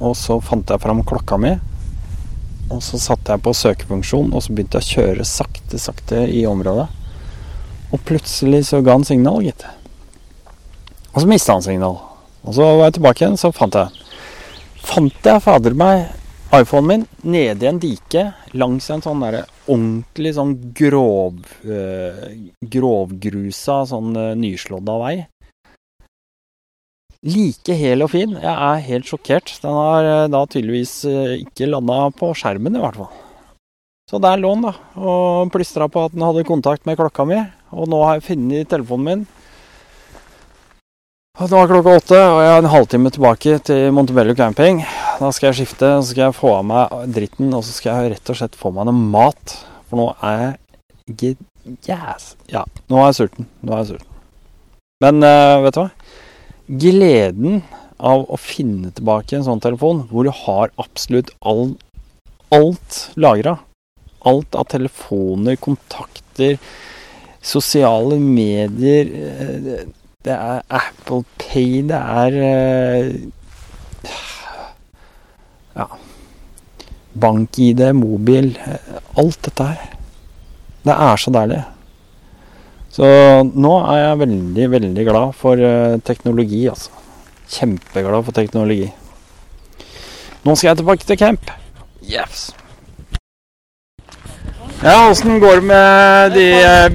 Og 0.00 0.14
så 0.16 0.38
fant 0.40 0.70
jeg 0.70 0.80
fram 0.80 1.02
klokka 1.04 1.36
mi. 1.40 1.56
Og 2.70 2.80
så 2.86 3.00
satte 3.02 3.34
jeg 3.34 3.42
på 3.44 3.52
søkefunksjon, 3.56 4.30
og 4.32 4.44
så 4.44 4.54
begynte 4.54 4.78
jeg 4.78 4.86
å 4.86 4.94
kjøre 4.94 5.26
sakte, 5.26 5.80
sakte 5.82 6.22
i 6.30 6.44
området. 6.48 6.86
Og 7.90 8.02
plutselig 8.06 8.68
så 8.68 8.78
ga 8.86 8.94
han 8.94 9.04
signal, 9.04 9.42
gitt. 9.42 9.66
Og 11.10 11.24
så 11.24 11.26
mista 11.28 11.56
han 11.56 11.66
signal. 11.66 11.98
Og 12.46 12.54
så 12.56 12.64
var 12.64 12.86
jeg 12.86 13.00
tilbake 13.00 13.24
igjen, 13.24 13.40
så 13.40 13.52
fant 13.54 13.76
jeg 13.76 13.96
Fant 14.80 15.26
jeg 15.28 15.42
fader 15.44 15.74
meg 15.76 16.06
iPhonen 16.50 16.86
min 16.88 17.02
nede 17.22 17.62
i 17.62 17.68
en 17.68 17.78
dike 17.78 18.22
langs 18.58 18.88
en 18.90 19.02
sånn 19.04 19.20
derre 19.22 19.44
ordentlig 19.70 20.32
sånn 20.34 20.54
grov 20.74 21.36
øh, 21.62 22.24
Grovgrusa, 22.72 23.84
sånn 23.86 24.16
øh, 24.18 24.32
nyslådda 24.34 24.96
vei. 24.98 25.14
Like 27.22 27.76
hel 27.76 28.02
og 28.02 28.10
fin. 28.16 28.34
Jeg 28.34 28.50
er 28.50 28.82
helt 28.88 29.06
sjokkert. 29.06 29.52
Den 29.62 29.78
har 29.78 30.08
øh, 30.08 30.26
da 30.32 30.40
tydeligvis 30.50 30.94
ikke 31.06 31.70
landa 31.70 32.08
på 32.18 32.32
skjermen, 32.34 32.74
i 32.74 32.82
hvert 32.82 32.98
fall. 32.98 33.12
Så 34.10 34.18
der 34.18 34.42
lå 34.42 34.50
den, 34.56 34.66
da, 34.66 34.72
og 34.98 35.52
plystra 35.54 35.86
på 35.86 36.08
at 36.08 36.16
den 36.16 36.26
hadde 36.26 36.42
kontakt 36.48 36.82
med 36.88 36.98
klokka 36.98 37.28
mi. 37.30 37.38
Og 37.70 37.86
nå 37.92 38.02
har 38.08 38.18
jeg 38.18 38.26
funnet 38.32 38.72
telefonen 38.72 39.06
min. 39.06 39.22
Og 41.38 41.46
det 41.46 41.56
var 41.56 41.70
klokka 41.70 41.94
åtte, 42.00 42.18
og 42.18 42.42
jeg 42.42 42.50
er 42.56 42.64
en 42.64 42.74
halvtime 42.74 43.14
tilbake 43.14 43.60
til 43.70 43.94
Montebello 43.94 44.34
camping. 44.34 44.82
Da 45.20 45.28
skal 45.36 45.50
jeg 45.50 45.58
skifte, 45.58 45.88
så 46.00 46.14
skal 46.14 46.22
jeg 46.30 46.36
få 46.38 46.50
av 46.56 46.62
meg 46.64 46.92
dritten, 47.12 47.50
og 47.52 47.60
så 47.66 47.74
skal 47.76 48.06
jeg 48.06 48.12
rett 48.14 48.30
og 48.32 48.38
slett 48.38 48.54
få 48.56 48.70
meg 48.72 48.86
noe 48.88 49.08
mat. 49.12 49.52
For 49.90 50.00
nå 50.00 50.06
er 50.24 50.44
jeg 51.10 51.34
yes. 51.90 52.30
Ja, 52.48 52.62
nå 52.88 53.02
er 53.02 53.10
jeg 53.10 53.18
sulten. 53.18 53.48
Nå 53.60 53.74
er 53.74 53.82
jeg 53.82 53.90
sulten. 53.90 54.14
Men 55.04 55.20
uh, 55.20 55.60
vet 55.66 55.76
du 55.76 55.80
hva? 55.82 55.90
Gleden 56.84 57.60
av 58.00 58.24
å 58.32 58.38
finne 58.40 58.94
tilbake 58.96 59.36
en 59.36 59.44
sånn 59.44 59.60
telefon 59.60 60.06
hvor 60.08 60.24
du 60.24 60.32
har 60.32 60.72
absolutt 60.80 61.34
all, 61.44 61.74
alt 62.56 63.00
lagra. 63.20 63.58
Alt 64.24 64.56
av 64.56 64.70
telefoner, 64.72 65.58
kontakter, 65.60 66.56
sosiale 67.44 68.18
medier 68.20 69.08
eh, 69.16 69.84
Det 70.20 70.34
er 70.34 70.64
Apple 70.68 71.24
Pay, 71.40 71.80
det 71.88 72.00
er 72.24 72.36
eh, 72.44 73.14
Ja. 75.76 75.86
BankID, 77.20 77.82
mobil 77.98 78.52
eh, 78.64 79.00
Alt 79.20 79.40
dette 79.46 79.66
her. 79.72 79.96
Det 80.86 80.96
er 80.96 81.20
så 81.20 81.32
deilig. 81.34 81.60
Så 82.90 83.06
nå 83.54 83.74
er 83.92 84.00
jeg 84.00 84.20
veldig, 84.24 84.70
veldig 84.72 85.04
glad 85.06 85.36
for 85.38 85.66
teknologi, 86.06 86.64
altså. 86.72 86.90
Kjempeglad 87.50 88.24
for 88.26 88.34
teknologi. 88.34 88.88
Nå 90.46 90.56
skal 90.56 90.70
jeg 90.70 90.80
tilbake 90.80 91.06
til 91.06 91.20
camp. 91.20 91.52
Yes. 92.02 92.48
Ja, 94.82 95.10
åssen 95.10 95.40
går 95.40 95.60
det 95.60 95.66
med 95.68 96.32
de 96.32 96.46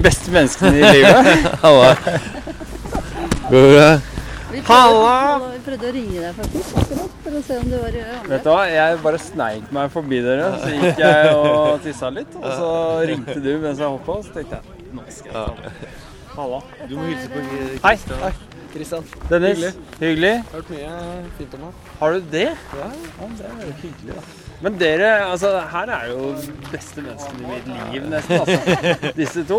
beste 0.02 0.32
menneskene 0.34 0.80
i 0.80 0.82
livet? 0.82 1.26
Går 3.46 3.68
det? 3.76 4.15
Vi 4.56 4.62
prøvde, 4.64 5.48
vi 5.52 5.58
prøvde 5.66 5.88
å 5.88 5.92
ringe 5.92 6.20
deg 6.22 6.36
faktisk 6.38 6.76
akkurat 6.80 7.16
for 7.26 7.36
å 7.36 7.40
se 7.44 7.56
om 7.60 7.66
du 7.68 7.74
var 7.76 7.92
i 7.92 8.02
Andre. 8.06 8.28
Vet 8.30 8.46
du 8.46 8.50
hva, 8.54 8.62
jeg 8.72 9.00
bare 9.04 9.18
sneik 9.20 9.66
meg 9.76 9.90
forbi 9.92 10.20
dere, 10.24 10.46
så 10.62 10.70
gikk 10.72 11.02
jeg 11.02 11.34
og 11.36 11.82
tissa 11.84 12.10
litt. 12.14 12.38
Og 12.40 12.46
så 12.56 12.70
ringte 13.10 13.36
du 13.44 13.50
mens 13.60 13.82
jeg 13.82 13.90
hoppa, 13.98 14.16
og 14.16 14.24
så 14.24 14.36
tenkte 14.38 14.60
jeg 14.62 14.88
nå 14.96 15.04
skal 15.12 15.28
jeg 15.28 15.36
ta. 15.36 15.92
Halla. 16.36 16.62
Du 16.88 16.96
må 16.96 17.04
hilse 17.10 17.28
på 17.34 17.44
Kristian. 17.50 18.24
Hei. 18.24 18.32
Kristian. 18.72 19.04
Dennis. 19.28 19.60
Hyggelig. 19.60 20.00
Hyggelig. 20.00 20.34
Hørt 20.54 20.72
mye 20.72 20.90
fint 21.38 21.54
om 21.60 21.68
ham. 21.68 21.78
Har 22.00 22.16
du 22.16 22.32
det? 22.32 22.48
Ja. 22.80 22.90
Ja, 23.20 23.30
det 23.38 23.52
er 23.52 23.62
jo 23.68 23.76
hyggelig, 23.84 24.16
da. 24.16 24.45
Men 24.64 24.78
dere, 24.80 25.08
altså 25.28 25.50
her 25.68 25.90
er 25.92 26.06
jo 26.14 26.30
beste 26.70 27.02
menneskene 27.04 27.42
i 27.42 27.48
mitt 27.50 27.66
liv, 27.92 28.06
nesten. 28.08 28.40
altså. 28.40 29.12
Disse 29.18 29.44
to. 29.48 29.58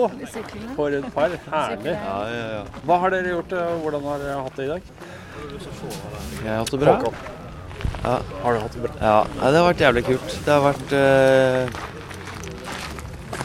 For 0.75 0.87
et 0.97 1.05
par. 1.13 1.29
Herlig. 1.51 1.93
Ja, 1.93 2.15
ja, 2.33 2.45
ja. 2.55 2.63
Hva 2.87 2.97
har 3.03 3.13
dere 3.13 3.35
gjort? 3.35 3.53
og 3.53 3.83
Hvordan 3.83 4.07
har 4.09 4.23
dere 4.23 4.39
hatt 4.47 4.57
det 4.57 4.65
i 4.65 4.71
dag? 4.71 4.81
Jeg 6.41 6.49
har 6.49 6.57
hatt 6.63 6.73
det 6.73 6.81
bra. 6.81 6.95
Ja. 8.03 8.15
Har 8.41 8.51
du 8.53 8.59
hatt 8.63 8.73
det 8.73 8.81
bra? 8.87 8.93
Ja, 9.01 9.19
det 9.51 9.57
har 9.59 9.67
vært 9.69 9.85
jævlig 9.85 10.03
kult. 10.07 10.29
Det 10.47 10.51
har 10.55 10.63
vært 10.65 10.89
uh, 10.97 11.63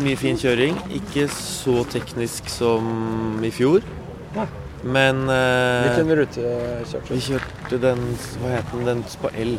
mye 0.07 0.19
fin 0.25 0.41
kjøring. 0.41 0.81
Ikke 1.03 1.29
så 1.37 1.85
teknisk 1.93 2.49
som 2.53 3.45
i 3.45 3.53
fjor. 3.53 3.85
Men 4.83 5.29
uh, 5.29 5.85
Hvilken 5.85 6.17
rute 6.19 6.41
kjørte 6.89 7.07
du? 7.07 7.13
Vi 7.13 7.21
kjørte 7.29 7.77
den 7.85 8.01
Hva 8.41 8.57
het 8.57 8.73
den? 8.73 8.87
Den 8.89 9.05
på 9.21 9.29
L. 9.39 9.55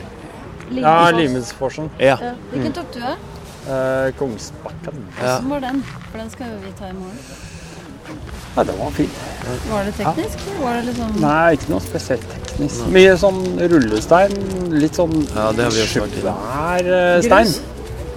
Ja, 0.71 1.09
Limesforsen. 1.11 1.89
Ja. 1.99 2.17
Ja. 2.21 2.33
Hvilken 2.51 2.73
tok 2.73 2.93
du, 2.93 2.99
da? 2.99 3.15
Eh, 3.73 4.11
Kongsbakken. 4.19 5.01
Ja. 5.21 5.39
Hvordan 5.39 5.49
var 5.49 5.59
den? 5.59 5.83
For 6.11 6.17
den 6.19 6.29
skal 6.29 6.47
jo 6.53 6.61
vi 6.65 6.71
ta 6.79 6.87
i 6.89 6.93
morgen. 6.93 7.19
Nei, 8.55 8.63
den 8.69 8.77
var 8.77 8.91
fin. 8.91 9.09
Var 9.71 9.83
det 9.87 9.93
teknisk? 9.97 10.41
Var 10.61 10.73
det 10.75 10.81
liksom 10.89 11.13
Nei, 11.23 11.53
ikke 11.55 11.69
noe 11.71 11.81
spesielt 11.81 12.25
teknisk. 12.33 12.83
Mye 12.93 13.13
sånn 13.17 13.39
rullestein, 13.71 14.33
litt 14.75 14.99
sånn 14.99 15.13
Ja, 15.33 15.47
det 15.55 15.63
har 15.65 15.71
vi 15.73 15.81
også 15.85 16.03
vært 16.03 16.17
svær 16.21 16.91
eh, 16.97 17.21
stein. 17.25 17.53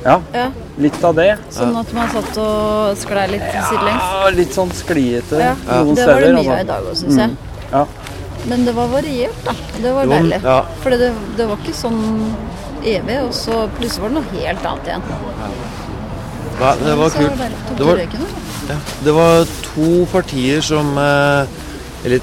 Ja, 0.07 0.21
Ja. 0.35 0.51
litt 0.79 0.99
av 1.05 1.15
det. 1.17 1.31
Sånn 1.51 1.75
at 1.81 1.93
man 1.97 2.11
satt 2.13 2.37
og 2.39 2.97
sklei 3.01 3.25
litt 3.33 3.47
sidelengs? 3.55 4.03
Ja, 4.11 4.29
litt 4.37 4.53
sånn 4.55 4.71
skliete 4.77 5.41
Ja, 5.41 5.55
noen 5.71 5.95
det 5.97 6.07
var 6.07 6.21
det 6.21 6.35
mye 6.35 6.43
altså. 6.43 6.53
av 6.53 6.61
i 6.61 6.69
dag 6.69 6.91
òg, 6.91 6.97
syns 7.01 7.17
jeg. 7.17 7.31
Mm. 7.31 7.37
Ja. 7.73 7.87
Men 8.49 8.65
det 8.67 8.73
var 8.77 8.89
variert, 8.93 9.39
da. 9.45 9.53
Det 9.83 9.93
var 9.93 10.05
jo, 10.07 10.11
deilig. 10.15 10.41
ja. 10.45 10.59
For 10.83 10.95
det, 10.95 11.11
det 11.39 11.47
var 11.51 11.59
ikke 11.63 11.75
sånn 11.75 12.03
evig, 12.87 13.17
og 13.25 13.33
så 13.35 13.65
plutselig 13.79 14.05
var 14.05 14.13
det 14.13 14.19
noe 14.21 14.41
helt 14.41 14.69
annet 14.71 14.91
igjen. 14.93 15.03
Ja, 16.61 16.71
det 16.81 16.95
var 16.97 17.11
kult. 17.17 17.43
Det 17.77 17.85
var, 17.89 17.99
ja, 18.71 18.77
det 19.05 19.13
var 19.17 19.51
to 19.67 19.89
partier 20.09 20.63
som 20.65 20.95
eh, 20.97 21.51
Eller 22.07 22.23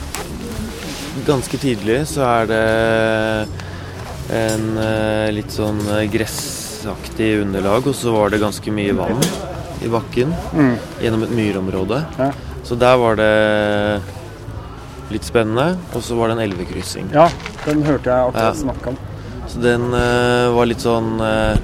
ganske 1.28 1.60
tidlig 1.62 2.00
så 2.10 2.24
er 2.26 2.48
det 2.50 2.62
en 4.34 4.66
eh, 4.82 5.28
litt 5.36 5.52
sånn 5.54 5.84
eh, 5.94 6.08
gressaktig 6.12 7.30
underlag, 7.44 7.86
og 7.92 7.96
så 7.96 8.16
var 8.16 8.34
det 8.34 8.42
ganske 8.42 8.74
mye 8.74 8.96
vann 8.98 9.22
i 9.84 9.92
bakken 9.92 10.34
Mm. 10.56 10.74
gjennom 11.04 11.24
et 11.28 11.36
myrområde. 11.36 12.02
Ja. 12.18 12.32
Så 12.64 12.76
der 12.80 12.96
var 12.98 13.20
det 13.20 13.30
litt 15.14 15.26
spennende, 15.28 15.78
og 15.94 16.02
så 16.06 16.18
var 16.20 16.30
det 16.32 16.38
en 16.38 16.44
elvekryssing. 16.50 17.10
Ja, 17.16 17.28
den 17.66 17.84
hørte 17.88 18.10
jeg 18.12 18.30
akkurat 18.32 18.56
Ja. 18.56 18.62
snakke 18.64 18.94
om. 18.94 18.98
Så 19.48 19.62
den 19.62 19.90
uh, 19.94 20.50
var 20.56 20.66
litt 20.70 20.82
sånn 20.84 21.20
uh, 21.22 21.56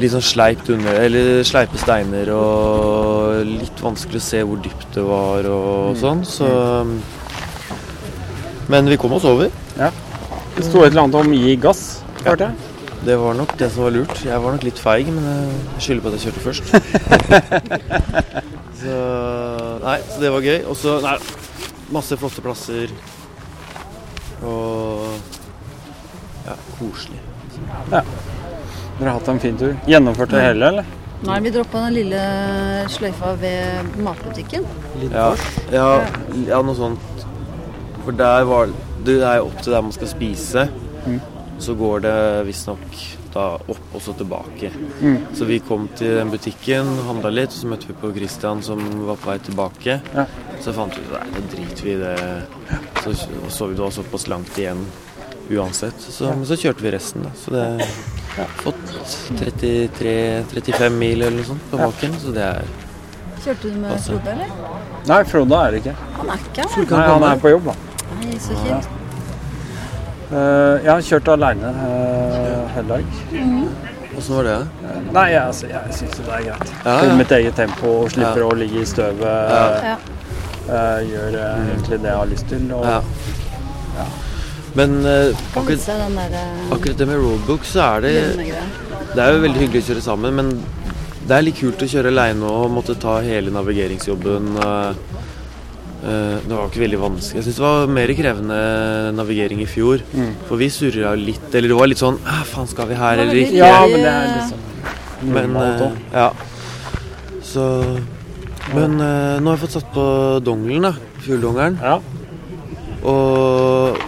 Litt 0.00 0.12
sånn 0.12 0.20
sleipt 0.24 0.68
under 0.68 0.92
Eller 1.00 1.40
sleipe 1.48 1.78
steiner 1.80 2.28
og 2.36 3.46
litt 3.48 3.78
vanskelig 3.80 4.18
å 4.20 4.24
se 4.26 4.42
hvor 4.44 4.58
dypt 4.60 4.90
det 4.96 5.04
var 5.06 5.46
og 5.48 5.94
Mm. 5.94 6.00
sånn. 6.02 6.20
Så 6.28 6.48
Men 8.68 8.88
vi 8.90 8.96
kom 9.00 9.12
oss 9.16 9.24
over. 9.24 9.48
Ja. 9.78 9.90
Det 10.56 10.64
sto 10.66 10.82
et 10.84 10.90
eller 10.90 11.02
annet 11.06 11.14
om 11.20 11.32
gi 11.32 11.54
gass, 11.56 12.02
hørte 12.24 12.48
jeg. 12.50 12.54
Det 13.06 13.16
var 13.20 13.34
nok 13.38 13.56
det 13.60 13.70
som 13.72 13.84
var 13.86 13.92
lurt. 13.94 14.24
Jeg 14.24 14.40
var 14.42 14.52
nok 14.56 14.64
litt 14.66 14.78
feig, 14.82 15.06
men 15.06 15.24
jeg 15.76 15.84
skylder 15.84 16.02
på 16.02 16.08
at 16.08 16.14
jeg 16.16 16.24
kjørte 16.26 16.44
først. 16.44 16.64
så 18.80 18.94
Nei, 19.84 19.98
så 20.10 20.20
det 20.24 20.32
var 20.34 20.40
gøy. 20.48 20.58
Og 20.66 20.76
så 20.80 20.96
Nei, 21.04 21.16
masse 21.92 22.16
flotte 22.18 22.42
plasser. 22.44 22.92
Og 24.46 25.06
Ja, 26.46 26.54
koselig. 26.78 27.18
Ja. 27.90 28.02
Dere 28.98 29.08
har 29.08 29.16
hatt 29.18 29.28
en 29.28 29.40
fin 29.42 29.56
tur. 29.58 29.72
Gjennomført 29.90 30.30
det 30.30 30.42
hele, 30.44 30.68
eller? 30.68 30.90
Nei, 31.26 31.38
vi 31.42 31.50
droppa 31.50 31.80
den 31.86 31.94
lille 31.96 32.20
sløyfa 32.92 33.32
ved 33.40 33.96
matbutikken. 34.04 34.66
Ja, 35.10 35.30
ja, 35.72 35.86
ja, 36.46 36.60
noe 36.62 36.76
sånt. 36.78 37.24
For 38.04 38.14
der 38.14 38.44
var 38.46 38.70
Det 39.06 39.20
er 39.22 39.36
jo 39.38 39.48
opp 39.48 39.60
til 39.62 39.74
der 39.74 39.82
man 39.86 39.94
skal 39.94 40.08
spise. 40.10 40.68
Mm. 41.06 41.20
Så 41.58 41.74
går 41.74 42.00
det 42.04 42.16
visstnok 42.48 42.98
da 43.36 43.46
opp 43.56 43.94
og 43.96 44.02
så 44.02 44.12
tilbake. 44.16 44.70
Mm. 45.00 45.16
Så 45.36 45.44
vi 45.48 45.58
kom 45.64 45.88
til 45.96 46.16
den 46.18 46.30
butikken, 46.32 46.88
handla 47.08 47.32
litt, 47.32 47.52
så 47.52 47.68
møtte 47.70 47.90
vi 47.90 47.96
på 48.00 48.12
Christian 48.16 48.62
som 48.64 48.80
var 49.08 49.18
på 49.20 49.30
vei 49.30 49.38
tilbake. 49.44 49.98
Ja. 50.14 50.26
Så 50.60 50.72
fant 50.76 50.96
vi 50.96 51.04
ut 51.04 51.16
at 51.18 51.32
nå 51.34 51.42
driter 51.52 51.88
vi 51.88 51.96
i 51.96 51.98
det. 52.00 52.16
Så 53.02 53.16
så 53.52 53.68
vi 53.68 53.76
det 53.76 53.84
var 53.84 53.92
såpass 53.94 54.28
langt 54.32 54.56
igjen 54.58 54.86
uansett. 55.50 56.00
Så, 56.00 56.32
men 56.32 56.46
så 56.48 56.56
kjørte 56.58 56.82
vi 56.82 56.90
resten, 56.96 57.26
da. 57.26 57.34
Så 57.38 57.54
det 57.54 57.66
har 58.36 58.56
fått 58.64 58.96
33-35 59.38 60.98
mil 60.98 61.22
eller 61.22 61.38
noe 61.38 61.48
sånt 61.52 61.70
på 61.70 61.80
Ja. 61.80 61.92
Så 62.20 62.34
det 62.36 62.50
er 62.50 62.74
Kjørte 63.46 63.70
du 63.70 63.78
med. 63.78 64.00
Frode, 64.02 64.32
eller? 64.32 64.48
Nei, 65.06 65.18
Frode 65.30 65.58
er 65.62 65.74
det 65.74 65.82
ikke. 65.84 65.96
Han 66.16 66.30
er 66.34 66.46
ikke 66.48 66.64
her. 66.66 67.08
Han 67.12 67.26
er 67.28 67.42
på 67.44 67.52
jobb, 67.52 67.68
da. 67.70 67.76
Nei, 68.16 68.38
så 68.42 68.56
kjipt. 68.64 68.95
Eh, 70.26 70.82
jeg 70.82 70.90
har 70.90 71.04
kjørt 71.06 71.28
aleine 71.36 71.68
uh, 71.70 72.64
hele 72.74 72.88
dag. 72.88 73.04
Mhm. 73.30 73.68
Åssen 74.16 74.34
var 74.38 74.46
det? 74.48 74.56
Nei, 75.12 75.24
jeg, 75.34 75.40
altså, 75.42 75.66
jeg 75.68 75.96
syns 75.98 76.14
det 76.16 76.28
er 76.32 76.44
greit. 76.46 76.70
Ja, 76.86 76.94
ja. 77.04 77.16
mitt 77.18 77.32
eget 77.36 77.54
tempo, 77.58 77.90
slipper 78.08 78.40
Ja. 78.40 78.46
å 78.48 78.54
ligge 78.56 78.80
i 78.80 78.86
støvet. 78.88 79.20
Ja. 79.52 79.90
Ja. 79.90 79.96
eh, 80.66 81.02
gjør 81.10 81.36
eh, 81.36 81.58
egentlig 81.66 81.98
det 82.00 82.08
jeg 82.08 82.16
har 82.16 82.30
lyst 82.30 82.48
til. 82.48 82.64
Og, 82.72 82.86
Ja. 82.86 83.02
Men 84.76 84.96
eh, 85.06 85.36
akkurat, 85.56 85.84
eh, 85.88 86.72
akkurat 86.72 86.96
det 86.98 87.06
med 87.08 87.16
roadbook, 87.20 87.64
så 87.64 87.84
er 87.96 88.00
det. 88.00 88.14
Det 89.14 89.22
er 89.22 89.32
jo 89.36 89.44
veldig 89.44 89.60
hyggelig 89.62 89.84
å 89.84 89.88
kjøre 89.92 90.02
sammen, 90.08 90.34
men 90.40 90.50
det 91.28 91.36
er 91.36 91.42
litt 91.46 91.60
kult 91.60 91.84
å 91.84 91.88
kjøre 91.88 92.08
aleine 92.12 92.44
og 92.44 92.70
måtte 92.72 92.96
ta 93.00 93.20
hele 93.20 93.50
navigeringsjobben. 93.52 94.56
eh, 94.64 94.90
eh, 94.90 95.15
det 96.06 96.52
var 96.54 96.68
ikke 96.68 96.82
veldig 96.84 96.98
vanskelig. 97.02 97.40
Jeg 97.40 97.46
syns 97.48 97.56
det 97.58 97.64
var 97.64 97.94
mer 97.96 98.12
krevende 98.18 98.58
navigering 99.16 99.62
i 99.64 99.68
fjor. 99.70 100.04
Mm. 100.14 100.34
For 100.46 100.60
vi 100.60 100.68
surra 100.70 101.14
litt, 101.18 101.48
eller 101.50 101.72
det 101.72 101.78
var 101.78 101.90
litt 101.90 102.02
sånn 102.02 102.20
Æh, 102.22 102.42
Faen, 102.46 102.68
skal 102.70 102.90
vi 102.90 102.98
her 103.00 103.22
eller 103.24 103.40
ikke? 103.40 103.58
Ja, 103.58 103.80
men 103.90 104.04
det 104.04 104.12
er 104.12 104.28
liksom 104.36 104.60
Men 105.34 105.56
eh, 105.62 105.96
ja. 106.12 106.28
Så 107.46 107.64
Men 108.74 109.00
eh, 109.00 109.38
nå 109.40 109.50
har 109.50 109.56
jeg 109.56 109.64
fått 109.64 109.76
satt 109.78 109.90
på 109.94 110.06
dongelen, 110.46 110.88
da. 110.88 110.94
Fugledongelen. 111.24 111.78
Ja. 111.82 111.98
Og 113.06 113.98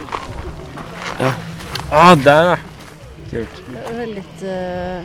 ja. 1.19 1.33
Ah, 1.91 2.15
der, 2.15 2.51
ja. 2.53 2.57
Kult. 3.31 3.63
Det 3.69 3.85
er 3.85 3.97
veldig 3.99 4.25
eh, 4.43 5.01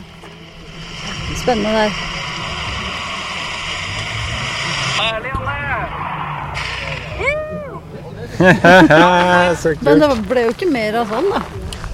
spennende 1.42 1.70
der. 1.78 1.90
Så 4.94 5.43
Men 9.84 10.00
det 10.02 10.08
ble 10.28 10.42
jo 10.48 10.54
ikke 10.54 10.68
mer 10.70 10.96
av 11.02 11.12
sånn, 11.12 11.28
da. 11.32 11.42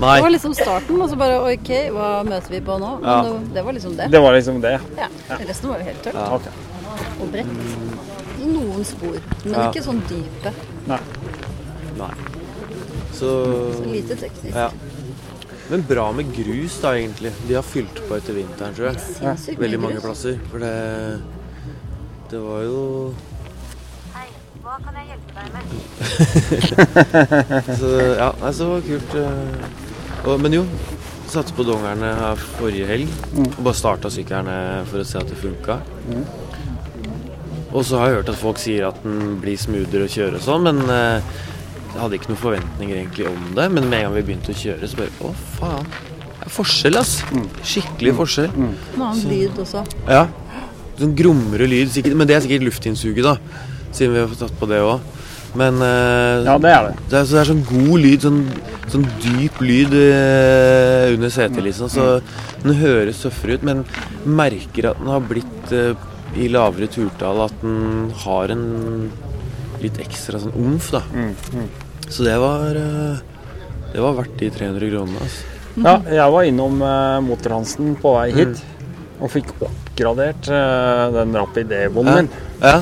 Nei. 0.01 0.15
Det 0.17 0.25
var 0.25 0.33
liksom 0.33 0.55
starten, 0.57 1.01
og 1.05 1.11
så 1.13 1.17
bare 1.21 1.41
OK, 1.45 1.71
hva 1.93 2.11
møter 2.25 2.55
vi 2.55 2.61
på 2.65 2.77
nå? 2.81 2.93
Men 3.03 3.09
Ja. 3.11 3.17
det, 3.27 3.55
det 3.55 3.65
var 3.67 3.73
liksom 3.77 3.97
det. 3.99 4.07
Det 4.15 4.21
var 4.25 4.33
liksom 4.37 4.61
det. 4.65 4.75
Ja. 4.97 5.09
Resten 5.51 5.69
var 5.69 5.83
jo 5.83 5.85
helt 5.91 6.03
tørt. 6.07 6.15
Ok. 6.33 6.47
Og 7.21 7.27
bredt. 7.35 7.51
Noen 8.41 8.85
spor, 8.89 9.19
men 9.45 9.53
Ja. 9.59 9.67
ikke 9.69 9.83
sånn 9.85 10.01
dype. 10.09 10.55
Nei. 10.89 11.01
Nei. 11.99 12.15
Så 13.13 13.29
Så 13.77 13.85
lite 13.93 14.17
teknisk. 14.17 14.57
Ja. 14.57 14.71
Men 15.71 15.83
bra 15.87 16.11
med 16.13 16.33
grus, 16.35 16.81
da, 16.81 16.95
egentlig. 16.97 17.33
De 17.47 17.55
har 17.55 17.63
fylt 17.63 18.01
på 18.09 18.17
etter 18.17 18.33
vinteren, 18.41 18.73
tror 18.75 18.89
jeg. 18.95 19.59
Veldig 19.61 19.79
mange 19.81 20.01
grus. 20.01 20.05
plasser. 20.09 20.41
For 20.51 20.59
det 20.59 21.21
Det 22.31 22.39
var 22.41 22.63
jo 22.63 23.13
Hva 24.71 24.77
kan 24.85 24.95
jeg 25.01 25.09
hjelpe 25.11 25.33
deg 25.35 25.49
med? 25.51 25.65
Så 27.81 27.89
ja, 28.21 28.29
nei, 28.39 28.51
så 28.55 28.61
det 28.61 28.69
var 28.71 28.85
kult. 28.87 29.15
eh. 29.19 30.27
Og, 30.31 30.35
men 30.45 30.55
jo, 30.55 30.61
satte 31.33 31.57
på 31.57 31.65
dongerne 31.67 32.13
her 32.21 32.45
forrige 32.59 32.87
helg. 32.87 33.09
Og 33.49 33.59
bare 33.67 33.75
starta 33.81 34.13
sykkelen 34.15 34.87
for 34.87 35.03
å 35.03 35.07
se 35.09 35.19
at 35.19 35.27
det 35.33 35.39
funka. 35.41 35.81
Mm. 36.07 36.23
Og 37.73 37.83
så 37.87 37.99
har 37.99 38.13
jeg 38.13 38.21
hørt 38.21 38.31
at 38.31 38.39
folk 38.39 38.61
sier 38.63 38.87
at 38.93 39.01
den 39.03 39.41
blir 39.43 39.59
smoothere 39.59 40.07
å 40.07 40.13
kjøre 40.13 40.39
og 40.39 40.45
sånn, 40.47 40.69
men 40.69 40.79
eh, 40.87 41.35
jeg 41.91 41.99
hadde 42.05 42.21
ikke 42.21 42.31
noen 42.31 42.41
forventninger 42.45 43.01
egentlig 43.01 43.27
om 43.33 43.51
det. 43.59 43.67
Men 43.75 43.89
med 43.91 43.99
en 43.99 44.07
gang 44.07 44.17
vi 44.21 44.25
begynte 44.29 44.55
å 44.55 44.61
kjøre, 44.61 44.87
så 44.93 45.01
bare 45.03 45.11
Å, 45.27 45.33
faen. 45.57 45.91
Det 46.31 46.47
er 46.47 46.55
forskjell, 46.61 47.01
ass. 47.03 47.17
Skikkelig 47.73 48.15
forskjell. 48.23 48.55
En 48.55 49.03
annen 49.03 49.27
lyd 49.35 49.59
også. 49.67 49.83
Ja. 50.07 50.29
Sånn 51.03 51.19
grumre 51.19 51.67
lyd. 51.67 51.91
Sikkert, 51.95 52.15
men 52.23 52.31
det 52.31 52.39
er 52.39 52.47
sikkert 52.47 52.71
luftinnsuget, 52.71 53.27
da. 53.27 53.35
Siden 53.93 54.15
vi 54.15 54.21
har 54.23 54.29
fått 54.31 54.45
tatt 54.47 54.59
på 54.61 54.69
det 54.71 54.81
òg. 54.87 55.01
Men 55.59 55.81
eh, 55.83 56.45
Ja, 56.47 56.59
det 56.63 56.71
er 56.71 56.89
det. 56.91 56.93
Det 57.11 57.17
er, 57.19 57.25
så 57.27 57.35
det 57.37 57.41
er 57.43 57.49
sånn 57.51 57.65
god 57.67 57.97
lyd, 58.05 58.23
sånn, 58.27 58.43
sånn 58.93 59.07
dyp 59.25 59.57
lyd 59.67 59.97
eh, 59.99 61.09
under 61.17 61.33
setet, 61.35 61.59
liksom. 61.67 61.91
Så 61.91 62.07
den 62.63 62.77
høres 62.79 63.23
tøffere 63.25 63.59
ut, 63.59 63.65
men 63.67 63.83
merker 64.25 64.93
at 64.93 65.01
den 65.03 65.11
har 65.11 65.25
blitt 65.27 65.75
eh, 65.75 65.95
i 66.39 66.47
lavere 66.53 66.87
turtall 66.87 67.43
at 67.49 67.57
den 67.65 68.13
har 68.23 68.53
en 68.55 69.11
litt 69.83 69.99
ekstra 69.99 70.39
sånn 70.39 70.55
omf, 70.61 70.93
da. 70.95 71.03
Så 72.11 72.23
det 72.27 72.37
var 72.43 72.77
eh, 72.79 73.19
Det 73.91 74.03
var 74.05 74.15
verdt 74.21 74.37
de 74.39 74.51
300 74.55 74.91
kronene, 74.93 75.25
altså. 75.27 75.57
Ja, 75.81 75.97
jeg 76.11 76.33
var 76.35 76.47
innom 76.47 76.81
uh, 76.83 77.19
Motorhansen 77.23 77.93
på 78.03 78.11
vei 78.17 78.29
hit 78.35 78.59
og 79.23 79.31
fikk 79.31 79.53
oppgradert 79.63 80.49
eh, 80.51 81.03
den 81.15 81.35
Rapid 81.37 81.71
Evoen 81.77 82.07
Ja. 82.11 82.15
min. 82.17 82.29
Ja. 82.63 82.79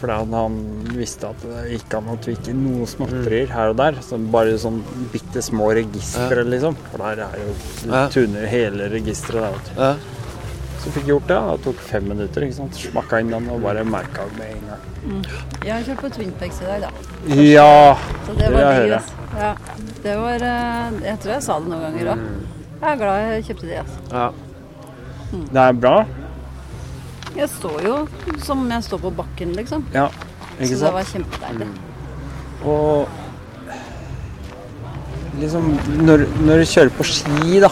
Fordi 0.00 0.12
han, 0.16 0.32
han 0.32 0.54
visste 0.96 1.28
at 1.28 1.42
det 1.44 1.64
gikk 1.74 1.94
an 1.98 2.06
å 2.08 2.14
tvikke 2.24 2.54
noen 2.56 2.86
småtterier 2.88 3.50
her 3.52 3.72
og 3.74 3.76
der. 3.76 3.98
Så 4.04 4.16
bare 4.32 4.54
sånn 4.60 4.80
bitte 5.12 5.42
små 5.44 5.66
registre, 5.76 6.44
liksom. 6.48 6.76
For 6.90 7.04
der 7.04 7.20
er 7.26 7.36
jo 7.42 7.52
Du 7.82 7.92
Ja. 7.92 8.06
tuner 8.08 8.46
hele 8.48 8.88
registeret 8.88 9.60
der. 9.76 9.76
Ja. 9.76 9.92
Så 10.80 10.88
fikk 10.94 11.04
jeg 11.04 11.12
gjort 11.12 11.26
det. 11.28 11.36
Det 11.50 11.64
tok 11.66 11.76
fem 11.84 12.08
minutter. 12.08 12.40
ikke 12.46 12.54
sant? 12.56 12.72
Smakka 12.80 13.20
inn 13.20 13.28
den 13.30 13.48
og 13.52 13.60
bare 13.62 13.84
merka 13.84 14.24
med 14.38 14.54
en 14.56 14.70
gang. 14.70 14.86
Mm. 15.04 15.24
Jeg 15.66 15.72
har 15.74 15.82
kjørt 15.82 16.00
på 16.06 16.10
Twinpex 16.16 16.62
i 16.62 16.64
dag, 16.64 16.80
da. 16.80 16.90
Ja, 17.36 17.96
Så 18.26 18.36
det 18.38 18.48
var 18.52 18.60
det 18.60 18.70
jeg 18.80 18.88
digg. 18.90 19.10
Ja, 19.36 19.54
det 20.02 20.14
var 20.18 20.34
eh, 20.42 20.90
Jeg 21.04 21.18
tror 21.20 21.32
jeg 21.34 21.42
sa 21.42 21.58
det 21.60 21.68
noen 21.68 21.82
ganger 21.84 22.12
òg. 22.14 22.24
Jeg 22.80 22.88
er 22.92 22.96
glad 22.96 23.20
jeg 23.34 23.44
kjøpte 23.50 23.68
de. 23.68 23.76
Altså. 23.82 23.98
Ja. 24.10 24.30
Det 25.52 25.62
er 25.66 25.72
bra. 25.84 25.94
Jeg 27.36 27.48
står 27.48 27.82
jo 27.86 27.96
som 28.42 28.64
jeg 28.70 28.84
står 28.84 29.02
på 29.04 29.10
bakken, 29.20 29.52
liksom. 29.58 29.84
Ja, 29.94 30.08
ikke 30.58 30.76
Så 30.76 30.84
det 30.86 30.92
var 30.96 31.04
kjempedeilig. 31.12 31.68
Og 32.68 33.08
liksom 35.40 35.70
når, 36.04 36.26
når 36.44 36.62
du 36.62 36.66
kjører 36.68 36.92
på 36.98 37.06
ski, 37.08 37.60
da 37.62 37.70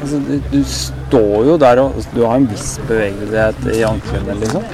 altså, 0.00 0.18
du, 0.28 0.34
du 0.52 0.58
står 0.68 1.46
jo 1.48 1.56
der 1.60 1.80
og 1.82 1.96
Du 2.14 2.20
har 2.24 2.36
en 2.38 2.46
viss 2.50 2.74
bevegelighet 2.88 3.68
i 3.74 3.82
anklene, 3.86 4.36
liksom. 4.42 4.64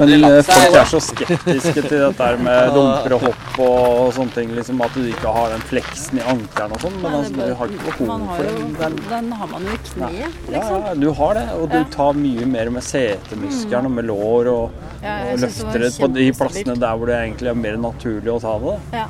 Men 0.00 0.12
eh, 0.28 0.38
folk 0.46 0.76
er 0.80 0.88
så 0.90 1.00
skeptiske 1.02 1.84
til 1.84 2.02
dette 2.04 2.28
med 2.44 2.70
dumper 2.76 3.16
og 3.16 3.26
hopp 3.28 3.60
og 3.64 4.12
sånne 4.16 4.36
ting. 4.36 4.52
liksom 4.56 4.82
At 4.84 4.96
du 4.96 5.06
ikke 5.10 5.34
har 5.36 5.54
den 5.54 5.64
fleksen 5.70 6.20
i 6.20 6.26
ankelen 6.34 6.76
og 6.76 6.84
sånn. 6.84 6.98
Men 7.02 7.18
altså, 7.20 7.34
du 7.38 7.54
har 7.60 7.74
ikke 7.76 7.96
behov 8.02 8.26
for 8.34 8.50
den. 8.50 9.00
Den 9.10 9.32
har 9.40 9.52
man 9.54 9.68
jo 9.68 9.76
i 9.76 9.80
kneet, 9.90 10.42
liksom. 10.50 10.84
ja, 10.88 10.94
du 11.04 11.08
har 11.20 11.40
det. 11.40 11.46
Og 11.60 11.66
du 11.72 11.80
tar 11.94 12.20
mye 12.20 12.50
mer 12.56 12.72
med 12.74 12.86
setemuskelen 12.86 13.90
og 13.90 13.96
med 14.00 14.08
lår 14.10 14.52
og, 14.52 14.84
og 15.04 15.42
løfter 15.46 15.86
det 15.86 15.94
på 15.98 16.10
de 16.18 16.28
plassene 16.36 16.78
der 16.80 17.00
hvor 17.00 17.10
det 17.10 17.18
egentlig 17.22 17.52
er 17.54 17.58
mer 17.66 17.82
naturlig 17.88 18.32
å 18.34 18.38
ta 18.42 18.54
det. 18.62 18.78
Ja. 19.00 19.08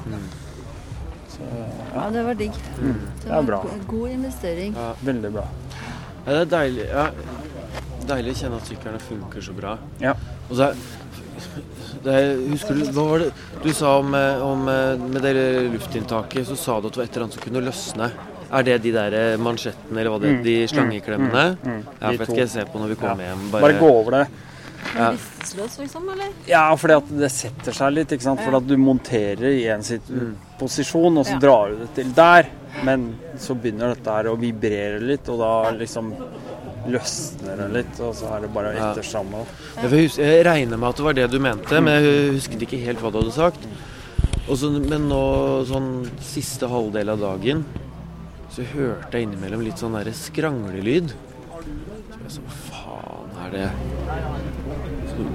Ja, 1.94 2.08
det 2.10 2.22
var 2.26 2.34
digg. 2.34 2.56
Mm, 2.80 2.96
det 3.22 3.30
er 3.30 3.34
var 3.36 3.42
bra. 3.48 3.60
go- 3.62 3.80
God 3.98 4.10
investering. 4.10 4.74
Veldig 5.06 5.30
bra. 5.36 5.44
Ja, 6.26 6.32
det 6.32 6.40
er 6.40 6.50
deilig, 6.58 6.86
ja. 6.90 7.06
deilig 8.08 8.32
å 8.34 8.38
kjenne 8.42 8.56
at 8.60 8.68
syklene 8.68 9.00
funker 9.00 9.44
så 9.44 9.54
bra. 9.56 9.76
Ja. 10.02 10.14
Og 10.50 10.56
så 10.58 10.70
er, 10.70 10.74
det 12.04 12.14
er, 12.14 12.30
husker 12.50 12.76
du, 12.78 12.84
hva 12.92 13.04
var 13.10 13.22
det 13.24 13.30
du 13.64 13.70
sa 13.76 13.94
om, 14.00 14.14
eh, 14.18 14.42
om 14.44 14.66
eh, 14.68 14.96
med 15.04 15.22
det 15.24 15.34
luftinntaket? 15.74 16.46
Så 16.48 16.56
sa 16.60 16.80
du 16.80 16.88
at 16.90 16.96
det 16.96 17.02
var 17.02 17.08
et 17.08 17.14
eller 17.16 17.26
annet 17.28 17.38
som 17.38 17.44
kunne 17.46 17.62
løsne. 17.64 18.10
Er 18.54 18.62
det 18.66 18.76
de 18.84 18.92
der 18.94 19.14
eh, 19.18 19.36
mansjettene, 19.40 19.98
eller 20.00 20.12
hva 20.14 20.20
det 20.22 20.32
er, 20.34 20.42
de 20.44 20.56
mm, 20.64 20.68
slangeklemmene? 20.74 21.44
mm, 21.62 21.70
mm. 21.70 21.84
Ja, 22.00 22.10
De 22.10 22.18
for 22.18 22.24
det 22.24 22.26
to. 22.26 22.32
skal 22.32 22.42
jeg 22.44 22.52
se 22.56 22.66
på 22.72 22.82
når 22.82 22.92
vi 22.94 22.98
kommer 23.00 23.24
Ja. 23.24 23.30
hjem. 23.34 23.46
Bare 23.54 23.78
gå 23.80 23.88
over 24.00 24.18
det. 24.18 24.26
Ja. 24.94 25.10
Vissløs, 25.40 25.78
liksom, 25.80 26.08
eller? 26.12 26.28
Ja, 26.46 26.64
fordi 26.78 26.96
at 26.96 27.08
det 27.18 27.30
setter 27.34 27.72
seg 27.74 27.92
litt. 27.96 28.12
ikke 28.14 28.22
sant? 28.28 28.40
For 28.44 28.56
at 28.56 28.66
du 28.66 28.76
monterer 28.78 29.48
i 29.50 29.64
en 29.74 29.82
sitt 29.82 30.06
posisjon, 30.60 31.18
og 31.18 31.26
så 31.26 31.34
Ja. 31.34 31.38
drar 31.42 31.70
du 31.74 31.76
det 31.84 31.94
til 31.94 32.12
der. 32.14 32.46
Men 32.84 33.18
så 33.38 33.54
begynner 33.54 33.94
dette 33.94 34.10
her 34.10 34.24
å 34.30 34.36
vibrere 34.38 35.00
litt, 35.00 35.28
og 35.28 35.38
da 35.38 35.70
liksom 35.72 36.14
løsner 36.86 37.56
det 37.56 37.68
litt. 37.72 38.00
Og 38.00 38.14
så 38.14 38.30
er 38.36 38.40
det 38.42 38.52
bare 38.54 38.74
Ja. 38.74 38.90
etter 38.92 39.02
sammen. 39.02 39.46
Jeg, 39.82 40.10
jeg 40.16 40.44
regner 40.46 40.76
med 40.78 40.88
at 40.88 40.96
det 40.96 41.04
var 41.04 41.12
det 41.14 41.30
du 41.30 41.38
mente, 41.38 41.80
men 41.80 42.02
jeg 42.02 42.32
husket 42.34 42.60
ikke 42.62 42.84
helt 42.84 42.98
hva 43.00 43.10
du 43.12 43.18
hadde 43.22 43.32
sagt. 43.32 43.66
Og 44.48 44.56
så, 44.58 44.70
men 44.70 45.08
nå, 45.08 45.64
sånn 45.66 46.08
siste 46.20 46.68
halvdel 46.68 47.08
av 47.08 47.18
dagen, 47.18 47.64
så 48.50 48.62
hørte 48.62 49.10
jeg 49.12 49.26
innimellom 49.26 49.64
litt 49.64 49.78
sånn 49.80 49.94
derre 49.96 50.12
skranglelyd. 50.12 51.08
Så 51.10 52.20
jeg 52.22 52.30
så, 52.30 52.40
hva 52.44 52.58
faen 52.70 53.46
er 53.46 53.50
det? 53.50 53.70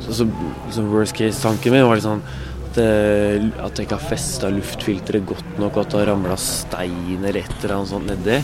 Så, 0.03 0.13
så, 0.13 0.27
liksom 0.67 0.91
worst 0.93 1.15
case-tanken 1.17 1.75
min 1.75 1.87
var 1.87 2.01
sånn 2.03 2.21
at, 2.69 2.79
eh, 2.83 3.45
at 3.63 3.79
jeg 3.79 3.87
ikke 3.87 3.97
har 3.97 4.09
festa 4.11 4.49
luftfilteret 4.53 5.25
godt 5.27 5.59
nok, 5.61 5.77
og 5.77 5.83
at 5.83 5.93
det 5.93 6.01
har 6.01 6.11
ramla 6.11 6.37
steiner 6.39 7.29
eller 7.31 7.41
et 7.41 7.63
eller 7.63 7.75
annet 7.77 7.91
sånt 7.93 8.09
nedi. 8.09 8.39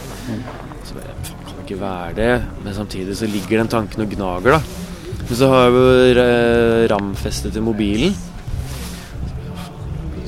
Så 0.86 0.98
bare, 0.98 1.18
faen, 1.26 1.44
kan 1.46 1.60
det 1.60 1.66
ikke 1.66 1.82
være 1.82 2.16
det? 2.20 2.32
Men 2.64 2.78
samtidig 2.78 3.18
så 3.20 3.30
ligger 3.30 3.62
den 3.62 3.72
tanken 3.76 4.06
og 4.06 4.16
gnager, 4.16 4.58
da. 4.58 4.84
Men 5.26 5.40
så 5.40 5.50
har 5.52 5.64
jeg 5.66 5.76
jo 5.76 6.24
eh, 6.24 6.88
ramfestet 6.92 7.56
til 7.56 7.66
mobilen. 7.66 8.16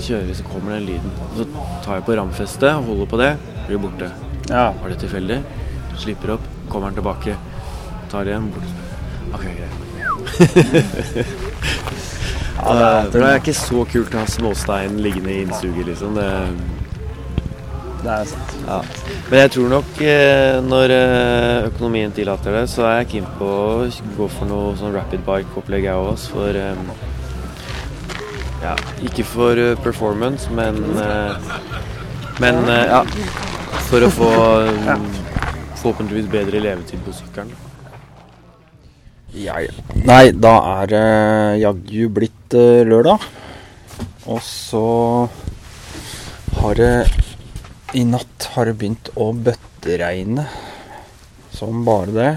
Kjører, 0.08 0.32
så 0.38 0.45
kommer 0.47 0.78
den 0.78 0.88
lyden. 0.88 1.18
Så 1.36 1.47
tar 1.86 1.99
jeg 1.99 2.08
på 2.08 2.16
ramfestet, 2.18 2.72
holder 2.88 3.12
på 3.12 3.22
det, 3.22 3.34
blir 3.68 3.82
borte. 3.84 4.12
Ja. 4.47 4.70
Var 4.80 4.93
det 4.93 5.01
tilfeldig? 5.03 5.41
Slipper 5.97 6.38
opp, 6.38 6.47
kommer 6.72 6.91
den 6.91 7.01
tilbake. 7.01 7.36
Tar 8.12 8.26
det 8.26 8.36
igjen, 8.36 8.49
borte. 8.55 8.88
Ok, 9.34 9.43
greit. 9.43 9.87
Ja, 12.58 12.74
det 12.74 12.86
er- 12.86 13.12
det 13.12 13.22
er 13.24 13.40
ikke 13.40 13.54
så 13.56 13.86
kult 13.88 14.16
å 14.16 14.24
ha 14.24 14.26
småstein 14.26 14.98
liggende 15.02 15.30
i 15.32 15.42
innsuget, 15.46 15.86
liksom. 15.88 16.16
Det, 16.18 16.30
det 18.04 18.12
er 18.12 18.26
sant. 18.26 18.56
Ja. 18.68 18.80
Men 19.30 19.40
jeg 19.40 19.52
tror 19.52 19.70
nok 19.70 20.02
eh, 20.02 20.58
når 20.66 20.94
eh, 20.96 21.68
økonomien 21.70 22.12
tillater 22.16 22.52
det, 22.58 22.66
så 22.72 22.86
er 22.90 22.98
jeg 23.04 23.10
keen 23.14 23.28
på 23.38 23.46
å 23.46 23.86
gå 24.18 24.28
for 24.30 24.46
noe 24.50 24.74
sånn 24.80 24.94
rapid 24.96 25.24
bike-opplegg 25.28 25.84
jeg 25.88 25.96
også. 25.96 26.34
For 26.34 26.50
eh, 26.64 26.76
ja, 28.64 28.76
ikke 29.06 29.24
for 29.28 29.64
performance, 29.84 30.50
men 30.52 30.82
Men 32.40 32.56
ja, 32.70 33.00
for 33.90 34.04
å 34.06 34.10
få 34.14 34.28
eh, 34.68 34.98
forhåpentligvis 35.82 36.28
bedre 36.30 36.60
levetid 36.62 37.00
på 37.06 37.14
sykkelen. 37.14 37.54
Ja, 39.38 39.60
ja. 39.62 39.74
Nei, 40.08 40.32
da 40.34 40.54
er 40.80 40.90
det 40.90 41.08
jaggu 41.62 42.08
blitt 42.10 42.56
eh, 42.58 42.82
lørdag. 42.88 43.22
Og 44.28 44.40
så 44.44 44.82
har 46.58 46.80
det 46.80 46.94
I 47.98 48.02
natt 48.08 48.48
har 48.56 48.68
det 48.68 48.78
begynt 48.80 49.12
å 49.16 49.30
bøtteregne 49.32 50.48
som 51.54 51.86
bare 51.86 52.16
det. 52.16 52.32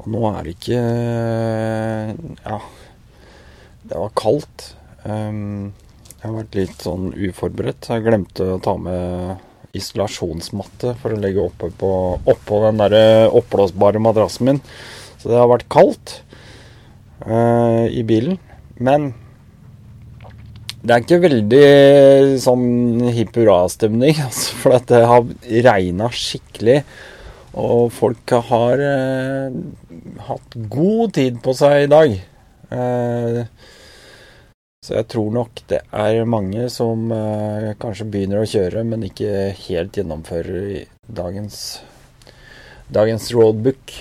Og 0.00 0.12
nå 0.12 0.26
er 0.28 0.44
det 0.44 0.54
ikke 0.58 0.82
Ja, 2.44 2.60
det 3.88 4.04
var 4.04 4.14
kaldt. 4.20 4.70
Um, 5.08 5.72
jeg 6.20 6.26
har 6.26 6.36
vært 6.36 6.60
litt 6.60 6.84
sånn 6.84 7.10
uforberedt. 7.16 7.88
Jeg 7.88 8.04
glemte 8.04 8.54
å 8.58 8.62
ta 8.62 8.76
med 8.76 9.76
isolasjonsmatte 9.76 10.96
for 11.00 11.14
å 11.14 11.20
legge 11.20 11.40
oppe 11.42 11.70
på, 11.80 11.92
oppå 12.28 12.64
den 12.66 12.80
der 12.82 13.30
oppblåsbare 13.40 14.02
madrassen 14.02 14.50
min. 14.50 14.64
Så 15.20 15.32
det 15.32 15.38
har 15.40 15.50
vært 15.50 15.68
kaldt 15.72 16.20
uh, 17.26 17.86
i 17.86 18.02
bilen. 18.08 18.40
Men 18.80 19.12
det 20.80 20.94
er 20.94 21.02
ikke 21.04 21.20
veldig 21.26 21.64
sånn 22.40 23.08
hipp 23.12 23.36
hurra-stemning, 23.36 24.16
altså, 24.26 24.56
for 24.62 24.80
det 24.88 25.02
har 25.10 25.26
regna 25.68 26.08
skikkelig. 26.08 26.80
Og 27.60 27.90
folk 27.92 28.30
har 28.46 28.80
eh, 28.86 29.56
hatt 30.28 30.56
god 30.70 31.16
tid 31.18 31.40
på 31.42 31.54
seg 31.58 31.84
i 31.84 31.90
dag. 31.90 32.14
Eh, 32.70 33.40
så 34.86 34.94
jeg 34.96 35.08
tror 35.12 35.34
nok 35.34 35.60
det 35.68 35.82
er 35.92 36.22
mange 36.30 36.68
som 36.72 37.10
eh, 37.12 37.72
kanskje 37.82 38.06
begynner 38.14 38.44
å 38.44 38.48
kjøre, 38.48 38.86
men 38.86 39.04
ikke 39.10 39.50
helt 39.66 39.98
gjennomfører 39.98 40.86
dagens, 41.10 41.58
dagens 42.88 43.28
roadbook. 43.34 43.98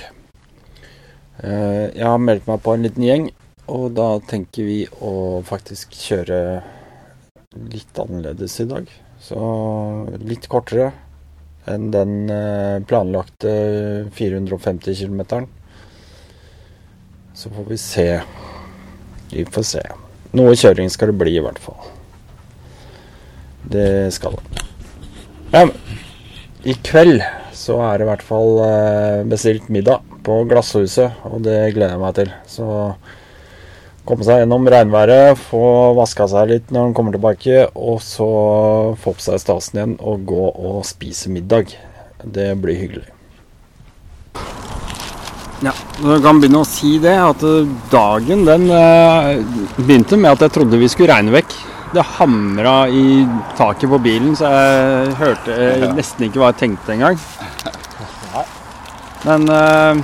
Eh, 1.39 1.85
jeg 1.95 2.03
har 2.03 2.19
meldt 2.19 2.47
meg 2.49 2.59
på 2.63 2.73
en 2.75 2.83
liten 2.83 3.05
gjeng, 3.05 3.29
og 3.71 3.93
da 3.95 4.07
tenker 4.27 4.65
vi 4.67 4.79
å 4.99 5.39
faktisk 5.47 5.95
kjøre 5.95 6.39
litt 7.71 8.01
annerledes 8.01 8.57
i 8.59 8.67
dag. 8.67 8.89
Så 9.23 9.39
litt 10.19 10.49
kortere 10.51 10.91
enn 11.69 11.87
den 11.93 12.13
eh, 12.33 12.81
planlagte 12.87 13.53
450 14.15 14.99
km. 14.99 15.47
Så 17.33 17.51
får 17.55 17.69
vi 17.69 17.79
se. 17.79 18.07
Vi 19.31 19.47
får 19.47 19.67
se. 19.71 19.85
Noe 20.35 20.57
kjøring 20.59 20.91
skal 20.91 21.13
det 21.13 21.19
bli, 21.21 21.37
i 21.39 21.43
hvert 21.45 21.61
fall. 21.63 21.79
Det 23.69 24.09
skal 24.15 24.35
det. 24.35 24.65
Ja, 25.53 25.63
I 26.67 26.75
kveld 26.83 27.23
så 27.55 27.79
er 27.85 27.97
det 27.97 28.05
i 28.05 28.11
hvert 28.11 28.27
fall 28.27 28.59
eh, 28.65 29.27
bestilt 29.29 29.71
middag 29.71 30.08
på 30.25 30.43
Glasshuset, 30.49 31.23
og 31.29 31.41
det 31.45 31.57
gleder 31.75 31.95
jeg 31.95 32.03
meg 32.03 32.19
til. 32.19 32.35
Så 32.49 32.69
Komme 34.09 34.25
seg 34.25 34.39
gjennom 34.41 34.65
regnværet, 34.65 35.37
få 35.37 35.93
vaska 35.93 36.25
seg 36.31 36.47
litt 36.49 36.71
når 36.73 36.87
han 36.87 36.93
kommer 36.97 37.13
tilbake, 37.13 37.67
og 37.77 37.99
så 38.01 38.25
få 38.97 39.13
på 39.13 39.21
seg 39.21 39.37
stasen 39.43 39.77
igjen 39.77 39.95
og 40.01 40.23
gå 40.31 40.47
og 40.49 40.79
spise 40.87 41.29
middag. 41.29 41.75
Det 42.23 42.47
blir 42.57 42.79
hyggelig. 42.79 43.05
Ja, 45.61 45.75
du 45.99 46.15
kan 46.23 46.41
begynne 46.41 46.63
å 46.63 46.65
si 46.65 46.95
det, 47.03 47.13
at 47.21 47.45
dagen 47.93 48.47
den 48.47 48.65
eh, 48.73 49.43
begynte 49.77 50.17
med 50.17 50.31
at 50.31 50.47
jeg 50.47 50.55
trodde 50.57 50.81
vi 50.81 50.89
skulle 50.89 51.13
regne 51.13 51.35
vekk. 51.35 51.53
Det 51.93 52.09
hamra 52.15 52.79
i 52.89 53.27
taket 53.59 53.93
på 53.93 54.01
bilen, 54.01 54.33
så 54.39 54.49
jeg 54.49 55.19
hørte 55.21 55.93
nesten 55.93 56.25
ikke 56.25 56.41
hva 56.41 56.49
jeg 56.49 56.63
tenkte 56.63 56.97
engang. 56.97 57.21
Men 59.27 59.49
uh, 59.51 59.99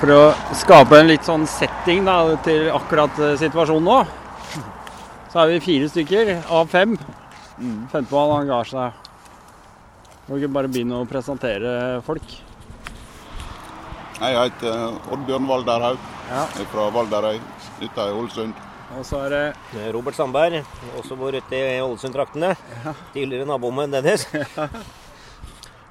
for 0.00 0.12
å 0.12 0.22
skape 0.58 0.98
en 0.98 1.10
litt 1.10 1.26
sånn 1.26 1.46
setting 1.48 2.04
da, 2.08 2.18
til 2.44 2.66
akkurat 2.74 3.20
eh, 3.22 3.36
situasjonen 3.40 3.86
nå, 3.86 4.00
så 5.32 5.40
er 5.40 5.54
vi 5.54 5.62
fire 5.64 5.88
stykker 5.88 6.32
av 6.52 6.68
fem. 6.68 6.96
Femtemann 7.92 8.34
han 8.34 8.50
ga 8.50 8.58
seg. 8.68 8.98
Må 10.26 10.36
ikke 10.36 10.52
bare 10.52 10.68
begynne 10.72 11.00
å 11.00 11.08
presentere 11.08 11.72
folk. 12.04 12.34
Jeg 14.16 14.36
heter 14.36 14.98
Oddbjørn 15.14 15.48
Valderhaug. 15.48 16.12
Jeg 16.28 16.60
er 16.66 16.70
fra 16.74 16.86
Valderøy, 16.92 17.40
ute 17.80 18.06
i 18.10 18.20
Ålesund. 18.20 18.62
Og 18.96 19.04
så 19.06 19.24
er 19.24 19.32
det 19.32 19.80
er 19.80 19.90
Robert 19.96 20.18
Sandberg, 20.18 20.60
også 21.00 21.16
bor 21.18 21.34
ute 21.34 21.56
i 21.56 21.80
Ålesund-traktene. 21.80 22.52
Tidligere 23.16 23.48
naboen 23.48 23.96
Dennis. 23.96 24.28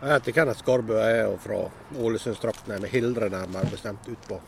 Jeg 0.01 0.11
heter 0.11 0.35
Kenneth 0.35 0.59
Skarbø, 0.59 0.97
jeg 0.99 1.19
er 1.23 1.37
fra 1.41 1.61
Ålesundstraktene, 2.03 2.81
med 2.83 2.91
Hildre 2.91 3.29
nærmere 3.31 3.69
bestemt, 3.71 4.07
ut 4.11 4.27
på 4.27 4.39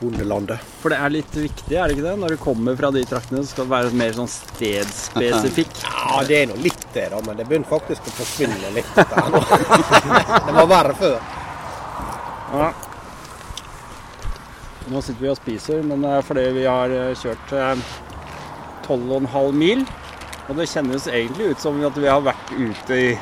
bondelandet. 0.00 0.62
For 0.82 0.90
det 0.90 0.98
er 1.02 1.12
litt 1.14 1.36
viktig, 1.38 1.74
er 1.78 1.90
det 1.90 1.96
ikke 1.96 2.06
det? 2.06 2.14
Når 2.22 2.34
du 2.34 2.40
kommer 2.42 2.78
fra 2.78 2.90
de 2.94 3.02
traktene, 3.06 3.42
så 3.42 3.52
skal 3.52 3.66
det 3.66 3.72
være 3.74 3.98
mer 3.98 4.16
sånn 4.16 4.30
stedspesifikk. 4.30 5.74
Ja, 6.04 6.20
det 6.28 6.36
er 6.36 6.50
nå 6.50 6.54
litt 6.62 6.82
det, 6.94 7.08
da, 7.10 7.18
men 7.24 7.38
det 7.38 7.46
begynner 7.48 7.66
faktisk 7.66 8.06
å 8.06 8.12
forsvinne 8.18 8.70
litt. 8.76 8.90
Nå. 9.32 9.40
det 10.46 10.52
var 10.54 10.68
verre 10.70 10.92
før. 10.98 11.14
Ja. 12.54 12.68
Nå 14.92 15.00
sitter 15.02 15.24
vi 15.24 15.30
og 15.32 15.38
spiser, 15.40 15.80
men 15.82 16.04
det 16.04 16.12
er 16.12 16.26
fordi 16.28 16.44
vi 16.54 16.66
har 16.68 16.92
eh, 16.92 17.16
kjørt 17.18 17.54
eh, 17.56 17.86
12,5 18.84 19.58
mil. 19.58 19.86
Og 20.44 20.58
det 20.58 20.66
kjennes 20.68 21.06
egentlig 21.08 21.54
ut 21.54 21.62
som 21.62 21.78
at 21.88 21.96
vi 21.96 22.08
har 22.10 22.24
vært 22.24 22.50
ute 22.52 22.98
i. 23.00 23.12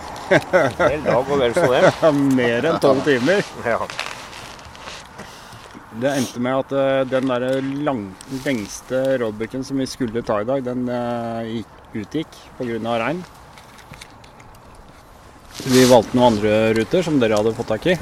Mer 2.39 2.67
enn 2.67 2.81
tolv 2.83 3.05
timer. 3.07 3.45
Ja. 3.67 3.79
Det 6.03 6.09
endte 6.09 6.41
med 6.43 6.57
at 6.65 6.73
eh, 6.75 7.03
den 7.07 7.31
der 7.31 7.45
lang, 7.87 8.01
lengste 8.47 9.03
roadbooken 9.23 9.63
som 9.67 9.79
vi 9.79 9.87
skulle 9.87 10.25
ta 10.27 10.41
i 10.41 10.49
dag, 10.49 10.65
den 10.67 10.89
gikk, 11.51 11.77
utgikk 12.03 12.41
pga. 12.59 12.97
regn. 13.05 13.23
Vi 15.63 15.85
valgte 15.87 16.17
noen 16.17 16.33
andre 16.33 16.57
ruter 16.75 17.07
som 17.07 17.21
dere 17.23 17.39
hadde 17.39 17.55
fått 17.55 17.71
tak 17.77 17.87
i. 17.93 17.97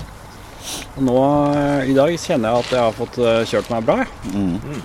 Og 0.96 1.04
nå 1.10 1.18
eh, 1.50 1.90
i 1.92 1.98
dag 1.98 2.14
kjenner 2.14 2.54
jeg 2.54 2.64
at 2.64 2.74
jeg 2.78 2.86
har 2.86 2.98
fått 3.02 3.20
kjørt 3.52 3.74
meg 3.74 3.84
bra. 3.90 4.00
Mm. 4.32 4.82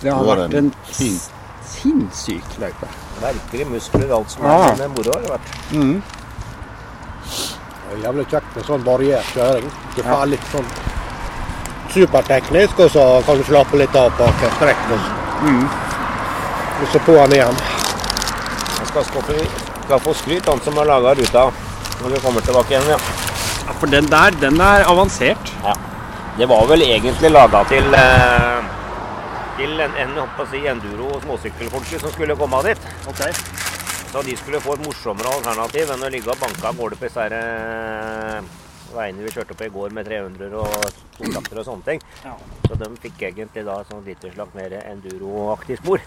Det 0.00 0.16
har 0.16 0.24
vært 0.32 0.56
en 0.56 0.72
sinnssyk 0.88 2.60
løype. 2.62 2.88
Merker 3.20 3.60
i 3.60 3.64
muskler 3.68 4.14
alt 4.16 4.30
som 4.30 4.44
Ja. 4.46 4.56
er 4.70 4.76
med 4.76 4.88
moro 4.96 5.12
har 5.14 5.20
det 5.22 5.30
vært. 5.30 5.46
Det 7.90 7.96
er 7.98 8.02
jævlig 8.06 8.26
kjekt 8.30 8.56
med 8.56 8.64
sånn 8.64 8.84
variert 8.86 9.24
kjøring. 9.34 9.70
Du 9.96 10.02
får 10.02 10.26
litt 10.30 10.46
sånn 10.52 10.66
superteknisk, 11.94 12.78
og 12.78 12.90
så 12.90 13.04
kan 13.26 13.36
du 13.40 13.44
slappe 13.44 13.76
litt 13.80 13.96
av 13.96 14.10
på 14.18 14.28
strekken. 14.30 14.54
strekk. 14.56 14.84
Og 14.92 14.98
så, 14.98 15.10
og 16.82 16.88
så 16.92 16.98
på 17.06 17.12
den 17.18 17.32
igjen. 17.32 17.56
Jeg 18.78 18.86
skal, 18.92 19.04
skaffe, 19.04 19.46
skal 19.84 19.98
få 20.00 20.14
skryt, 20.14 20.46
han 20.48 20.60
som 20.64 20.74
har 20.76 20.84
laga 20.86 21.14
ruta 21.18 21.50
når 22.00 22.08
vi 22.14 22.20
kommer 22.24 22.40
tilbake 22.46 22.70
igjen. 22.76 22.88
ja. 22.88 22.98
Ja, 23.66 23.72
For 23.80 23.86
den 23.86 24.06
der, 24.10 24.30
den 24.40 24.60
er 24.60 24.84
avansert. 24.88 25.50
Ja. 25.64 25.74
Det 26.38 26.48
var 26.48 26.66
vel 26.66 26.80
egentlig 26.82 27.30
laga 27.30 27.64
til 27.68 27.84
eh, 27.94 28.62
til 29.60 29.80
en, 29.84 29.96
en 30.00 30.46
si, 30.48 30.62
enduro- 30.68 31.10
og 31.16 31.24
småsykkelfolket 31.26 32.00
som 32.00 32.12
skulle 32.14 32.36
komme 32.38 32.62
dit. 32.64 32.86
Så 34.10 34.22
de 34.26 34.34
skulle 34.38 34.60
få 34.62 34.74
et 34.74 34.86
morsommere 34.86 35.34
alternativ 35.36 35.92
enn 35.92 36.06
å 36.06 36.10
ligge 36.10 36.32
og 36.32 36.40
banke 36.40 36.66
av 36.66 36.78
gårde 36.78 36.96
på 36.98 37.06
disse 37.06 37.26
her, 37.26 37.34
eh, 37.36 38.40
veiene 38.94 39.22
vi 39.22 39.34
kjørte 39.34 39.54
på 39.54 39.68
i 39.68 39.72
går 39.74 39.92
med 39.94 40.08
300 40.08 40.56
og 40.58 40.86
stortrakter 40.94 41.60
og 41.60 41.68
sånne 41.68 41.86
ting. 41.86 42.00
Så 42.66 42.78
de 42.80 42.88
fikk 43.04 43.26
egentlig 43.28 43.66
da 43.68 43.76
sånn 43.90 44.02
litt 44.06 44.24
slags 44.32 44.56
mer 44.56 44.74
enduroaktig 44.80 45.78
spor. 45.82 46.02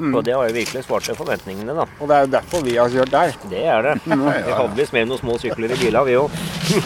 Mm. 0.00 0.14
Og 0.16 0.24
det 0.24 0.32
har 0.32 0.48
jo 0.48 0.56
virkelig 0.56 0.82
svart 0.86 1.04
til 1.04 1.18
forventningene, 1.18 1.76
da. 1.76 1.84
Og 2.00 2.08
det 2.08 2.16
er 2.16 2.24
jo 2.24 2.32
derfor 2.32 2.64
vi 2.64 2.78
har 2.80 2.90
kjørt 2.96 3.12
der. 3.12 3.36
Det 3.52 3.62
er 3.68 3.84
det. 3.84 3.94
Vi 4.48 4.56
hadde 4.56 4.78
visst 4.78 4.96
med 4.96 5.10
noen 5.10 5.20
små 5.20 5.36
sykler 5.42 5.76
i 5.76 5.78
bila, 5.82 6.02
vi 6.08 6.16
òg. 6.16 6.32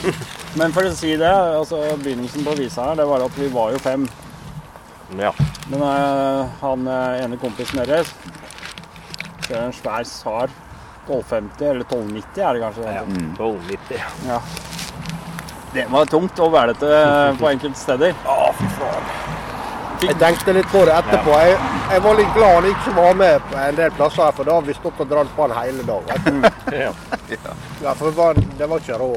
Men 0.58 0.74
for 0.74 0.88
å 0.88 0.92
si 0.96 1.14
det, 1.20 1.30
altså 1.30 1.78
begynnelsen 2.02 2.44
på 2.44 2.58
visa 2.58 2.90
her, 2.90 2.98
det 2.98 3.06
var 3.06 3.22
at 3.22 3.38
vi 3.38 3.48
var 3.54 3.72
jo 3.74 3.80
fem. 3.82 4.08
Ja. 5.18 5.32
Men 5.70 5.82
uh, 5.82 6.46
han 6.60 6.86
eh, 6.88 7.24
ene 7.24 7.36
kompisen 7.40 7.80
deres 7.84 8.10
ser 9.44 9.60
en 9.60 9.74
svær 9.76 10.06
SAR 10.08 10.52
1250, 11.04 11.64
eller 11.68 11.84
1290 11.84 12.44
er 12.44 12.54
det 12.54 12.62
kanskje? 12.64 12.84
Ja, 12.88 13.02
1290. 13.02 14.04
Ja. 14.28 14.40
Det 15.74 15.86
var 15.90 16.06
tungt 16.06 16.38
og 16.40 16.52
velete 16.54 16.90
på 17.40 17.48
enkelte 17.50 17.80
steder. 17.80 18.14
Å, 18.24 18.52
fy 18.56 18.68
faen. 18.78 19.10
Jeg 20.04 20.16
tenkte 20.20 20.52
litt 20.52 20.68
på 20.72 20.82
det 20.84 20.94
etterpå. 20.98 21.34
Jeg, 21.40 21.56
jeg 21.92 22.02
var 22.04 22.16
litt 22.18 22.32
glad 22.36 22.56
han 22.58 22.66
ikke 22.68 22.94
var 22.96 23.18
med 23.18 23.44
på 23.48 23.58
en 23.62 23.78
del 23.78 23.92
plasser, 23.96 24.22
her, 24.26 24.34
for 24.36 24.48
da 24.48 24.56
hadde 24.58 24.68
vi 24.68 24.76
stått 24.76 25.00
og 25.00 25.10
dratt 25.10 25.30
på 25.36 25.46
han 25.46 25.56
hele 25.60 25.86
dagen. 25.88 26.44
Ja. 26.74 26.90
Ja, 27.82 27.92
for 27.94 28.08
det 28.08 28.16
var, 28.16 28.38
det 28.58 28.66
var 28.68 28.80
ikke 28.82 28.96
rå, 28.98 29.10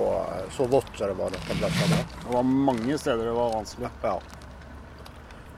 så 0.54 0.68
vått 0.70 0.92
som 0.96 1.10
det 1.10 1.16
var 1.18 1.32
noen 1.34 1.60
plasser. 1.62 1.94
der. 1.94 2.04
Det 2.24 2.34
var 2.36 2.44
mange 2.70 2.98
steder 3.00 3.26
det 3.26 3.34
var 3.36 3.56
vanskelig. 3.56 3.90
Ja. 4.04 4.18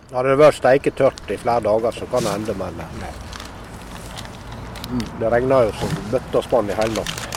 Hadde 0.09 0.29
det 0.31 0.37
vært 0.39 0.57
steiketørt 0.57 1.29
i 1.29 1.37
flere 1.37 1.61
dager, 1.61 1.91
så 1.93 2.05
kan 2.09 2.25
det 2.25 2.31
ende, 2.39 2.53
men 2.57 2.79
det 5.19 5.29
regna 5.29 5.59
jo 5.67 5.73
som 5.77 5.91
bøtte 6.09 6.39
og 6.39 6.45
spann 6.47 6.69
i 6.71 6.77
hele 6.79 6.95
natt. 6.95 7.27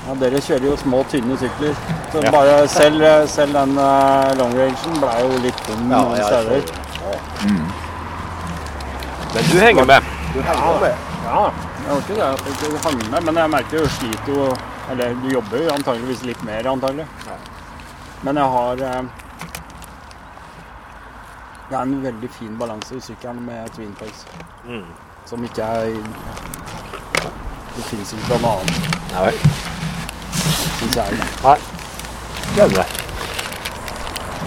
Ja, 0.00 0.16
dere 0.20 0.40
kjører 0.44 0.66
jo 0.68 0.74
små, 0.80 1.00
tynne 1.08 1.36
sykler. 1.40 1.74
Så 2.12 2.20
Ja. 2.24 2.30
bare 2.34 2.68
selv, 2.68 3.04
selv 3.28 3.52
den 3.56 3.72
uh, 3.78 4.34
long 4.36 4.52
rangen 4.58 5.00
ble 5.00 5.14
jo 5.20 5.38
litt 5.46 5.60
tung 5.66 5.80
Ja, 5.90 6.02
noen 6.02 6.22
steder. 6.24 6.60
Men 9.34 9.44
du 9.52 9.58
henger 9.60 9.84
med. 9.86 10.02
Du 10.34 10.40
henger 10.42 10.80
med. 10.80 10.94
Ja, 11.24 11.42
jeg 11.86 11.88
var 11.94 12.00
ikke 12.00 12.14
det 12.14 12.22
at 12.26 12.44
jeg 12.44 12.70
ikke 12.74 12.84
hang 12.88 13.10
med, 13.10 13.22
men 13.24 13.36
jeg 13.36 13.50
merker 13.50 13.78
jo 13.78 13.88
sliter 13.88 14.32
jo 14.34 14.56
Eller 14.90 15.14
du 15.22 15.28
jobber 15.30 15.56
jo 15.62 15.70
antageligvis 15.70 16.22
litt 16.26 16.42
mer, 16.42 16.66
antagelig. 16.66 17.06
Men 18.22 18.36
jeg 18.36 18.44
har 18.44 18.80
eh, 18.82 19.02
Det 21.70 21.76
er 21.78 21.82
en 21.82 22.02
veldig 22.02 22.28
fin 22.34 22.54
balanse 22.58 22.96
i 22.96 23.00
sykkelen 23.00 23.44
med 23.46 23.68
twin 23.76 23.92
pegs. 23.98 24.24
Mm. 24.66 24.86
Som 25.26 25.44
ikke 25.46 25.62
er 25.62 25.92
Det 27.76 27.84
fins 27.86 28.10
ikke 28.16 28.38
noe 28.42 28.56
annet. 28.56 28.88
Nei 29.12 29.22
vel. 29.28 29.38
Syns 30.80 30.96
jeg. 30.98 31.20
Nei. 31.44 31.54
Skjønner. 32.50 32.96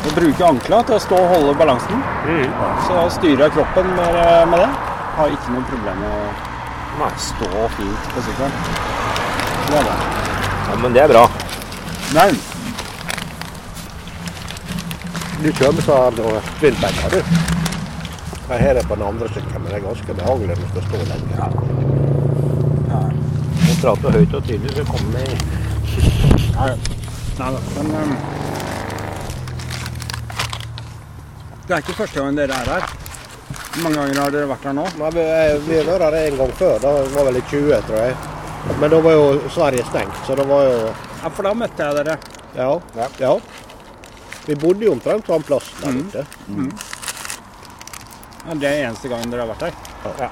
Jeg 0.04 0.16
bruker 0.18 0.46
ankla 0.50 0.82
til 0.84 0.98
å 0.98 1.02
stå 1.06 1.22
og 1.24 1.32
holde 1.32 1.54
balansen. 1.64 2.04
Så 2.84 2.98
da 2.98 3.06
styrer 3.16 3.46
jeg 3.46 3.56
kroppen 3.56 3.94
med, 3.96 4.20
med 4.52 4.60
det. 4.66 4.72
Har 5.16 5.32
ikke 5.38 5.56
noe 5.56 5.68
problem 5.72 6.04
med 6.04 7.06
å 7.08 7.14
stå 7.32 7.68
fint 7.78 8.10
på 8.18 8.26
sykkelen. 8.28 8.58
Det 9.70 9.80
er 9.80 9.88
det. 9.88 9.96
Ja, 10.68 10.82
men 10.84 11.00
det 11.00 11.06
er 11.06 11.16
bra. 11.16 11.24
Nei. 12.18 12.34
Du 15.44 15.50
kjører 15.52 15.74
med 15.76 15.84
sånn 15.84 16.20
twinbagger, 16.62 17.12
du. 17.12 17.18
Jeg 18.48 18.60
har 18.62 18.78
det 18.78 18.84
på 18.88 18.96
den 18.96 19.02
andre 19.04 19.26
sykkelen, 19.28 19.60
men 19.60 19.66
det 19.68 19.76
er 19.76 19.82
ganske 19.84 20.14
behagelig 20.16 20.54
når 20.54 20.62
du 20.62 20.68
skal 20.70 20.84
stå 20.86 21.00
lenge. 21.10 21.48
Må 23.64 23.74
prater 23.82 24.16
høyt 24.16 24.38
og 24.40 24.46
tydelig, 24.48 24.72
så 24.78 24.86
kommer 24.88 25.18
vi 25.18 25.26
Nei, 26.54 26.70
da. 27.42 27.48
Men 27.76 27.92
um, 27.92 28.14
Det 31.66 31.76
er 31.76 31.84
ikke 31.84 31.98
første 31.98 32.22
gang 32.22 32.40
dere 32.40 32.62
er 32.62 32.72
her. 32.78 32.88
Hvor 33.50 33.84
mange 33.84 33.98
ganger 34.00 34.22
har 34.22 34.34
dere 34.38 34.52
vært 34.54 34.70
her 34.70 34.78
nå? 34.80 34.88
Nei, 35.02 35.12
vi, 35.18 35.28
vi 35.68 35.82
har 35.82 35.92
vært 35.92 36.08
her 36.08 36.18
en 36.22 36.40
gang 36.40 36.56
før. 36.62 36.80
Da 36.86 36.96
var 37.18 37.28
vel 37.28 37.42
i 37.42 37.44
20, 37.52 37.76
tror 37.90 38.00
jeg. 38.00 38.16
Men 38.80 38.96
da 38.96 39.04
var 39.10 39.20
jo 39.20 39.28
Sverige 39.52 39.84
stengt, 39.92 40.24
så 40.24 40.40
det 40.40 40.48
var 40.48 40.64
jo 40.70 40.80
Ja, 40.88 41.28
for 41.28 41.44
da 41.44 41.54
møtte 41.66 41.92
jeg 41.92 42.00
dere. 42.00 42.18
Ja. 42.56 42.72
Ja. 42.96 43.12
ja. 43.20 43.36
Vi 44.46 44.56
bodde 44.60 44.86
jo 44.86 44.92
omtrent 44.92 45.26
samme 45.28 45.44
plass 45.48 45.70
der 45.82 45.92
Mm. 45.92 46.08
ute. 46.08 46.26
Ja, 48.48 48.54
det 48.54 48.68
er 48.68 48.88
eneste 48.90 49.08
gangen 49.10 49.30
dere 49.32 49.42
har 49.46 49.54
vært 49.56 49.62
her. 49.62 49.74
Ja. 50.20 50.30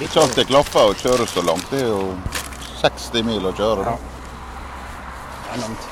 Ikke 0.00 0.20
alt 0.22 0.34
det 0.38 0.46
klaffer 0.48 0.90
å 0.90 0.94
kjøre 0.98 1.26
så 1.30 1.42
langt. 1.46 1.70
Det 1.70 1.80
er 1.82 1.88
jo 1.88 2.14
60 2.80 3.22
mil 3.26 3.46
å 3.46 3.52
kjøre. 3.54 3.84
Ja. 3.84 3.96
Det 5.44 5.50
er 5.54 5.60
langt. 5.64 5.82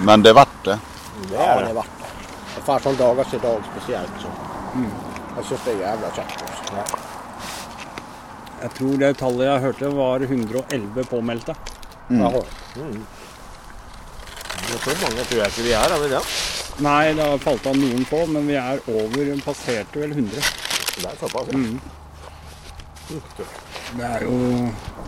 Men 0.00 0.22
det 0.22 0.30
er 0.30 0.34
verdt 0.34 0.66
Ja, 0.66 0.76
det 1.30 1.68
er 1.70 1.74
verdt 1.74 1.98
det. 1.98 2.10
Det 2.54 2.62
får 2.66 2.80
sånne 2.84 2.98
dager 2.98 3.24
som 3.30 3.38
i 3.38 3.42
dag 3.42 3.58
spesielt, 3.72 4.14
så 4.22 4.28
jeg 5.36 5.44
syns 5.48 5.64
det 5.64 5.74
er 5.74 5.80
jævla 5.86 6.08
kjekt. 6.16 6.38
Ja. 6.74 6.84
Jeg 8.62 8.70
tror 8.76 8.98
det 8.98 9.16
tallet 9.18 9.46
jeg 9.46 9.60
hørte 9.64 9.92
var 9.96 10.18
111 10.20 11.04
påmeldte. 11.10 11.54
Mm. 12.10 12.20
Jaha. 12.24 12.42
Så 14.70 14.94
mange 15.02 15.24
tror 15.28 15.40
jeg 15.40 15.50
ikke 15.52 15.62
vi 15.66 15.72
er, 15.76 15.94
er 15.94 16.02
vi 16.02 16.08
det? 16.12 16.20
Nei, 16.84 17.12
det 17.16 17.24
har 17.26 17.40
falt 17.42 17.66
av 17.70 17.76
noen 17.76 18.04
få, 18.08 18.20
men 18.30 18.46
vi 18.48 18.56
er 18.58 18.80
over, 18.88 19.30
passerte 19.44 20.00
vel 20.02 20.12
100. 20.14 20.30
Det 21.00 21.08
er 21.10 21.16
såpass, 21.20 21.50
ja. 21.50 21.58
Mm. 21.58 21.80
Det 23.98 24.06
er, 24.06 24.22
jo, 24.22 24.36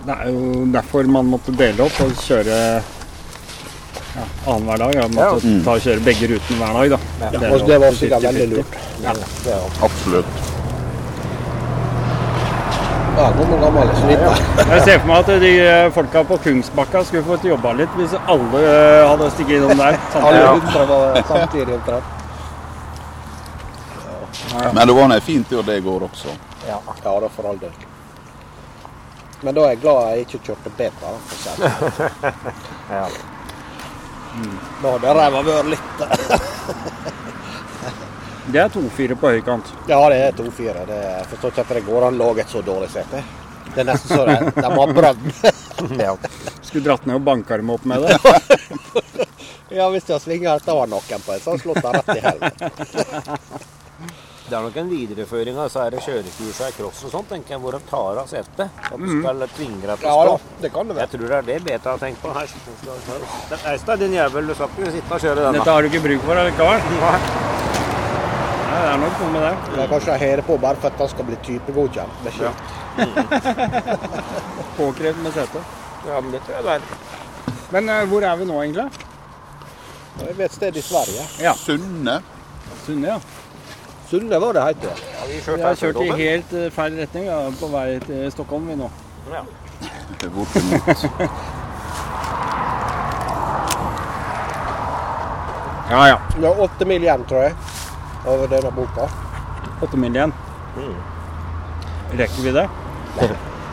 det 0.06 0.14
er 0.16 0.30
jo 0.34 0.64
derfor 0.74 1.06
man 1.06 1.28
måtte 1.30 1.54
dele 1.54 1.84
opp 1.86 2.00
og 2.02 2.16
kjøre 2.18 2.56
ja, 4.16 4.24
annenhver 4.50 4.82
dag. 4.82 4.96
Ja, 4.98 5.04
måtte 5.12 5.46
Ja. 5.46 5.52
Mm. 5.52 5.60
ta 5.64 5.76
og 5.76 5.84
kjøre 5.86 6.04
begge 6.08 6.30
rutene 6.32 6.58
hver 6.58 6.72
dag. 6.80 6.90
Da. 6.96 6.98
Ja, 7.20 7.30
Det, 7.38 7.52
og 7.52 7.68
det 7.68 7.78
var 7.84 8.00
sikkert 8.00 8.26
veldig 8.26 8.48
lurt. 8.56 8.80
Ja. 9.04 9.14
Det 9.44 9.60
er 13.16 13.18
Absolutt. 13.18 13.18
Ja, 13.18 13.30
god 13.36 13.52
og 13.52 13.60
gammel 13.60 13.88
Ja. 14.10 14.74
Jeg 14.74 14.82
ser 14.84 14.98
for 14.98 15.06
meg 15.06 15.16
at 15.18 15.40
de 15.40 15.52
eh, 15.60 15.90
folka 15.92 16.22
på 16.24 16.38
Kungsbakka 16.44 17.04
skulle 17.04 17.24
fått 17.24 17.44
jobba 17.44 17.72
litt 17.72 17.94
hvis 17.96 18.14
alle 18.26 18.62
eh, 18.62 19.08
hadde 19.08 19.30
stukket 19.30 19.56
innom 19.56 19.76
der. 19.78 19.98
Ja. 20.32 21.22
samtidig 21.28 21.74
omtrent. 21.74 22.04
Men 24.74 24.86
det 24.86 24.94
var 24.94 25.04
en 25.04 25.20
fint 25.20 25.48
tur 25.48 25.62
det 25.62 25.76
i 25.76 25.80
går 25.80 26.02
også. 26.02 26.28
Ja, 26.68 26.78
ja 27.04 27.20
da 27.20 27.28
for 27.28 27.48
all 27.48 27.58
del. 27.58 27.72
Men 29.42 29.54
da 29.54 29.60
er 29.66 29.74
jeg 29.74 29.80
glad 29.82 30.02
jeg 30.08 30.26
ikke 30.26 30.38
kjørte 30.46 30.70
beta. 30.76 31.06
Ja. 32.92 33.06
Da 34.82 34.90
hadde 34.94 35.12
ræva 35.12 35.42
vært 35.44 35.66
litt 35.74 36.00
Det 38.50 38.58
er 38.58 38.68
2-4 38.74 39.14
på 39.20 39.30
høykant. 39.36 39.68
Ja, 39.86 40.00
det 40.10 40.18
er 40.18 40.32
2-4. 40.38 40.86
Jeg 40.90 41.26
forstår 41.30 41.52
ikke 41.54 41.62
at 41.66 41.74
det 41.76 41.84
går 41.86 42.08
an 42.08 42.16
å 42.18 42.24
lage 42.26 42.42
et 42.42 42.50
så 42.50 42.62
dårlig 42.66 42.90
sete. 42.90 43.22
Det 43.72 43.84
er 43.84 43.88
nesten 43.88 44.16
så 44.16 44.24
det, 44.26 44.38
de 44.58 44.70
har 44.74 44.94
brødd. 44.98 45.28
Skulle 46.66 46.84
dratt 46.88 47.06
ned 47.06 47.20
og 47.20 47.26
banka 47.26 47.56
dem 47.60 47.70
opp 47.74 47.86
med 47.88 48.08
det. 48.08 48.18
Ja, 49.72 49.86
hvis 49.88 50.04
jeg 50.04 50.20
svinger 50.20 50.58
etter 50.58 50.76
noen 50.84 51.22
på 51.24 51.32
en, 51.32 51.40
så 51.40 51.54
har 51.54 51.60
slått 51.62 51.78
deg 51.80 51.94
rett 51.96 52.10
i 52.12 52.20
helvete. 52.20 52.68
Det 54.52 54.58
er 54.58 54.66
nok 54.66 54.74
en 54.82 54.90
videreføring 54.90 55.56
av 55.56 55.70
disse 55.70 55.80
her 55.80 55.94
kjørekursene 55.96 56.68
i 56.68 56.74
cross 56.76 56.98
og 57.06 57.14
sånt, 57.14 57.30
tenker 57.30 57.54
jeg, 57.54 57.60
hvor 57.62 57.72
de 57.72 57.80
tar 57.88 58.20
av 58.20 58.28
setet. 58.28 58.66
At 58.84 59.00
du 59.00 59.06
skal 59.08 59.46
tvinge 59.56 59.80
deg 59.88 60.02
til 60.02 60.10
å 60.10 60.18
stå. 60.18 60.34
Ja, 60.34 60.58
det 60.66 60.72
kan 60.74 60.90
det 60.90 60.98
være. 60.98 61.06
Jeg 61.06 61.12
tror 61.14 61.32
det 61.32 61.38
er 61.38 61.48
det 61.48 61.56
Beta 61.70 61.94
har 61.94 62.02
tenkt 62.04 62.20
på 62.20 62.34
her. 62.36 62.52
Øystein, 63.72 64.02
din 64.04 64.18
jævel, 64.18 64.52
du 64.52 64.54
skal 64.58 64.76
ikke 64.76 64.92
sitte 64.98 65.16
og 65.16 65.24
kjøre 65.24 65.40
denne. 65.40 65.56
Dette 65.56 65.78
har 65.78 65.80
du 65.80 65.88
ikke 65.88 66.04
bruk 66.10 66.28
for 66.28 66.42
allikevel. 66.42 67.32
Nei, 68.72 68.80
det 68.80 68.90
er 68.90 69.00
nok 69.02 69.18
noe 69.20 69.30
med 69.34 69.42
det. 69.44 69.48
Det 69.68 69.80
er 69.82 69.88
kanskje 69.90 70.12
jeg 70.14 70.20
har 70.22 70.40
på 70.46 70.54
bare 70.60 70.78
for 70.80 70.88
at 70.88 71.00
han 71.02 71.08
skal 71.12 71.26
bli 71.28 71.36
typegodkjent. 71.44 72.12
Det 72.24 72.24
med 72.24 72.32
skilt. 72.38 72.62
Påkrevd 74.78 75.18
med 75.20 75.34
sete. 75.34 75.64
Ja, 76.06 76.20
men 76.20 76.32
det 76.32 76.40
tror 76.46 76.56
jeg 76.56 76.64
det 76.64 76.76
er. 76.78 76.86
Men 77.74 77.90
uh, 77.92 77.98
hvor 78.08 78.24
er 78.24 78.38
vi 78.40 78.46
nå, 78.48 78.56
egentlig? 78.62 78.86
Jeg 80.22 80.38
vet 80.38 80.46
et 80.46 80.56
sted 80.56 80.76
i 80.76 80.84
Sverige. 80.86 81.26
Ja. 81.42 81.52
Sunne. 81.60 82.16
Sunne, 82.86 83.12
ja. 83.12 83.18
Sunne 84.08 84.40
var 84.40 84.56
det 84.56 84.64
het. 84.70 84.88
Ja, 84.88 85.28
vi 85.28 85.40
Vi 85.44 85.62
har 85.66 85.76
kjørt 85.82 86.00
i 86.06 86.10
helt 86.22 86.56
uh, 86.56 86.70
feil 86.72 86.96
retning. 87.02 87.28
Vi 87.28 87.34
er 87.36 87.58
på 87.60 87.72
vei 87.76 87.88
til 88.06 88.30
Stockholm, 88.32 88.72
vi 88.72 88.78
nå. 88.80 88.88
Ja. 89.34 89.44
Bortimot. 90.32 91.04
Ja, 95.92 96.08
ja. 96.08 96.20
Det 96.32 96.48
er 96.48 96.60
åtte 96.64 96.86
mil 96.88 97.02
igjen, 97.04 97.24
tror 97.28 97.42
jeg, 97.44 97.56
over 98.26 98.46
denne 98.48 98.70
boka. 98.70 99.08
Åtte 99.82 99.96
mil 99.96 100.16
igjen. 100.16 100.32
Rekker 102.12 102.42
vi 102.42 102.52
det? 102.52 102.68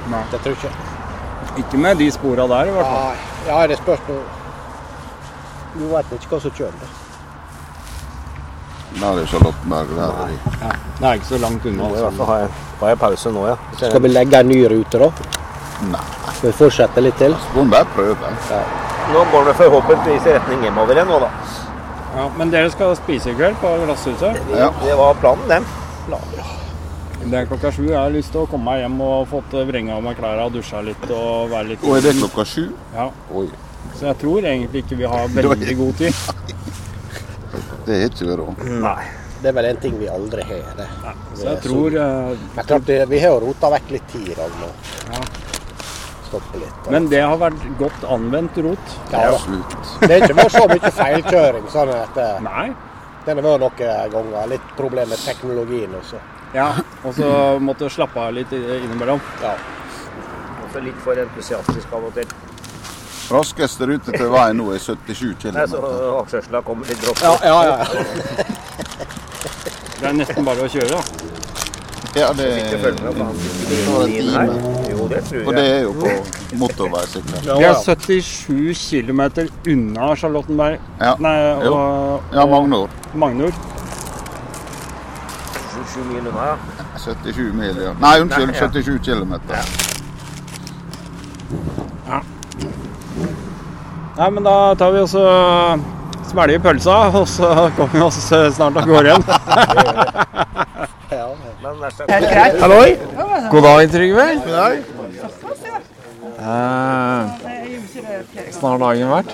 Nei. 0.10 0.24
Det 0.32 0.40
tror 0.44 0.56
jeg 0.56 0.58
ikke. 0.58 0.72
Ikke 1.64 1.78
med 1.78 1.98
de 1.98 2.12
spora 2.12 2.48
der, 2.48 2.70
i 2.70 2.74
hvert 2.76 2.86
fall. 2.86 3.06
Nei, 3.06 3.48
ja, 3.48 3.60
det 3.68 3.78
spørs 3.80 4.02
nå 4.08 4.18
Du 5.76 5.86
vet 5.92 6.12
ikke 6.18 6.34
hva 6.34 6.40
som 6.44 6.56
kjører. 6.58 6.96
Der 9.00 9.22
er 9.22 9.26
Charlottenberg. 9.30 9.92
Der 9.96 10.16
Nei. 10.18 10.74
Det 11.00 11.08
er 11.08 11.20
ikke 11.20 11.30
så 11.30 11.38
langt 11.38 11.66
unna. 11.66 11.84
Nå 11.84 11.96
i 11.96 12.02
hvert 12.04 12.18
fall 12.18 12.32
har 12.32 12.40
jeg, 12.44 12.50
har 12.82 12.94
jeg 12.94 13.00
pause 13.04 13.34
nå, 13.36 13.46
ja. 13.48 13.58
Skal 13.78 14.02
vi 14.04 14.12
legge 14.12 14.40
en 14.40 14.50
ny 14.50 14.60
rute, 14.74 15.00
da? 15.04 15.12
Nei. 15.94 16.06
Skal 16.40 16.50
vi 16.50 16.56
fortsette 16.58 17.04
litt 17.06 17.20
til? 17.22 17.36
Skal 17.46 17.64
vi 17.68 17.72
bare 17.76 17.88
prøve? 17.94 18.34
Nå 19.14 19.26
går 19.32 19.46
det 19.50 19.56
forhåpentligvis 19.62 20.28
i 20.28 20.36
retning 20.38 20.66
hjemover 20.68 20.98
igjen 20.98 21.12
nå, 21.14 21.20
da. 21.24 21.30
Ja, 22.16 22.26
men 22.38 22.50
dere 22.54 22.72
skal 22.74 22.96
spise 22.98 23.32
i 23.32 23.38
kveld 23.38 23.60
på 23.62 23.70
Glasshuset? 23.84 24.40
Det, 24.50 24.70
det 24.84 24.96
var 24.98 25.20
planen, 25.22 25.46
det. 25.52 25.60
Det 27.20 27.38
er 27.38 27.48
klokka 27.50 27.72
sju. 27.76 27.84
Jeg 27.90 28.00
har 28.00 28.12
lyst 28.14 28.32
til 28.34 28.42
å 28.46 28.50
komme 28.50 28.72
meg 28.72 28.84
hjem 28.84 29.00
og 29.06 29.28
fått 29.30 29.54
vrenga 29.70 29.98
av 30.00 30.06
meg 30.06 30.18
klærne 30.18 30.48
og 30.48 30.56
dusja 30.56 30.82
litt 30.86 31.04
og 31.12 31.52
være 31.52 31.74
litt 31.74 31.84
Og 31.86 31.98
er 31.98 32.06
det 32.08 32.16
klokka 32.18 32.46
sju? 32.48 32.64
Ja. 32.96 33.10
Oi. 33.36 33.48
Så 34.00 34.08
jeg 34.08 34.18
tror 34.22 34.46
egentlig 34.46 34.84
ikke 34.86 34.98
vi 35.00 35.10
har 35.12 35.34
veldig 35.36 35.76
god 35.80 36.00
tid. 36.00 36.22
Det 37.86 37.96
er 37.96 38.08
ikke 38.10 38.38
råd. 38.38 38.64
Nei. 38.84 39.02
Det 39.40 39.50
er 39.50 39.56
vel 39.56 39.68
en 39.70 39.78
ting 39.82 39.96
vi 39.98 40.10
aldri 40.12 40.44
har. 40.46 40.66
det. 40.78 40.88
Så 41.34 41.46
jeg 41.48 41.62
tror 41.64 41.94
Så... 41.96 42.08
Men 42.56 42.66
klart, 42.72 42.90
vi 43.10 43.22
har 43.24 43.32
jo 43.32 43.40
rota 43.46 43.70
vekk 43.76 43.94
litt 43.96 44.10
tid 44.12 44.34
i 44.34 44.36
dag 44.38 44.58
nå. 44.60 44.72
Stoppe 46.30 46.62
litt. 46.62 46.90
Men 46.94 47.08
det 47.10 47.22
har 47.26 47.40
vært 47.42 47.64
godt 47.80 48.04
anvendt 48.06 48.58
rot. 48.62 48.92
Ja, 49.12 49.32
absolutt. 49.34 49.78
Det 50.04 50.12
er 50.14 50.26
ikke 50.28 50.38
vært 50.38 50.54
så 50.54 50.66
mye 50.70 50.92
feilkjøring. 51.00 51.70
sånn 51.74 51.94
at 51.96 52.14
det, 52.18 52.28
Nei. 52.46 52.68
Den 53.26 53.42
har 53.42 53.48
vært 53.48 53.82
noen 53.82 54.14
ganger. 54.14 54.52
Litt 54.54 54.76
problem 54.78 55.10
med 55.10 55.24
teknologien 55.26 55.96
også. 55.98 56.22
Ja, 56.54 56.70
og 57.06 57.14
så 57.14 57.32
måtte 57.62 57.90
slappe 57.94 58.22
av 58.22 58.34
litt 58.34 58.54
innimellom. 58.54 59.22
Ja. 59.44 59.54
Også 60.66 60.82
litt 60.86 61.02
for 61.04 61.18
entusiastisk 61.22 61.94
av 61.94 62.08
og 62.10 62.16
til. 62.18 62.30
Raskeste 63.30 63.86
rute 63.86 64.14
til 64.16 64.32
veien 64.34 64.58
nå 64.58 64.72
er 64.74 64.82
77 64.82 65.36
km. 65.42 65.58
Nei, 65.60 65.68
så 65.70 65.82
avkjørsla 66.18 66.64
kommer 66.66 66.90
litt 66.90 67.02
brått. 67.04 67.22
Ja, 67.22 67.36
ja, 67.46 67.60
ja. 67.70 67.78
Det 70.00 70.08
er 70.08 70.16
nesten 70.16 70.46
bare 70.48 70.66
å 70.66 70.72
kjøre, 70.72 70.98
da. 70.98 71.02
Ja, 72.18 72.32
det 72.34 72.48
er... 72.50 72.72
det 72.74 72.94
time. 74.34 74.89
Jo, 75.00 75.08
det 75.08 75.24
tror 75.24 75.38
jeg. 75.38 75.48
Og 75.48 75.54
det 75.54 75.66
er 75.76 75.82
jo 75.82 75.92
på 75.96 76.08
motorvei, 76.60 77.04
sikkert. 77.08 77.44
Vi 77.46 77.64
er 77.64 77.74
77 77.84 78.80
km 78.90 79.22
unna 79.74 80.16
Charlottenberg. 80.16 80.80
Ja. 81.00 81.14
Nei, 81.20 81.36
og, 81.54 81.74
og, 81.74 82.22
Ja, 82.34 82.46
Magnor. 82.46 82.90
Magnor. 83.14 83.52
77 85.70 86.06
mil 86.10 86.28
unna, 86.28 86.44
ja. 86.50 86.56
77 86.98 87.54
mil, 87.54 87.80
ja. 87.86 87.94
Nei, 88.02 88.20
unnskyld. 88.22 88.48
Nei, 88.48 88.56
ja. 88.56 88.68
77 88.68 89.00
km. 89.06 89.34
Ja. 92.10 92.20
Nei, 94.20 94.30
men 94.36 94.44
da 94.44 94.58
tar 94.76 94.92
vi 94.92 95.00
også 95.06 95.24
svelger 96.30 96.60
pølsa, 96.60 96.98
og 97.16 97.28
så 97.28 97.70
kommer 97.78 97.94
vi 97.96 98.02
oss 98.04 98.20
snart 98.28 98.76
av 98.76 98.90
gårde 98.90 99.14
igjen. 99.14 99.24
Men 101.60 101.82
det 101.82 102.06
Helt 102.10 102.30
greit. 102.30 102.62
Halloi. 102.62 102.96
God 103.52 103.64
dag, 103.64 103.92
Trygve. 103.92 104.36
God 104.46 104.54
dag. 104.54 104.78
Eh, 106.40 107.28
har 108.62 108.78
dagen 108.80 109.10
vært? 109.12 109.32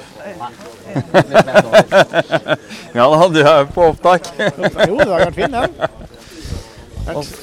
ja 2.95 3.05
da, 3.11 3.27
du 3.29 3.39
er 3.41 3.59
jo 3.59 3.65
på 3.75 3.81
opptak. 3.91 4.21
Jo, 4.39 4.45
det 4.97 5.11
har 5.11 5.19
vært 5.25 5.35
fin, 5.37 5.51
den. 5.53 5.71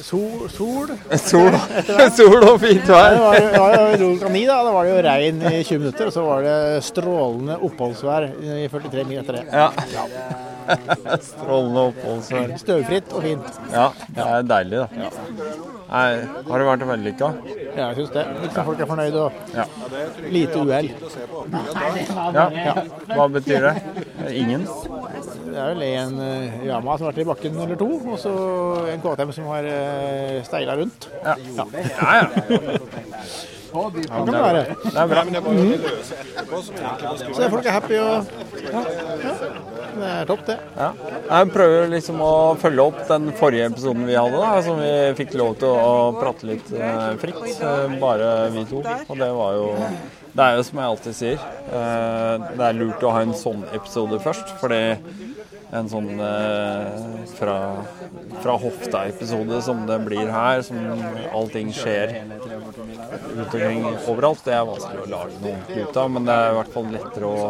Sol, 0.02 0.48
sol. 0.50 0.88
Sol, 1.22 1.52
sol 2.18 2.40
og 2.48 2.56
fint 2.64 2.86
vær. 2.90 3.12
Ja, 3.14 3.16
det 3.16 3.22
var, 3.22 3.34
jo- 3.38 3.52
ja, 3.52 3.66
ja, 3.76 3.82
vi 3.92 3.96
dro 4.00 4.08
klokka 4.16 4.32
ni, 4.34 4.42
da. 4.48 4.56
Da 4.66 4.70
var 4.74 4.82
det 4.88 4.92
jo 4.96 5.00
regn 5.06 5.36
i 5.52 5.54
20 5.68 5.78
minutter. 5.84 6.04
Og 6.10 6.14
så 6.16 6.22
var 6.26 6.38
det 6.48 6.56
strålende 6.88 7.54
oppholdsvær 7.68 8.22
i 8.32 8.34
43 8.72 9.04
mil 9.10 9.18
etter 9.22 9.34
det. 9.38 9.44
Ja. 9.52 9.68
Strålende 11.30 11.80
oppholdsvær. 11.92 12.48
Støvfritt 12.64 13.08
og 13.14 13.20
fint. 13.28 13.46
Ja, 13.74 13.86
det 14.08 14.22
er 14.32 14.40
deilig, 14.56 14.76
da. 14.82 14.88
Nei, 15.92 16.24
har 16.48 16.62
det 16.62 16.66
vært 16.66 16.84
vellykka? 16.88 17.28
Ja, 17.76 17.90
jeg 17.90 17.96
syns 17.98 18.12
det. 18.14 18.22
Sånn 18.54 18.66
folk 18.68 18.80
er 18.80 18.88
fornøyd 18.88 19.16
og 19.20 19.32
Ja. 19.52 19.66
lite 20.32 20.62
uhell. 20.62 20.88
Ja. 22.32 22.74
Hva 23.12 23.26
betyr 23.28 23.66
det? 23.68 23.74
Ingen? 24.32 24.64
Det 24.64 25.58
er 25.58 25.74
vel 25.74 25.82
en 25.82 26.16
Yama 26.64 26.96
som 26.96 27.06
har 27.06 27.12
vært 27.12 27.20
i 27.20 27.28
bakken 27.28 27.60
eller 27.60 27.76
to, 27.76 27.90
og 28.12 28.18
så 28.18 28.32
en 28.88 29.02
KTM 29.04 29.32
som 29.36 29.50
har 29.52 29.68
uh, 29.68 30.42
steila 30.48 30.76
rundt. 30.80 31.08
Ja. 31.24 31.36
ja. 31.56 31.66
Ja, 31.74 32.14
ja. 32.22 32.26
Det 33.72 34.08
kan 34.08 34.26
det 34.26 34.32
være. 34.32 34.64
Det 34.84 34.96
er 35.00 35.06
bra. 35.08 35.22
Mm. 35.24 35.72
Så 37.34 37.48
folk 37.48 37.66
er 37.66 37.70
happy 37.72 37.96
og 38.00 38.26
ja, 38.72 38.80
ja. 39.24 39.81
Det 39.92 40.08
er 40.08 40.28
topp, 40.28 40.42
det. 40.48 40.56
Ja. 40.76 40.88
Jeg 41.28 41.50
prøver 41.52 41.90
liksom 41.92 42.22
å 42.24 42.32
følge 42.60 42.86
opp 42.88 43.00
den 43.08 43.28
forrige 43.38 43.68
episoden 43.70 44.06
vi 44.08 44.16
hadde, 44.16 44.40
da, 44.40 44.52
som 44.64 44.80
vi 44.80 44.92
fikk 45.18 45.36
lov 45.40 45.54
til 45.60 45.72
å 45.72 45.92
prate 46.16 46.48
litt 46.48 46.72
eh, 46.72 47.12
fritt, 47.20 47.42
eh, 47.60 47.96
bare 48.00 48.32
vi 48.54 48.64
to. 48.70 48.80
Og 48.82 49.14
det 49.20 49.30
var 49.36 49.58
jo 49.58 49.68
Det 50.32 50.44
er 50.46 50.54
jo 50.56 50.62
som 50.64 50.78
jeg 50.80 50.88
alltid 50.88 51.16
sier, 51.16 51.42
eh, 51.68 52.44
det 52.56 52.64
er 52.64 52.78
lurt 52.78 53.02
å 53.04 53.10
ha 53.12 53.20
en 53.20 53.34
sånn 53.36 53.66
episode 53.76 54.16
først, 54.24 54.54
fordi 54.62 54.80
en 55.72 55.88
sånn 55.88 56.08
eh, 56.20 57.04
fra, 57.38 57.56
fra 58.42 58.56
hofta-episode 58.60 59.60
som 59.64 59.86
det 59.88 59.96
blir 60.04 60.28
her, 60.28 60.60
som 60.66 60.76
allting 61.32 61.70
skjer 61.72 62.12
rundt 62.28 63.46
omkring 63.46 63.86
overalt. 63.86 64.42
Det 64.44 64.52
er 64.52 64.66
vanskelig 64.68 65.06
å 65.06 65.08
lage 65.14 65.38
noe 65.38 65.54
ordentlig 65.54 65.86
ut 65.86 66.00
av, 66.02 66.10
men 66.12 66.28
det 66.28 66.36
er 66.36 66.50
i 66.50 66.58
hvert 66.58 66.74
fall 66.74 66.90
lettere 66.92 67.30
å, 67.30 67.46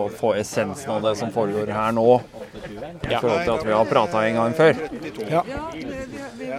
å 0.00 0.06
få 0.16 0.32
essensen 0.40 0.94
av 0.96 1.04
det 1.04 1.14
som 1.20 1.32
foregår 1.34 1.74
her 1.76 1.92
nå, 1.98 2.06
i 3.04 3.12
forhold 3.18 3.44
til 3.44 3.54
at 3.58 3.66
vi 3.68 3.76
har 3.76 3.92
prata 3.92 4.24
en 4.24 4.40
gang 4.40 4.56
før. 4.56 4.82
Ja. 5.28 5.44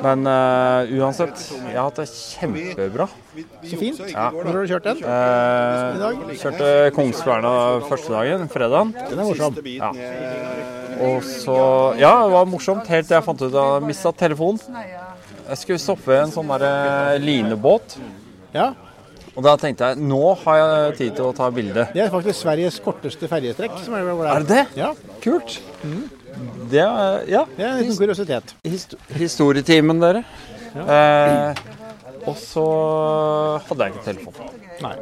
Men 0.05 0.29
eh, 0.29 0.93
uansett, 0.99 1.41
jeg 1.57 1.73
har 1.73 1.89
hatt 1.89 2.03
det 2.03 2.09
kjempebra. 2.13 3.09
Så 3.63 3.79
fint. 3.79 3.99
Ja. 4.11 4.29
Hvor 4.33 4.47
har 4.49 4.57
du 4.59 4.71
kjørt 4.71 4.87
den? 4.89 5.03
Eh, 5.03 6.35
kjørte 6.41 6.69
Kongsberna 6.95 7.53
første 7.87 8.13
dagen, 8.13 8.49
fredagen. 8.51 8.93
Den 9.09 9.19
er 9.19 9.29
morsom. 9.29 9.57
Ja. 9.75 9.91
Og 10.99 11.23
så 11.23 11.59
Ja, 11.99 12.13
det 12.25 12.33
var 12.33 12.45
morsomt 12.49 12.87
helt 12.91 13.07
til 13.07 13.15
jeg 13.15 13.23
fant 13.23 13.41
ut 13.41 13.53
at 13.53 13.57
jeg 13.61 13.87
mista 13.87 14.11
telefonen. 14.11 14.59
Jeg 15.49 15.57
skulle 15.63 15.81
stoppe 15.81 16.17
en 16.19 16.31
sånn 16.33 16.51
der 16.53 16.67
eh, 16.67 17.17
linebåt. 17.23 17.97
Ja. 18.53 18.73
Og 19.35 19.45
da 19.45 19.53
tenkte 19.61 19.91
jeg 19.93 20.03
nå 20.03 20.33
har 20.43 20.57
jeg 20.59 20.95
tid 20.97 21.15
til 21.15 21.29
å 21.29 21.33
ta 21.37 21.47
bilde. 21.53 21.85
Det 21.93 22.01
er 22.03 22.09
faktisk 22.11 22.41
Sveriges 22.41 22.79
korteste 22.83 23.29
ferjestrekk. 23.31 23.77
som 23.85 23.95
Er 23.95 24.09
Er 24.09 24.43
det 24.43 24.47
det? 24.49 24.65
Ja. 24.75 24.93
Kult. 25.23 25.59
Det 26.69 26.81
er, 26.83 27.23
ja. 27.29 27.45
Det 27.55 27.63
er 27.65 27.69
en 27.71 27.83
liten 27.83 27.97
kuriositet. 27.97 28.55
Historietimen, 29.19 30.01
dere. 30.01 30.23
Eh, 30.75 31.55
og 32.29 32.37
så 32.37 32.65
hadde 33.67 33.87
jeg 33.87 33.95
ikke 33.95 34.05
telefon. 34.05 34.55
Nei. 34.83 34.93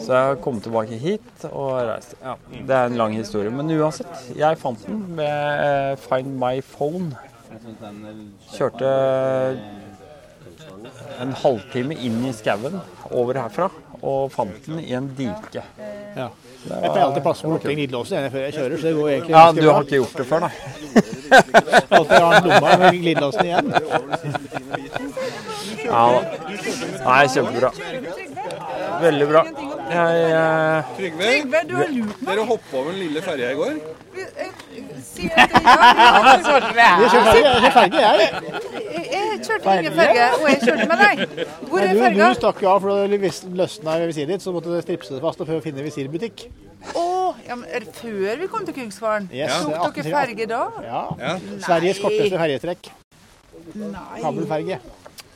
Så 0.00 0.08
jeg 0.16 0.40
kom 0.44 0.60
tilbake 0.64 0.98
hit 1.00 1.46
og 1.50 1.70
reiste. 1.90 2.18
Ja, 2.24 2.34
det 2.54 2.76
er 2.78 2.90
en 2.90 2.98
lang 3.00 3.16
historie. 3.18 3.52
Men 3.54 3.70
uansett, 3.76 4.10
jeg 4.38 4.60
fant 4.60 4.84
den 4.88 5.04
med 5.20 6.00
Find 6.04 6.34
My 6.40 6.58
Phone. 6.74 7.12
Kjørte 8.56 8.90
en 11.22 11.34
halvtime 11.44 11.96
inn 12.02 12.24
i 12.26 12.32
skauen 12.34 12.80
over 13.12 13.38
herfra 13.38 13.68
og 14.04 14.32
fant 14.34 14.66
den 14.66 14.80
i 14.84 14.92
en 14.96 15.06
dike. 15.16 15.62
Ja. 16.16 16.28
Jeg 16.64 16.80
pleier 16.80 17.04
alltid 17.04 17.20
å 17.20 17.24
passe 17.24 17.44
på 17.44 17.52
lukke 17.52 17.74
glidelåsen 17.74 18.28
før 18.32 18.44
jeg 18.46 18.54
kjører, 18.56 18.76
så 18.80 18.88
det 18.88 18.94
går 18.96 19.08
egentlig 19.14 19.34
Ja, 19.34 19.42
ganske 19.44 19.60
du 19.60 19.68
har 19.68 19.82
ikke 19.84 19.98
gjort 20.00 20.16
det 20.20 20.26
før, 20.30 20.40
nei? 20.44 20.52
Alltid 21.98 22.14
har 22.14 22.32
den 22.38 22.48
lomma 22.50 22.76
med 22.80 22.98
glidelåsen 23.02 23.44
igjen. 23.50 23.66
Ja 25.84 26.04
da. 26.14 26.20
Nei, 27.04 27.22
kjempebra. 27.34 27.70
Veldig 29.04 29.28
bra. 29.28 29.42
Jeg 29.90 30.20
eh, 30.32 30.92
Trygve, 30.96 31.26
Trygve, 31.28 31.60
du 31.68 31.74
har 31.76 31.90
lurt 31.92 32.20
meg. 32.22 32.30
dere 32.30 32.46
hoppa 32.48 32.76
over 32.80 32.90
den 32.90 33.00
lille 33.02 33.22
ferja 33.22 33.50
i 33.52 33.58
går. 33.58 33.74
Si 35.04 35.28
at 35.28 35.52
jeg 35.52 35.64
ja, 35.64 36.90
Jeg 37.02 37.10
kjører 37.12 37.28
ferge, 37.28 37.52
jeg 37.64 37.72
ferge, 37.74 38.00
jeg. 38.00 38.18
Jeg 38.94 39.40
kjørte 39.44 39.74
ingen 39.78 39.96
ferge, 39.98 40.28
og 40.40 40.48
jeg 40.48 40.60
kjørte 40.62 40.88
med 40.88 41.02
deg. 41.04 41.22
Hvor 41.68 41.78
er 41.84 42.00
ferga? 42.00 42.28
du 42.28 42.38
stakk 42.40 42.62
jo 42.64 42.72
av 42.72 42.80
for 42.86 43.12
det 43.12 43.32
løsna 43.60 43.98
visiret 44.06 44.34
ditt, 44.34 44.46
så 44.46 44.54
måtte 44.56 44.72
du 44.72 44.80
stripse 44.86 45.14
det 45.14 45.22
fast 45.24 45.44
og 45.44 45.50
prøve 45.50 45.60
å 45.60 45.66
finne 45.66 45.84
visirbutikk. 45.84 46.46
Å, 46.94 47.06
ja, 47.46 47.56
men 47.60 47.88
før 48.00 48.40
vi 48.40 48.50
kom 48.52 48.66
til 48.68 48.76
Kungsvaren? 48.80 49.30
Yes, 49.32 49.56
Tok 49.68 50.00
dere 50.00 50.16
ferge 50.16 50.48
da? 50.48 50.64
Ja. 50.84 51.06
ja. 51.20 51.38
Sveriges 51.64 52.00
korteste 52.02 52.40
ferjetrekk. 52.40 52.92
Kabelferge. 54.20 54.80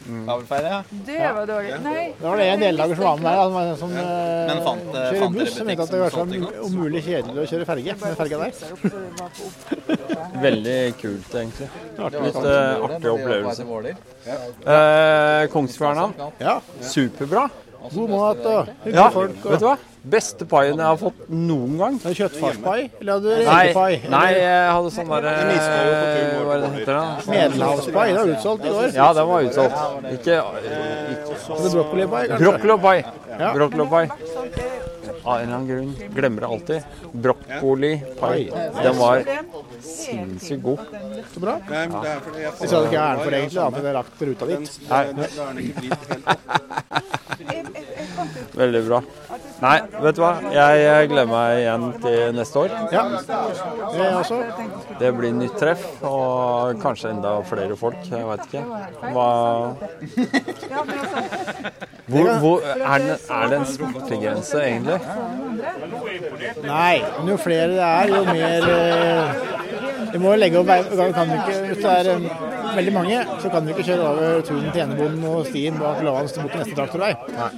Kabelferje, 0.09 0.69
ja. 0.73 0.83
Det 1.07 1.33
var 1.37 1.47
dårlig. 1.47 1.73
Nei. 1.85 2.05
Det 2.19 2.25
var 2.27 2.41
det 2.41 2.47
en 2.49 2.63
deltaker 2.63 2.95
som 2.97 3.05
var 3.05 3.19
med 3.19 3.67
der, 3.69 3.75
som, 3.77 3.93
ja. 3.93 4.05
eh, 4.05 4.47
Men 4.49 4.63
fant, 4.65 4.87
eh, 4.89 4.95
kjører 4.95 5.21
fant 5.23 5.37
dere 5.37 5.45
buss, 5.45 5.57
som 5.59 5.69
mente 5.69 5.85
at 5.85 5.93
det 5.93 6.01
var 6.01 6.15
så 6.15 6.25
umulig 6.69 7.03
kjedelig 7.05 7.43
å 7.43 7.47
kjøre 7.53 7.69
ferge 7.69 7.97
med 8.03 8.17
ferga 8.23 8.41
der. 8.45 8.53
Veldig 10.47 10.79
kult, 11.03 11.37
egentlig. 11.43 11.71
Artig. 11.99 12.25
Litt 12.25 12.41
uh, 12.41 12.89
artig 12.89 13.13
opplevelse. 13.13 13.63
Eh, 14.79 15.45
Kongsverna. 15.53 16.09
Ja. 16.41 16.59
Superbra. 16.81 17.49
God 17.93 18.11
mat 18.11 18.45
og 18.49 18.75
hyggelige 18.85 19.13
folk. 19.15 19.39
Og... 19.45 19.53
vet 19.53 19.63
du 19.63 19.69
hva? 19.69 19.77
Beste 20.05 20.47
paien 20.49 20.79
jeg 20.79 20.87
har 20.87 20.97
fått 21.01 21.25
noen 21.29 21.79
gang. 21.79 21.97
Har 22.05 22.15
du 22.15 22.19
kjøttfarspai, 22.21 22.91
eller 23.01 23.13
hadde 23.19 23.35
du 23.35 23.49
rekepai? 23.49 24.11
nei, 24.13 24.27
jeg 24.39 24.71
hadde 24.71 24.93
sånn 24.95 25.11
derre 25.11 25.33
Hva 26.49 26.59
det 26.63 26.71
heter? 26.77 26.93
det? 26.93 27.29
Medelhavspai, 27.33 28.07
det 28.13 28.19
var 28.21 28.35
utsolgt 28.35 28.65
i 28.65 28.75
år. 28.75 28.91
Ja, 28.95 29.09
den 29.19 29.29
var 29.29 29.49
utsolgt. 29.49 29.77
Ikke, 30.15 30.39
ikke 31.15 31.73
Brokkolipai, 31.75 32.23
kanskje? 32.29 32.45
Brokkolipai. 32.45 32.97
Ja. 33.39 34.88
Av 35.29 35.35
en 35.37 35.43
eller 35.45 35.57
annen 35.59 35.69
grunn. 35.69 35.93
Glemmer 36.17 36.41
det 36.41 36.49
alltid. 36.55 36.81
Broccolipai. 37.13 38.41
Den 38.83 38.95
var 38.97 39.17
sinnssykt 39.85 40.63
god. 40.65 40.81
Så 41.35 41.39
bra. 41.43 41.55
Det 41.69 41.77
er 41.85 42.21
fordi 42.25 42.41
jeg 42.47 42.53
sa 42.57 42.63
hadde 42.65 42.89
ikke 42.89 43.03
æren 43.05 43.21
for 43.21 43.31
det, 43.31 43.39
egentlig, 43.43 43.63
annet 43.65 43.79
enn 43.79 43.89
jeg 43.89 43.97
rakk 43.99 44.13
ruta 44.29 44.45
dit. 44.49 44.67
Veldig 48.59 48.83
bra. 48.89 48.99
Nei, 49.59 49.79
vet 50.05 50.15
du 50.15 50.21
hva. 50.23 50.33
Jeg 50.55 51.09
gleder 51.11 51.29
meg 51.31 51.61
igjen 51.61 51.85
til 52.03 52.35
neste 52.37 52.61
år. 52.63 52.71
Ja, 52.95 53.03
det 53.19 53.19
er 53.99 54.05
jeg 54.05 54.19
også. 54.23 54.39
Det 55.01 55.11
blir 55.19 55.33
nytt 55.35 55.57
treff, 55.59 55.85
og 56.07 56.79
kanskje 56.83 57.11
enda 57.17 57.31
flere 57.49 57.75
folk. 57.79 58.01
Jeg 58.07 58.25
veit 58.29 58.43
ikke. 58.49 58.63
Hva 59.13 59.29
hvor, 62.09 62.39
hvor, 62.41 62.61
er, 62.65 62.99
det, 62.99 63.17
er 63.31 63.49
det 63.51 63.57
en 63.59 63.67
smertegrense, 63.69 64.61
egentlig? 64.65 64.99
Nei, 66.65 66.97
men 67.19 67.29
jo 67.33 67.37
flere 67.43 67.69
det 67.75 67.89
er, 67.89 68.13
jo 68.15 68.23
mer 68.29 68.69
eh, 68.73 69.41
Vi 70.13 70.21
må 70.23 70.33
jo 70.33 70.39
legge 70.41 70.63
opp 70.63 70.71
kan 71.17 71.35
ikke, 71.35 71.59
Hvis 71.67 71.83
det 71.83 71.93
er 71.93 72.11
eh, 72.15 72.29
veldig 72.79 72.95
mange, 72.95 73.21
så 73.43 73.53
kan 73.53 73.67
du 73.67 73.75
ikke 73.75 73.87
kjøre 73.91 74.09
over 74.09 74.41
turen 74.49 74.71
til 74.73 74.83
enebonden 74.87 75.29
og 75.29 75.47
stien 75.51 75.79
bak 75.83 76.01
Lavans 76.07 76.37
bort 76.39 76.55
til 76.55 76.63
neste 76.63 76.79
traktorvei. 76.79 77.13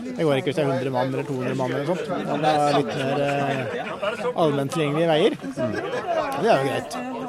Det 0.09 0.27
går 0.27 0.41
ikke 0.41 0.51
hvis 0.51 0.61
det 0.61 0.67
er 0.67 0.75
100 0.75 0.95
mann 0.97 1.15
eller 1.15 1.31
200 1.31 1.57
mann 1.61 1.75
eller 1.77 1.87
noe 1.87 1.95
sånt. 1.95 2.05
Det 2.43 2.55
er 2.57 2.79
litt 2.81 2.93
mer 2.99 3.25
eh, 3.29 4.35
allment 4.35 4.77
tilgjengelige 4.77 5.11
veier. 5.15 5.41
Og 6.31 6.43
det 6.43 6.51
er 6.51 6.57
jo 6.57 6.71
greit. 6.71 7.20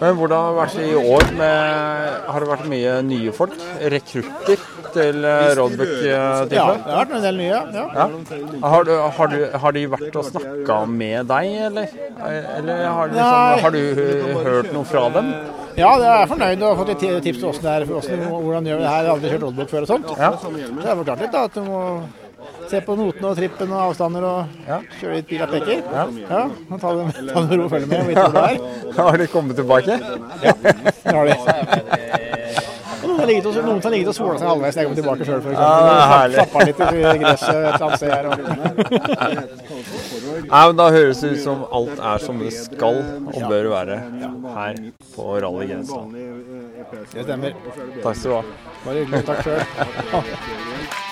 Men 0.00 0.16
hvordan 0.18 0.36
har 0.38 0.50
det 0.50 0.58
vært 0.58 0.76
i 0.82 0.92
år? 0.98 1.24
Med, 1.38 2.20
har 2.28 2.44
det 2.44 2.50
vært 2.50 2.68
mye 2.70 2.94
nye 3.06 3.34
folk? 3.36 3.56
Rekrutter 3.94 4.64
til 4.92 5.24
eh, 5.24 5.54
Roadbook-type? 5.58 6.10
Ja, 6.10 6.44
det 6.48 6.60
har 6.60 6.82
vært 6.84 7.16
en 7.16 7.24
del 7.24 7.40
nye. 7.40 7.62
Ja. 7.78 7.86
Ja. 7.96 8.06
Har, 8.74 8.86
du, 8.88 8.92
har, 9.18 9.32
du, 9.32 9.40
har 9.64 9.76
de 9.78 9.86
vært 9.96 10.20
og 10.20 10.28
snakka 10.28 10.78
med 10.90 11.30
deg, 11.32 11.56
eller? 11.70 11.96
Eller 12.58 12.86
har, 12.86 13.12
liksom, 13.14 13.64
har 13.64 13.76
du 13.76 13.82
hørt 14.46 14.72
noe 14.76 14.86
fra 14.88 15.08
dem? 15.16 15.32
Ja, 15.72 15.94
jeg 15.96 16.10
er 16.12 16.26
fornøyd 16.28 16.60
og 16.60 16.66
har 16.68 16.80
fått 16.82 16.90
litt 16.92 17.24
tips 17.24 17.38
til 17.40 17.48
hvordan 17.48 17.62
det 17.64 17.72
er, 17.72 17.86
hvordan, 17.88 18.26
hvordan 18.44 18.66
gjør 18.68 18.82
vi 18.82 18.84
det 18.84 18.90
her. 18.90 18.98
Jeg 18.98 19.08
har 19.08 19.14
aldri 19.14 19.30
kjørt 19.32 19.46
roadbook 19.46 19.70
før 19.72 19.86
og 19.86 19.92
sånt. 19.94 20.10
Ja. 20.18 20.34
Så 20.42 20.52
jeg 20.58 20.90
har 20.90 20.98
forklart 21.00 21.24
litt 21.24 21.32
da, 21.32 21.46
at 21.48 21.56
du 21.56 21.62
må 21.64 21.80
se 22.70 22.80
på 22.86 22.96
notene 22.96 23.30
og 23.30 23.36
trippen 23.38 23.72
og 23.72 23.80
avstander 23.88 24.26
og 24.26 24.38
kjøre 25.00 25.18
litt 25.18 25.32
og 25.36 25.54
peker. 25.56 25.82
Ja, 25.82 26.06
ja 26.22 26.78
ta 26.82 26.94
det, 26.98 27.04
med 27.32 27.56
ro 27.56 27.66
og 27.66 27.70
følger 27.72 27.88
med 27.90 27.96
er. 28.16 28.56
Har 29.02 29.18
de 29.20 29.26
kommet 29.32 29.56
tilbake? 29.60 29.98
Ja, 30.42 30.52
det 30.62 30.76
har 31.12 31.24
de. 31.28 31.34
Noen 33.02 33.18
har 33.18 33.26
ligget 33.26 33.46
og, 33.50 33.56
noen 33.66 33.80
har 33.82 33.92
ligget 33.92 34.10
og 34.12 34.14
sola 34.14 34.34
seg 34.38 34.46
halvveis 34.46 34.76
når 34.76 34.80
jeg 34.82 34.88
kom 34.88 34.96
tilbake 34.98 35.26
sjøl, 35.26 35.40
f.eks. 35.42 35.58
Ja, 35.58 35.64
herlig. 36.12 36.38
Litt 36.68 36.78
i 36.82 37.18
gresset 37.22 37.50
et 37.50 37.58
eller 37.66 37.84
annet 37.86 37.98
sted 37.98 38.10
her. 38.14 38.24
Nei, 40.52 40.62
men 40.68 40.78
Da 40.78 40.88
høres 40.94 41.22
det 41.22 41.34
ut 41.34 41.42
som 41.42 41.64
alt 41.74 42.02
er 42.12 42.18
som 42.22 42.42
det 42.42 42.52
skal 42.56 43.00
og 43.02 43.38
bør 43.50 43.70
være 43.74 44.00
her 44.56 44.82
på 45.14 45.30
Rally 45.44 45.70
Grensa. 45.72 46.02
Det 47.12 47.26
stemmer. 47.26 47.56
Takk 48.02 48.20
skal 48.20 48.28
du 48.28 48.36
ha. 48.38 48.42
Bare 48.84 49.00
hyggelig. 49.00 49.24
Takk 49.32 49.40
sjøl. 49.48 51.00